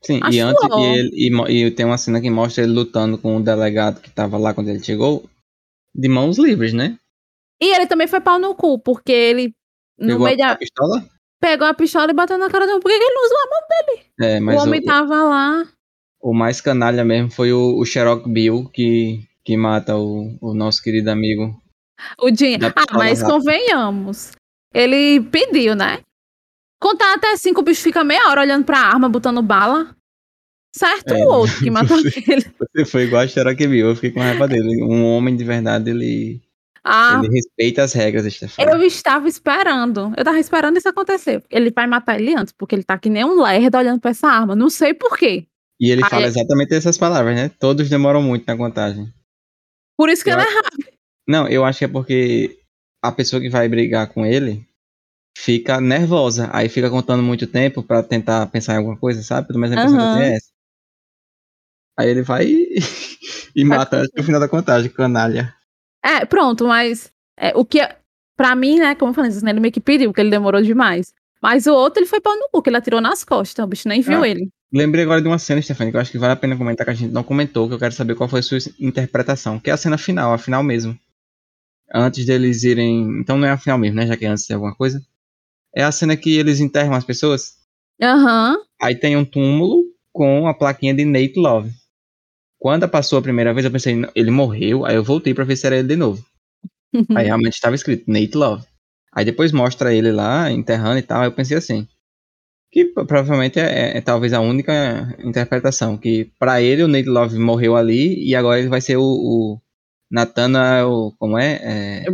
Sim, 0.03 0.21
acho 0.23 0.39
e 0.39 0.41
antes 0.41 0.63
e, 0.65 0.83
ele, 0.83 1.11
e, 1.13 1.67
e, 1.67 1.71
tem 1.71 1.85
uma 1.85 1.99
cena 1.99 2.19
que 2.19 2.31
mostra 2.31 2.65
ele 2.65 2.73
lutando 2.73 3.19
com 3.19 3.37
o 3.37 3.43
delegado 3.43 4.01
que 4.01 4.11
tava 4.11 4.39
lá 4.39 4.55
quando 4.55 4.69
ele 4.69 4.83
chegou, 4.83 5.29
de 5.95 6.09
mãos 6.09 6.39
livres, 6.39 6.73
né? 6.73 6.99
E 7.63 7.73
ele 7.77 7.87
também 7.87 8.09
foi 8.09 8.21
pau 8.21 8.41
no 8.41 8.57
cu, 8.57 8.77
porque 8.81 9.13
ele. 9.13 9.55
No 9.97 10.15
Pegou 10.15 10.27
meio 10.27 10.43
a, 10.43 10.49
da... 10.49 10.57
pistola? 10.57 11.09
Pegou 11.41 11.69
a 11.69 11.75
pistola 11.75 12.11
e 12.11 12.15
bateu 12.15 12.37
na 12.37 12.51
cara 12.51 12.67
do 12.67 12.81
Por 12.81 12.89
que 12.91 12.97
ele 12.97 13.15
não 13.15 13.25
usou 13.25 13.39
a 13.39 13.51
mão 13.51 13.61
dele? 13.69 14.07
É, 14.21 14.41
mas 14.41 14.57
o 14.57 14.65
homem 14.65 14.81
o, 14.81 14.85
tava 14.85 15.23
lá. 15.23 15.69
O 16.21 16.35
mais 16.35 16.61
canalha 16.61 17.05
mesmo 17.05 17.31
foi 17.31 17.53
o, 17.53 17.79
o 17.79 17.85
Sherlock 17.85 18.29
Bill 18.29 18.69
que, 18.75 19.21
que 19.45 19.57
mata 19.57 19.97
o, 19.97 20.37
o 20.41 20.55
nosso 20.55 20.83
querido 20.83 21.09
amigo. 21.13 21.57
O 22.21 22.35
Jim. 22.35 22.57
Ah, 22.65 22.99
mas 22.99 23.21
rápida. 23.21 23.39
convenhamos. 23.39 24.33
Ele 24.75 25.21
pediu, 25.31 25.77
né? 25.77 26.01
Contar 26.81 27.15
até 27.15 27.37
cinco, 27.37 27.61
o 27.61 27.65
bicho 27.65 27.81
fica 27.81 28.03
meia 28.03 28.29
hora 28.29 28.41
olhando 28.41 28.65
pra 28.65 28.79
arma, 28.79 29.09
botando 29.09 29.41
bala. 29.41 29.95
Certo 30.75 31.15
é, 31.15 31.25
o 31.25 31.29
outro 31.29 31.59
que 31.61 31.71
matou 31.71 31.97
ele. 31.99 32.45
Você 32.75 32.85
foi 32.85 33.03
igual 33.05 33.23
a 33.23 33.29
Sherlock 33.29 33.65
Bill, 33.69 33.91
eu 33.91 33.95
fiquei 33.95 34.11
com 34.11 34.19
raiva 34.19 34.49
dele. 34.49 34.83
Um 34.83 35.05
homem 35.05 35.37
de 35.37 35.45
verdade, 35.45 35.91
ele 35.91 36.43
ah, 36.85 37.21
ele 37.23 37.33
respeita 37.35 37.83
as 37.83 37.93
regras, 37.93 38.33
Stefano. 38.33 38.71
Eu 38.71 38.83
estava 38.83 39.29
esperando. 39.29 40.13
Eu 40.17 40.23
estava 40.23 40.39
esperando 40.41 40.77
isso 40.77 40.89
acontecer. 40.89 41.43
Ele 41.49 41.71
vai 41.71 41.87
matar 41.87 42.21
ele 42.21 42.35
antes, 42.35 42.53
porque 42.53 42.75
ele 42.75 42.83
tá 42.83 42.99
que 42.99 43.09
nem 43.09 43.25
um 43.25 43.41
lerdo 43.41 43.79
olhando 43.79 44.01
pra 44.01 44.11
essa 44.11 44.27
arma. 44.27 44.57
Não 44.57 44.69
sei 44.69 44.93
porquê. 44.93 45.47
E 45.81 45.91
ele 45.91 46.03
Aí, 46.03 46.11
fala 46.11 46.27
exatamente 46.27 46.75
essas 46.75 46.99
palavras, 46.99 47.35
né? 47.37 47.49
Todos 47.49 47.89
demoram 47.89 48.23
muito 48.23 48.45
na 48.47 48.57
contagem. 48.57 49.13
Por 49.97 50.09
isso 50.09 50.25
que 50.25 50.31
eu 50.31 50.35
ele 50.35 50.43
é 50.43 50.55
rápido. 50.55 50.93
Não, 51.29 51.47
eu 51.47 51.65
acho 51.65 51.79
que 51.79 51.85
é 51.85 51.89
porque 51.89 52.59
a 53.01 53.13
pessoa 53.13 53.41
que 53.41 53.49
vai 53.49 53.69
brigar 53.69 54.09
com 54.09 54.27
ele 54.27 54.67
fica 55.39 55.81
nervosa. 55.81 56.51
Aí 56.53 56.69
fica 56.69 56.91
contando 56.91 57.23
muito 57.23 57.47
tempo 57.47 57.83
para 57.83 58.03
tentar 58.03 58.47
pensar 58.47 58.75
em 58.75 58.79
alguma 58.79 58.97
coisa, 58.97 59.23
sabe? 59.23 59.47
Pelo 59.47 59.61
menos 59.61 59.77
a 59.77 59.81
impressão 59.81 60.01
uhum. 60.01 60.13
que 60.15 60.19
eu 60.19 60.23
tenho 60.23 60.33
é 60.33 60.37
essa. 60.37 60.53
Aí 61.99 62.09
ele 62.09 62.23
vai 62.23 62.47
e, 62.51 62.79
e 63.55 63.65
mata 63.65 64.03
no 64.17 64.25
final 64.25 64.41
da 64.41 64.49
contagem, 64.49 64.91
canalha. 64.91 65.55
É, 66.03 66.25
pronto, 66.25 66.67
mas 66.67 67.13
é, 67.39 67.53
o 67.57 67.65
que. 67.65 67.81
Pra 68.37 68.57
mim, 68.57 68.79
né, 68.79 68.95
como 68.95 69.11
eu 69.11 69.15
falei, 69.15 69.31
ele 69.31 69.61
meio 69.61 69.73
que 69.73 69.81
pediu, 69.81 70.11
porque 70.11 70.21
ele 70.21 70.31
demorou 70.31 70.61
demais. 70.63 71.13
Mas 71.41 71.67
o 71.67 71.75
outro, 71.75 72.01
ele 72.01 72.09
foi 72.09 72.21
pau 72.21 72.35
no 72.35 72.49
cu, 72.51 72.63
que 72.63 72.71
ele 72.71 72.77
atirou 72.77 73.01
nas 73.01 73.25
costas, 73.25 73.65
o 73.65 73.69
bicho 73.69 73.89
nem 73.89 74.01
viu 74.01 74.23
ah, 74.23 74.29
ele. 74.29 74.49
Lembrei 74.73 75.05
agora 75.05 75.21
de 75.21 75.29
uma 75.29 75.39
cena, 75.39 75.61
Stefania, 75.61 75.91
que 75.91 75.97
eu 75.97 76.01
acho 76.01 76.11
que 76.11 76.19
vale 76.19 76.33
a 76.33 76.37
pena 76.37 76.57
comentar, 76.57 76.87
que 76.87 76.91
a 76.91 76.95
gente 76.95 77.13
não 77.13 77.23
comentou, 77.23 77.69
que 77.69 77.75
eu 77.75 77.79
quero 77.79 77.93
saber 77.93 78.15
qual 78.15 78.29
foi 78.29 78.41
a 78.41 78.43
sua 78.43 78.59
interpretação, 78.81 79.61
que 79.61 79.69
é 79.69 79.73
a 79.73 79.77
cena 79.77 79.99
final, 79.99 80.33
a 80.33 80.39
final 80.39 80.63
mesmo. 80.63 80.99
Antes 81.95 82.25
deles 82.25 82.63
irem. 82.63 83.21
Então 83.21 83.37
não 83.37 83.47
é 83.47 83.51
a 83.51 83.59
final 83.59 83.77
mesmo, 83.77 83.97
né? 83.97 84.07
Já 84.07 84.17
que 84.17 84.25
é 84.25 84.29
antes 84.29 84.47
de 84.47 84.55
alguma 84.55 84.75
coisa. 84.75 85.03
É 85.77 85.83
a 85.83 85.93
cena 85.93 86.17
que 86.17 86.35
eles 86.37 86.59
enterram 86.59 86.95
as 86.95 87.05
pessoas. 87.05 87.57
Aham. 88.01 88.55
Uhum. 88.55 88.65
Aí 88.81 88.95
tem 88.95 89.17
um 89.17 89.25
túmulo 89.25 89.85
com 90.13 90.47
a 90.49 90.55
plaquinha 90.55 90.95
de 90.95 91.05
Nate 91.05 91.35
Love. 91.37 91.71
Quando 92.63 92.89
passou 92.89 93.19
a 93.19 93.23
primeira 93.23 93.53
vez, 93.53 93.65
eu 93.65 93.73
pensei, 93.73 94.01
ele 94.15 94.31
morreu. 94.31 94.87
Aí 94.87 94.95
eu 94.95 95.03
voltei 95.03 95.35
pra 95.35 95.43
ver 95.43 95.57
se 95.57 95.67
era 95.67 95.77
ele 95.77 95.89
de 95.89 95.97
novo. 95.97 96.25
aí 97.17 97.25
realmente 97.25 97.55
estava 97.55 97.75
escrito 97.75 98.09
Nate 98.09 98.37
Love. 98.37 98.65
Aí 99.13 99.25
depois 99.25 99.51
mostra 99.51 99.93
ele 99.93 100.13
lá, 100.13 100.49
enterrando 100.49 100.97
e 100.97 101.03
tal. 101.03 101.23
Aí 101.23 101.27
eu 101.27 101.33
pensei 101.33 101.57
assim. 101.57 101.89
Que 102.71 102.85
provavelmente 102.85 103.59
é, 103.59 103.65
é, 103.65 103.99
é 103.99 104.01
talvez 104.01 104.33
a 104.33 104.41
única 104.41 105.13
interpretação. 105.19 105.99
Que 105.99 106.31
para 106.39 106.63
ele 106.63 106.85
o 106.85 106.89
Nate 106.89 107.09
Love 107.09 107.37
morreu 107.37 107.75
ali 107.75 108.25
e 108.25 108.33
agora 108.37 108.61
ele 108.61 108.69
vai 108.69 108.81
ser 108.81 108.97
o, 108.97 109.03
o 109.03 109.61
Nathaniel. 110.09 111.13
Como 111.19 111.37
é? 111.37 111.59
é... 111.65 112.05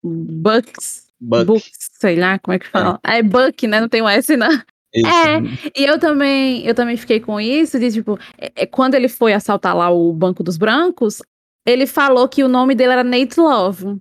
Bucks. 0.00 1.08
Buck. 1.20 1.44
Bucks, 1.44 1.72
sei 1.98 2.14
lá 2.14 2.38
como 2.38 2.54
é 2.54 2.60
que 2.60 2.68
fala. 2.68 3.00
É, 3.04 3.18
é 3.18 3.22
Buck, 3.24 3.66
né? 3.66 3.80
Não 3.80 3.88
tem 3.88 4.00
um 4.00 4.08
S, 4.08 4.36
não. 4.36 4.62
Isso. 4.94 5.06
É, 5.06 5.40
e 5.76 5.84
eu 5.84 5.98
também, 5.98 6.66
eu 6.66 6.74
também 6.74 6.96
fiquei 6.96 7.20
com 7.20 7.38
isso, 7.40 7.78
de 7.78 7.92
tipo, 7.92 8.18
é, 8.38 8.52
é, 8.56 8.66
quando 8.66 8.94
ele 8.94 9.08
foi 9.08 9.32
assaltar 9.32 9.76
lá 9.76 9.90
o 9.90 10.12
Banco 10.12 10.42
dos 10.42 10.56
Brancos, 10.56 11.20
ele 11.66 11.86
falou 11.86 12.28
que 12.28 12.42
o 12.42 12.48
nome 12.48 12.74
dele 12.74 12.92
era 12.92 13.04
Nate 13.04 13.38
Love. 13.38 14.00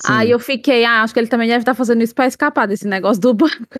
Sim. 0.00 0.12
Aí 0.12 0.30
eu 0.30 0.38
fiquei, 0.38 0.84
ah, 0.84 1.02
acho 1.02 1.12
que 1.12 1.18
ele 1.18 1.26
também 1.26 1.48
deve 1.48 1.62
estar 1.62 1.74
fazendo 1.74 2.02
isso 2.02 2.14
para 2.14 2.26
escapar 2.26 2.68
desse 2.68 2.86
negócio 2.86 3.20
do 3.20 3.34
banco. 3.34 3.78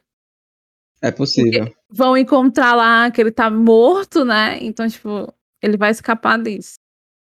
É 1.01 1.13
possível. 1.13 1.67
Porque 1.67 1.77
vão 1.89 2.17
encontrar 2.17 2.75
lá 2.75 3.09
que 3.11 3.21
ele 3.21 3.31
tá 3.31 3.49
morto, 3.49 4.25
né? 4.25 4.59
Então, 4.61 4.89
tipo, 4.89 5.33
ele 5.63 5.77
vai 5.77 5.93
escapar 5.93 6.43
disso. 6.43 6.75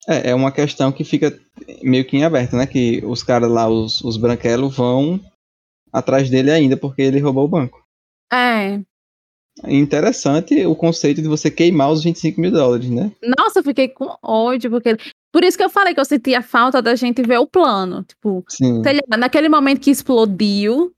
É, 0.07 0.31
é 0.31 0.35
uma 0.35 0.51
questão 0.51 0.91
que 0.91 1.03
fica 1.03 1.37
meio 1.83 2.05
que 2.05 2.17
em 2.17 2.23
aberto, 2.23 2.55
né? 2.55 2.65
Que 2.65 3.03
os 3.05 3.21
caras 3.21 3.51
lá, 3.51 3.69
os, 3.69 4.01
os 4.01 4.17
branquelos, 4.17 4.75
vão 4.75 5.19
atrás 5.93 6.27
dele 6.29 6.49
ainda 6.49 6.75
porque 6.75 7.03
ele 7.03 7.19
roubou 7.19 7.45
o 7.45 7.49
banco. 7.49 7.85
É. 8.33 8.81
Interessante 9.65 10.65
o 10.65 10.75
conceito 10.75 11.21
de 11.21 11.27
você 11.27 11.49
queimar 11.49 11.91
os 11.91 12.03
25 12.03 12.39
mil 12.39 12.51
dólares, 12.51 12.89
né? 12.89 13.11
Nossa, 13.37 13.59
eu 13.59 13.63
fiquei 13.63 13.87
com 13.87 14.15
ódio, 14.21 14.69
porque. 14.69 14.97
Por 15.31 15.43
isso 15.43 15.57
que 15.57 15.63
eu 15.63 15.69
falei 15.69 15.93
que 15.93 15.99
eu 15.99 16.05
sentia 16.05 16.41
falta 16.41 16.81
da 16.81 16.95
gente 16.95 17.21
ver 17.21 17.37
o 17.37 17.47
plano. 17.47 18.03
Tipo, 18.03 18.43
naquele 19.17 19.49
momento 19.49 19.81
que 19.81 19.91
explodiu, 19.91 20.91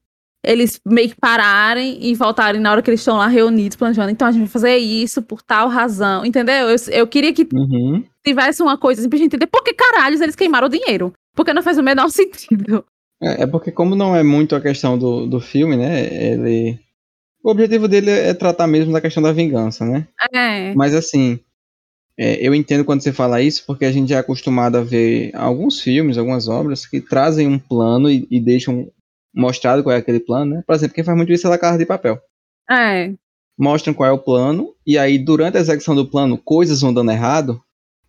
eles 0.44 0.80
meio 0.86 1.10
que 1.10 1.16
pararem 1.20 1.98
e 2.02 2.16
voltarem 2.16 2.62
na 2.62 2.72
hora 2.72 2.82
que 2.82 2.90
eles 2.90 3.02
estão 3.02 3.18
lá 3.18 3.28
reunidos, 3.28 3.76
planejando. 3.76 4.12
Então 4.12 4.28
a 4.28 4.32
gente 4.32 4.42
vai 4.42 4.50
fazer 4.50 4.78
isso 4.78 5.22
por 5.22 5.42
tal 5.42 5.68
razão, 5.68 6.26
entendeu? 6.26 6.70
Eu, 6.70 6.76
eu 6.92 7.08
queria 7.08 7.34
que 7.34 7.48
uhum. 7.54 8.04
tivesse 8.26 8.62
uma 8.62 8.78
coisa 8.78 9.02
assim 9.02 9.10
pra 9.10 9.18
gente 9.18 9.28
entender 9.28 9.48
por 9.48 9.64
que 9.64 9.74
caralhos 9.74 10.22
eles 10.22 10.36
queimaram 10.36 10.68
o 10.68 10.72
dinheiro. 10.72 11.12
Porque 11.36 11.54
não 11.54 11.64
faz 11.64 11.78
o 11.78 11.84
menor 11.84 12.10
sentido. 12.12 12.86
É, 13.22 13.44
é 13.44 13.48
porque, 13.48 13.72
como 13.72 13.96
não 13.96 14.16
é 14.16 14.24
muito 14.24 14.56
a 14.56 14.62
questão 14.62 14.98
do, 14.98 15.26
do 15.26 15.40
filme, 15.42 15.76
né? 15.76 16.32
Ele 16.32 16.80
o 17.44 17.52
objetivo 17.52 17.88
dele 17.88 18.12
é 18.12 18.34
tratar 18.34 18.68
mesmo 18.68 18.92
da 18.92 19.02
questão 19.02 19.24
da 19.24 19.32
vingança, 19.32 19.86
né? 19.86 20.08
É. 20.34 20.74
Mas 20.76 20.94
assim, 20.94 21.40
é, 22.18 22.36
eu 22.46 22.54
entendo 22.54 22.84
quando 22.84 23.02
você 23.02 23.14
fala 23.14 23.42
isso, 23.42 23.64
porque 23.66 23.86
a 23.86 23.92
gente 23.92 24.14
é 24.14 24.18
acostumado 24.18 24.78
a 24.78 24.82
ver 24.82 25.34
alguns 25.34 25.80
filmes, 25.80 26.18
algumas 26.18 26.50
obras 26.50 26.86
que 26.86 27.00
trazem 27.00 27.48
um 27.48 27.58
plano 27.58 28.12
e, 28.12 28.28
e 28.30 28.42
deixam 28.42 28.92
mostrado 29.34 29.84
qual 29.84 29.96
é 29.96 30.00
aquele 30.00 30.20
plano, 30.20 30.56
né? 30.56 30.64
Por 30.68 30.76
exemplo, 30.76 30.96
quem 30.96 31.04
faz 31.04 31.16
muito 31.16 31.32
isso 31.32 31.48
é 31.48 31.54
a 31.54 31.58
Casa 31.58 31.78
de 31.78 31.86
Papel. 31.86 32.20
É. 32.70 33.14
Mostram 33.58 33.94
qual 33.94 34.10
é 34.10 34.12
o 34.12 34.20
plano, 34.20 34.76
e 34.86 34.98
aí 34.98 35.18
durante 35.18 35.58
a 35.58 35.62
execução 35.62 35.96
do 35.96 36.06
plano, 36.06 36.38
coisas 36.38 36.82
vão 36.82 36.94
dando 36.94 37.12
errado, 37.12 37.62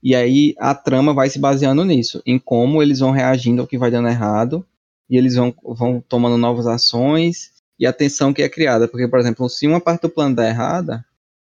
e 0.03 0.14
aí 0.14 0.55
a 0.59 0.74
trama 0.74 1.14
vai 1.14 1.28
se 1.31 1.39
baseando 1.39 1.85
nisso, 1.85 2.20
em 2.26 2.39
como 2.39 2.83
eles 2.83 2.99
vão 2.99 3.12
reagindo 3.12 3.61
ao 3.61 3.66
que 3.66 3.78
vai 3.78 3.91
dando 3.93 4.09
errado, 4.09 4.66
e 5.09 5.16
eles 5.16 5.37
vão, 5.37 5.55
vão 5.62 6.01
tomando 6.01 6.37
novas 6.37 6.66
ações 6.66 7.60
e 7.81 7.87
a 7.87 7.93
tensão 7.93 8.33
que 8.33 8.43
é 8.43 8.49
criada. 8.49 8.87
Porque, 8.87 9.09
por 9.09 9.18
exemplo, 9.18 9.49
se 9.49 9.66
uma 9.66 9.81
parte 9.81 10.03
do 10.03 10.11
plano 10.11 10.37
dá 10.37 10.47
errada, 10.47 11.03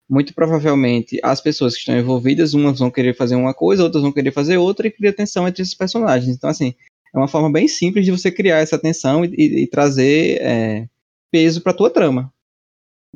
muito 0.08 0.36
provavelmente 0.36 1.18
as 1.24 1.40
pessoas 1.40 1.74
que 1.74 1.80
estão 1.80 1.98
envolvidas, 1.98 2.54
umas 2.54 2.78
vão 2.78 2.92
querer 2.92 3.16
fazer 3.16 3.36
uma 3.36 3.54
coisa, 3.54 3.84
outras 3.84 4.04
vão 4.04 4.12
querer 4.12 4.32
fazer 4.32 4.58
outra, 4.58 4.86
e 4.88 4.92
cria 4.92 5.14
tensão 5.14 5.48
entre 5.48 5.64
esses 5.64 5.74
personagens. 5.74 6.36
Então, 6.36 6.50
assim, 6.50 6.76
é 7.14 7.18
uma 7.18 7.30
forma 7.30 7.50
bem 7.50 7.70
simples 7.70 8.04
de 8.04 8.12
você 8.12 8.30
criar 8.30 8.58
essa 8.58 8.78
tensão 8.78 9.24
e, 9.24 9.30
e, 9.30 9.64
e 9.64 9.68
trazer 9.68 10.42
é, 10.42 10.88
peso 11.32 11.62
para 11.62 11.74
tua 11.74 11.90
trama. 11.90 12.32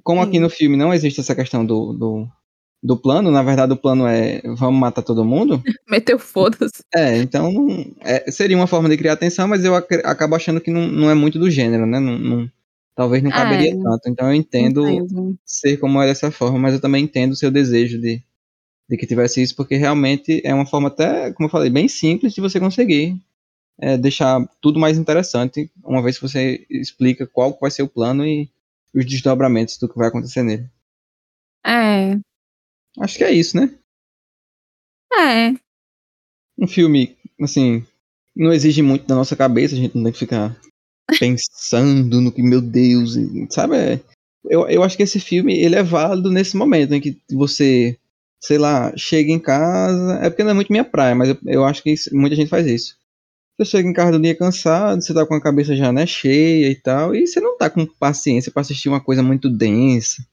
Como 0.01 0.21
aqui 0.21 0.39
no 0.39 0.49
filme 0.49 0.77
não 0.77 0.93
existe 0.93 1.19
essa 1.19 1.35
questão 1.35 1.65
do, 1.65 1.91
do, 1.91 2.27
do, 2.81 2.95
plano, 2.95 3.29
na 3.29 3.43
verdade 3.43 3.73
o 3.73 3.77
plano 3.77 4.07
é 4.07 4.41
vamos 4.55 4.79
matar 4.79 5.01
todo 5.01 5.25
mundo. 5.25 5.61
Meteu 5.89 6.17
foda-se. 6.17 6.81
É, 6.95 7.17
então 7.17 7.51
é, 7.99 8.31
seria 8.31 8.55
uma 8.55 8.65
forma 8.65 8.87
de 8.87 8.95
criar 8.95 9.17
tensão, 9.17 9.45
mas 9.45 9.65
eu 9.65 9.75
ac 9.75 9.95
acabo 10.05 10.35
achando 10.35 10.61
que 10.61 10.71
não, 10.71 10.87
não 10.87 11.11
é 11.11 11.13
muito 11.13 11.37
do 11.37 11.51
gênero, 11.51 11.85
né? 11.85 11.99
Não, 11.99 12.17
não 12.17 12.51
talvez 12.99 13.23
não 13.23 13.31
caberia 13.31 13.71
é, 13.71 13.81
tanto. 13.81 14.09
Então 14.09 14.27
eu 14.27 14.33
entendo, 14.33 14.85
entendo, 14.85 15.39
ser 15.45 15.77
como 15.77 16.01
é 16.01 16.07
dessa 16.07 16.29
forma, 16.31 16.59
mas 16.59 16.73
eu 16.73 16.81
também 16.81 17.05
entendo 17.05 17.31
o 17.31 17.35
seu 17.35 17.49
desejo 17.49 17.97
de, 17.97 18.21
de 18.89 18.97
que 18.97 19.07
tivesse 19.07 19.41
isso, 19.41 19.55
porque 19.55 19.77
realmente 19.77 20.41
é 20.43 20.53
uma 20.53 20.65
forma 20.65 20.89
até, 20.89 21.31
como 21.31 21.47
eu 21.47 21.51
falei, 21.51 21.69
bem 21.69 21.87
simples 21.87 22.33
de 22.33 22.41
você 22.41 22.59
conseguir 22.59 23.17
é, 23.79 23.97
deixar 23.97 24.45
tudo 24.59 24.81
mais 24.81 24.97
interessante, 24.97 25.71
uma 25.81 26.03
vez 26.03 26.17
que 26.17 26.27
você 26.27 26.67
explica 26.69 27.25
qual 27.25 27.57
vai 27.61 27.71
ser 27.71 27.83
o 27.83 27.87
plano 27.87 28.25
e 28.25 28.49
os 28.93 29.05
desdobramentos 29.05 29.77
do 29.77 29.87
que 29.87 29.97
vai 29.97 30.09
acontecer 30.09 30.43
nele. 30.43 30.69
É. 31.65 32.19
Acho 32.99 33.17
que 33.17 33.23
é 33.23 33.31
isso, 33.31 33.55
né? 33.55 33.73
É. 35.17 35.53
Um 36.57 36.67
filme, 36.67 37.15
assim, 37.41 37.81
não 38.35 38.51
exige 38.51 38.81
muito 38.81 39.07
da 39.07 39.15
nossa 39.15 39.37
cabeça, 39.37 39.73
a 39.73 39.77
gente 39.77 39.95
não 39.95 40.03
tem 40.03 40.11
que 40.11 40.19
ficar 40.19 40.59
pensando 41.17 42.21
no 42.21 42.31
que, 42.31 42.41
meu 42.41 42.61
Deus, 42.61 43.15
sabe? 43.49 43.75
É, 43.77 43.99
eu, 44.45 44.67
eu 44.67 44.83
acho 44.83 44.95
que 44.95 45.03
esse 45.03 45.19
filme, 45.19 45.57
ele 45.57 45.75
é 45.75 45.83
válido 45.83 46.31
nesse 46.31 46.55
momento 46.55 46.93
em 46.93 47.01
que 47.01 47.17
você, 47.31 47.97
sei 48.41 48.57
lá, 48.57 48.93
chega 48.95 49.31
em 49.31 49.39
casa, 49.39 50.19
é 50.21 50.29
porque 50.29 50.43
não 50.43 50.51
é 50.51 50.53
muito 50.53 50.71
minha 50.71 50.85
praia, 50.85 51.15
mas 51.15 51.29
eu, 51.29 51.37
eu 51.45 51.65
acho 51.65 51.83
que 51.83 51.95
muita 52.11 52.35
gente 52.35 52.49
faz 52.49 52.65
isso. 52.67 52.97
Você 53.57 53.71
chega 53.71 53.89
em 53.89 53.93
casa 53.93 54.13
do 54.13 54.21
dia 54.21 54.35
cansado, 54.35 55.01
você 55.01 55.13
tá 55.13 55.25
com 55.25 55.35
a 55.35 55.41
cabeça 55.41 55.75
já 55.75 55.91
né, 55.91 56.05
cheia 56.05 56.69
e 56.69 56.75
tal, 56.75 57.13
e 57.13 57.27
você 57.27 57.41
não 57.41 57.57
tá 57.57 57.69
com 57.69 57.85
paciência 57.85 58.51
para 58.51 58.61
assistir 58.61 58.87
uma 58.87 59.01
coisa 59.01 59.21
muito 59.21 59.49
densa. 59.49 60.23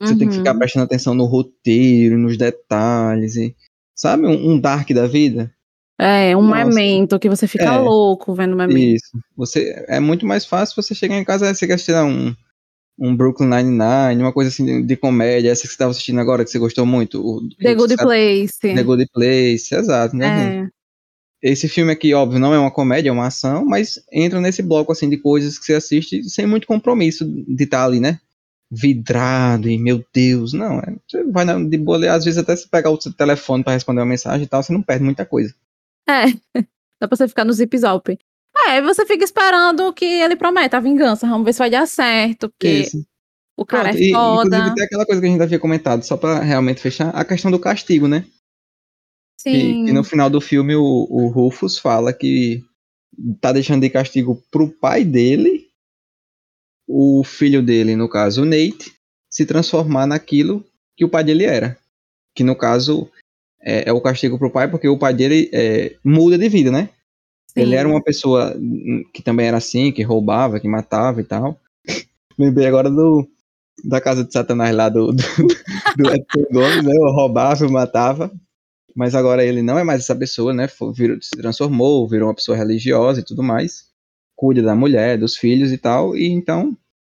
Você 0.00 0.14
uhum. 0.14 0.18
tem 0.18 0.28
que 0.28 0.34
ficar 0.34 0.52
uhum. 0.52 0.58
prestando 0.58 0.84
atenção 0.84 1.14
no 1.14 1.24
roteiro, 1.24 2.18
nos 2.18 2.36
detalhes, 2.36 3.36
e, 3.36 3.54
sabe? 3.94 4.26
Um, 4.26 4.52
um 4.52 4.60
dark 4.60 4.90
da 4.90 5.06
vida. 5.06 5.54
É, 5.98 6.36
um 6.36 6.42
Nossa. 6.42 6.64
memento 6.64 7.18
que 7.18 7.28
você 7.28 7.46
fica 7.46 7.64
é, 7.64 7.78
louco 7.78 8.34
vendo 8.34 8.56
memento. 8.56 8.78
Isso. 8.78 9.10
Você, 9.36 9.84
é 9.88 10.00
muito 10.00 10.26
mais 10.26 10.44
fácil 10.44 10.80
você 10.80 10.94
chegar 10.94 11.16
em 11.16 11.24
casa 11.24 11.50
e 11.50 11.54
você 11.54 11.66
quer 11.66 11.74
assistir 11.74 11.94
um, 11.96 12.34
um 12.98 13.16
Brooklyn 13.16 13.48
Nine-Nine, 13.48 14.22
uma 14.22 14.32
coisa 14.32 14.50
assim 14.50 14.64
de, 14.64 14.82
de, 14.86 14.96
comédia, 14.96 15.50
essa 15.50 15.62
que 15.62 15.68
você 15.68 15.74
estava 15.74 15.90
assistindo 15.90 16.20
agora, 16.20 16.44
que 16.44 16.50
você 16.50 16.58
gostou 16.58 16.86
muito. 16.86 17.20
O, 17.20 17.48
The 17.56 17.74
Good 17.74 17.96
Place. 17.96 18.58
The 18.60 18.82
Good 18.82 19.06
Place, 19.12 19.74
exato. 19.74 20.16
Né? 20.16 20.64
É. 20.64 20.82
Esse 21.42 21.68
filme 21.68 21.92
aqui, 21.92 22.14
óbvio, 22.14 22.38
não 22.38 22.54
é 22.54 22.58
uma 22.58 22.70
comédia, 22.70 23.10
é 23.10 23.12
uma 23.12 23.26
ação, 23.26 23.64
mas 23.64 24.00
entra 24.12 24.40
nesse 24.40 24.62
bloco 24.62 24.92
assim 24.92 25.10
de 25.10 25.16
coisas 25.16 25.58
que 25.58 25.64
você 25.64 25.74
assiste 25.74 26.22
sem 26.30 26.46
muito 26.46 26.68
compromisso 26.68 27.24
de 27.24 27.64
estar 27.64 27.78
tá 27.78 27.84
ali, 27.84 27.98
né? 27.98 28.20
Vidrado 28.70 29.68
e 29.68 29.76
meu 29.76 30.02
Deus, 30.14 30.52
não, 30.52 30.78
é, 30.78 30.94
você 31.06 31.22
vai 31.24 31.44
de 31.68 31.76
boa, 31.76 32.10
às 32.10 32.24
vezes 32.24 32.38
até 32.38 32.56
se 32.56 32.66
pegar 32.68 32.90
o 32.90 33.00
seu 33.00 33.12
telefone 33.12 33.62
para 33.62 33.74
responder 33.74 34.00
uma 34.00 34.06
mensagem 34.06 34.44
e 34.44 34.48
tal, 34.48 34.62
você 34.62 34.72
não 34.72 34.80
perde 34.80 35.04
muita 35.04 35.26
coisa. 35.26 35.52
É, 36.08 36.26
dá 37.00 37.08
pra 37.08 37.16
você 37.16 37.28
ficar 37.28 37.44
no 37.44 37.52
zip 37.52 37.76
zop. 37.78 38.18
É, 38.68 38.82
você 38.82 39.06
fica 39.06 39.24
esperando 39.24 39.86
o 39.86 39.92
que 39.92 40.04
ele 40.04 40.36
promete, 40.36 40.76
a 40.76 40.80
vingança, 40.80 41.26
vamos 41.26 41.44
ver 41.44 41.52
se 41.52 41.58
vai 41.58 41.70
dar 41.70 41.86
certo, 41.86 42.50
porque 42.50 42.68
Isso. 42.68 43.04
o 43.56 43.64
cara 43.64 43.90
Pronto, 43.90 44.02
é 44.02 44.10
foda. 44.10 44.42
E, 44.42 44.58
inclusive 44.58 44.74
tem 44.74 44.84
aquela 44.84 45.06
coisa 45.06 45.20
que 45.20 45.26
a 45.26 45.30
gente 45.30 45.42
havia 45.42 45.58
comentado, 45.58 46.02
só 46.02 46.16
pra 46.16 46.40
realmente 46.40 46.80
fechar, 46.80 47.08
a 47.10 47.24
questão 47.24 47.50
do 47.50 47.58
castigo, 47.58 48.06
né? 48.06 48.26
Sim. 49.40 49.86
Que, 49.86 49.92
no 49.92 50.04
final 50.04 50.28
do 50.30 50.40
filme 50.40 50.74
o, 50.76 51.06
o 51.10 51.28
Rufus 51.28 51.78
fala 51.78 52.12
que 52.12 52.62
tá 53.40 53.52
deixando 53.52 53.82
de 53.82 53.90
castigo 53.90 54.42
pro 54.50 54.68
pai 54.68 55.04
dele, 55.04 55.68
o 56.86 57.24
filho 57.24 57.62
dele, 57.62 57.96
no 57.96 58.08
caso 58.08 58.42
o 58.42 58.44
Nate, 58.44 58.92
se 59.30 59.46
transformar 59.46 60.06
naquilo 60.06 60.64
que 60.96 61.04
o 61.04 61.08
pai 61.08 61.24
dele 61.24 61.44
era. 61.44 61.78
Que 62.34 62.44
no 62.44 62.54
caso 62.56 63.10
é, 63.62 63.88
é 63.88 63.92
o 63.92 64.00
castigo 64.00 64.38
pro 64.38 64.50
pai, 64.50 64.68
porque 64.68 64.88
o 64.88 64.98
pai 64.98 65.14
dele 65.14 65.48
é, 65.52 65.94
muda 66.04 66.36
de 66.36 66.48
vida, 66.48 66.70
né? 66.70 66.88
Sim. 67.46 67.60
Ele 67.60 67.74
era 67.74 67.88
uma 67.88 68.02
pessoa 68.02 68.56
que 69.12 69.22
também 69.22 69.46
era 69.46 69.58
assim, 69.58 69.92
que 69.92 70.02
roubava, 70.02 70.58
que 70.58 70.66
matava 70.66 71.20
e 71.20 71.24
tal. 71.24 71.60
Lembrei 72.38 72.66
agora 72.66 72.90
do, 72.90 73.28
da 73.84 74.00
casa 74.00 74.24
de 74.24 74.32
Satanás 74.32 74.74
lá 74.74 74.88
do, 74.88 75.12
do, 75.12 75.22
do 75.96 76.10
Edson 76.10 76.46
Gomes, 76.50 76.82
né? 76.82 76.92
Eu 76.96 77.12
roubava, 77.12 77.68
matava. 77.68 78.32
Mas 78.94 79.14
agora 79.14 79.44
ele 79.44 79.62
não 79.62 79.78
é 79.78 79.84
mais 79.84 80.00
essa 80.00 80.14
pessoa, 80.14 80.52
né? 80.52 80.68
Virou, 80.94 81.20
se 81.20 81.30
transformou, 81.30 82.08
virou 82.08 82.28
uma 82.28 82.34
pessoa 82.34 82.56
religiosa 82.56 83.20
e 83.20 83.24
tudo 83.24 83.42
mais. 83.42 83.86
Cuida 84.36 84.62
da 84.62 84.74
mulher, 84.74 85.18
dos 85.18 85.36
filhos 85.36 85.72
e 85.72 85.78
tal. 85.78 86.16
E 86.16 86.26
então, 86.26 86.76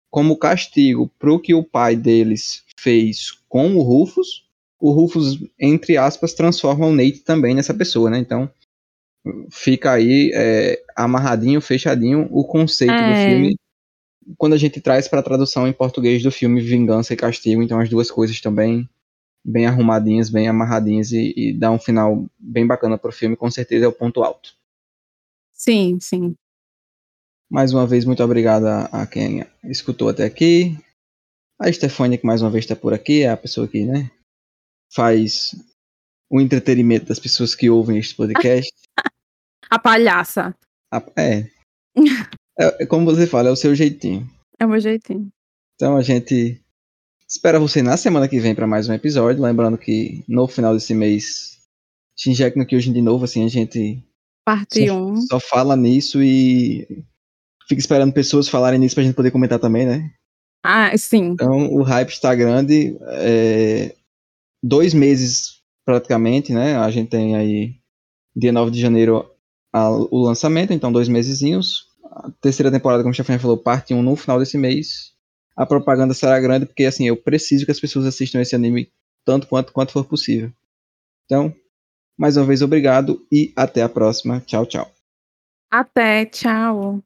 como 0.10 0.38
castigo 0.38 1.12
pro 1.20 1.40
que 1.40 1.54
o 1.54 1.64
pai 1.64 1.96
deles 1.96 2.64
fez 2.80 3.32
com 3.50 3.76
o 3.76 3.82
Rufus, 3.82 4.45
o 4.90 4.92
Rufus, 4.92 5.40
entre 5.60 5.98
aspas, 5.98 6.34
transforma 6.34 6.86
o 6.86 6.94
Nate 6.94 7.20
também 7.20 7.56
nessa 7.56 7.74
pessoa, 7.74 8.10
né? 8.10 8.20
Então, 8.20 8.50
fica 9.50 9.92
aí 9.92 10.32
é, 10.34 10.84
amarradinho, 10.96 11.62
fechadinho 11.62 12.28
o 12.32 12.44
conceito 12.44 12.94
é. 12.94 13.10
do 13.10 13.30
filme 13.30 13.60
quando 14.38 14.54
a 14.54 14.58
gente 14.58 14.82
traz 14.82 15.08
para 15.08 15.20
a 15.20 15.24
tradução 15.24 15.68
em 15.68 15.74
português 15.74 16.24
do 16.24 16.32
filme 16.32 16.60
Vingança 16.60 17.14
e 17.14 17.18
Castigo, 17.18 17.62
então 17.62 17.80
as 17.80 17.90
duas 17.90 18.10
coisas 18.10 18.42
também 18.42 18.90
bem 19.44 19.68
arrumadinhas, 19.68 20.30
bem 20.30 20.48
amarradinhas 20.48 21.12
e, 21.12 21.34
e 21.36 21.54
dá 21.54 21.70
um 21.70 21.78
final 21.78 22.26
bem 22.40 22.66
bacana 22.66 22.98
pro 22.98 23.12
filme, 23.12 23.36
com 23.36 23.50
certeza 23.52 23.86
é 23.86 23.88
o 23.88 23.94
ponto 23.94 24.24
alto. 24.24 24.56
Sim, 25.54 26.00
sim. 26.00 26.36
Mais 27.48 27.72
uma 27.72 27.86
vez, 27.86 28.04
muito 28.06 28.24
obrigado 28.24 28.66
a, 28.66 28.86
a 28.86 29.08
quem 29.08 29.46
escutou 29.64 30.10
até 30.10 30.26
aqui. 30.26 30.76
A 31.60 31.72
Stefania, 31.72 32.18
que 32.18 32.26
mais 32.26 32.42
uma 32.42 32.50
vez 32.50 32.66
está 32.66 32.76
por 32.76 32.94
aqui, 32.94 33.22
é 33.22 33.30
a 33.30 33.38
pessoa 33.38 33.68
que, 33.68 33.86
né, 33.86 34.10
faz 34.94 35.52
o 36.30 36.42
entretenimento 36.42 37.06
das 37.06 37.20
pessoas 37.20 37.56
que 37.56 37.70
ouvem 37.70 37.98
este 37.98 38.16
podcast. 38.16 38.72
a 39.70 39.80
palhaça. 39.80 40.56
A, 40.92 41.04
é. 41.18 41.50
é. 42.60 42.84
é. 42.84 42.86
Como 42.86 43.06
você 43.06 43.28
fala, 43.28 43.50
é 43.50 43.52
o 43.52 43.56
seu 43.56 43.76
jeitinho. 43.76 44.30
É 44.60 44.66
o 44.66 44.70
meu 44.70 44.80
jeitinho. 44.80 45.30
Então 45.76 45.98
a 45.98 46.02
gente 46.02 46.62
Espero 47.28 47.60
você 47.60 47.82
na 47.82 47.98
semana 47.98 48.28
que 48.28 48.40
vem 48.40 48.54
para 48.54 48.68
mais 48.68 48.88
um 48.88 48.94
episódio. 48.94 49.42
Lembrando 49.42 49.80
que 49.80 50.24
no 50.28 50.48
final 50.48 50.76
desse 50.76 50.94
mês, 50.94 51.60
Shinjek 52.16 52.56
no 52.56 52.66
Kyojin 52.68 52.94
de 52.94 53.02
novo, 53.02 53.26
assim, 53.26 53.44
a 53.44 53.48
gente. 53.48 54.04
Parte 54.46 54.90
1. 54.90 54.96
Um. 54.96 55.16
Só 55.22 55.40
fala 55.40 55.76
nisso 55.76 56.22
e 56.22 56.88
fica 57.68 57.80
esperando 57.80 58.14
pessoas 58.14 58.48
falarem 58.48 58.80
nisso 58.80 58.94
pra 58.94 59.04
gente 59.04 59.16
poder 59.16 59.32
comentar 59.32 59.58
também, 59.58 59.88
né? 59.88 60.14
Ah, 60.64 60.96
sim. 60.96 61.32
Então 61.32 61.74
o 61.74 61.82
hype 61.82 62.10
está 62.10 62.36
grande. 62.36 62.96
É... 63.02 63.96
Dois 64.66 64.94
meses 64.94 65.62
praticamente, 65.86 66.54
né? 66.54 66.76
A 66.78 66.90
gente 66.90 67.10
tem 67.10 67.36
aí 67.36 67.76
dia 68.36 68.52
9 68.52 68.72
de 68.72 68.82
janeiro 68.82 69.30
a, 69.72 69.90
o 69.90 70.24
lançamento, 70.24 70.74
então 70.74 70.92
dois 70.92 71.08
mesezinhos. 71.08 71.86
A 72.04 72.32
terceira 72.42 72.72
temporada, 72.72 73.04
como 73.04 73.12
o 73.12 73.14
Stefania 73.14 73.40
falou, 73.40 73.58
parte 73.58 73.94
1 73.94 74.02
no 74.02 74.16
final 74.16 74.40
desse 74.40 74.58
mês 74.58 75.16
a 75.56 75.66
propaganda 75.66 76.14
será 76.14 76.40
grande, 76.40 76.66
porque 76.66 76.84
assim, 76.84 77.08
eu 77.08 77.16
preciso 77.16 77.66
que 77.66 77.72
as 77.72 77.80
pessoas 77.80 78.06
assistam 78.06 78.42
esse 78.42 78.56
anime 78.56 78.92
tanto 79.24 79.48
quanto, 79.48 79.72
quanto 79.72 79.94
for 79.94 80.06
possível. 80.06 80.52
Então, 81.26 81.56
mais 82.18 82.36
uma 82.36 82.46
vez, 82.46 82.62
obrigado 82.62 83.26
e 83.32 83.54
até 83.56 83.82
a 83.82 83.90
próxima. 83.90 84.42
Tchau, 84.42 84.66
tchau. 84.66 84.92
Até, 85.72 86.26
tchau. 86.26 87.02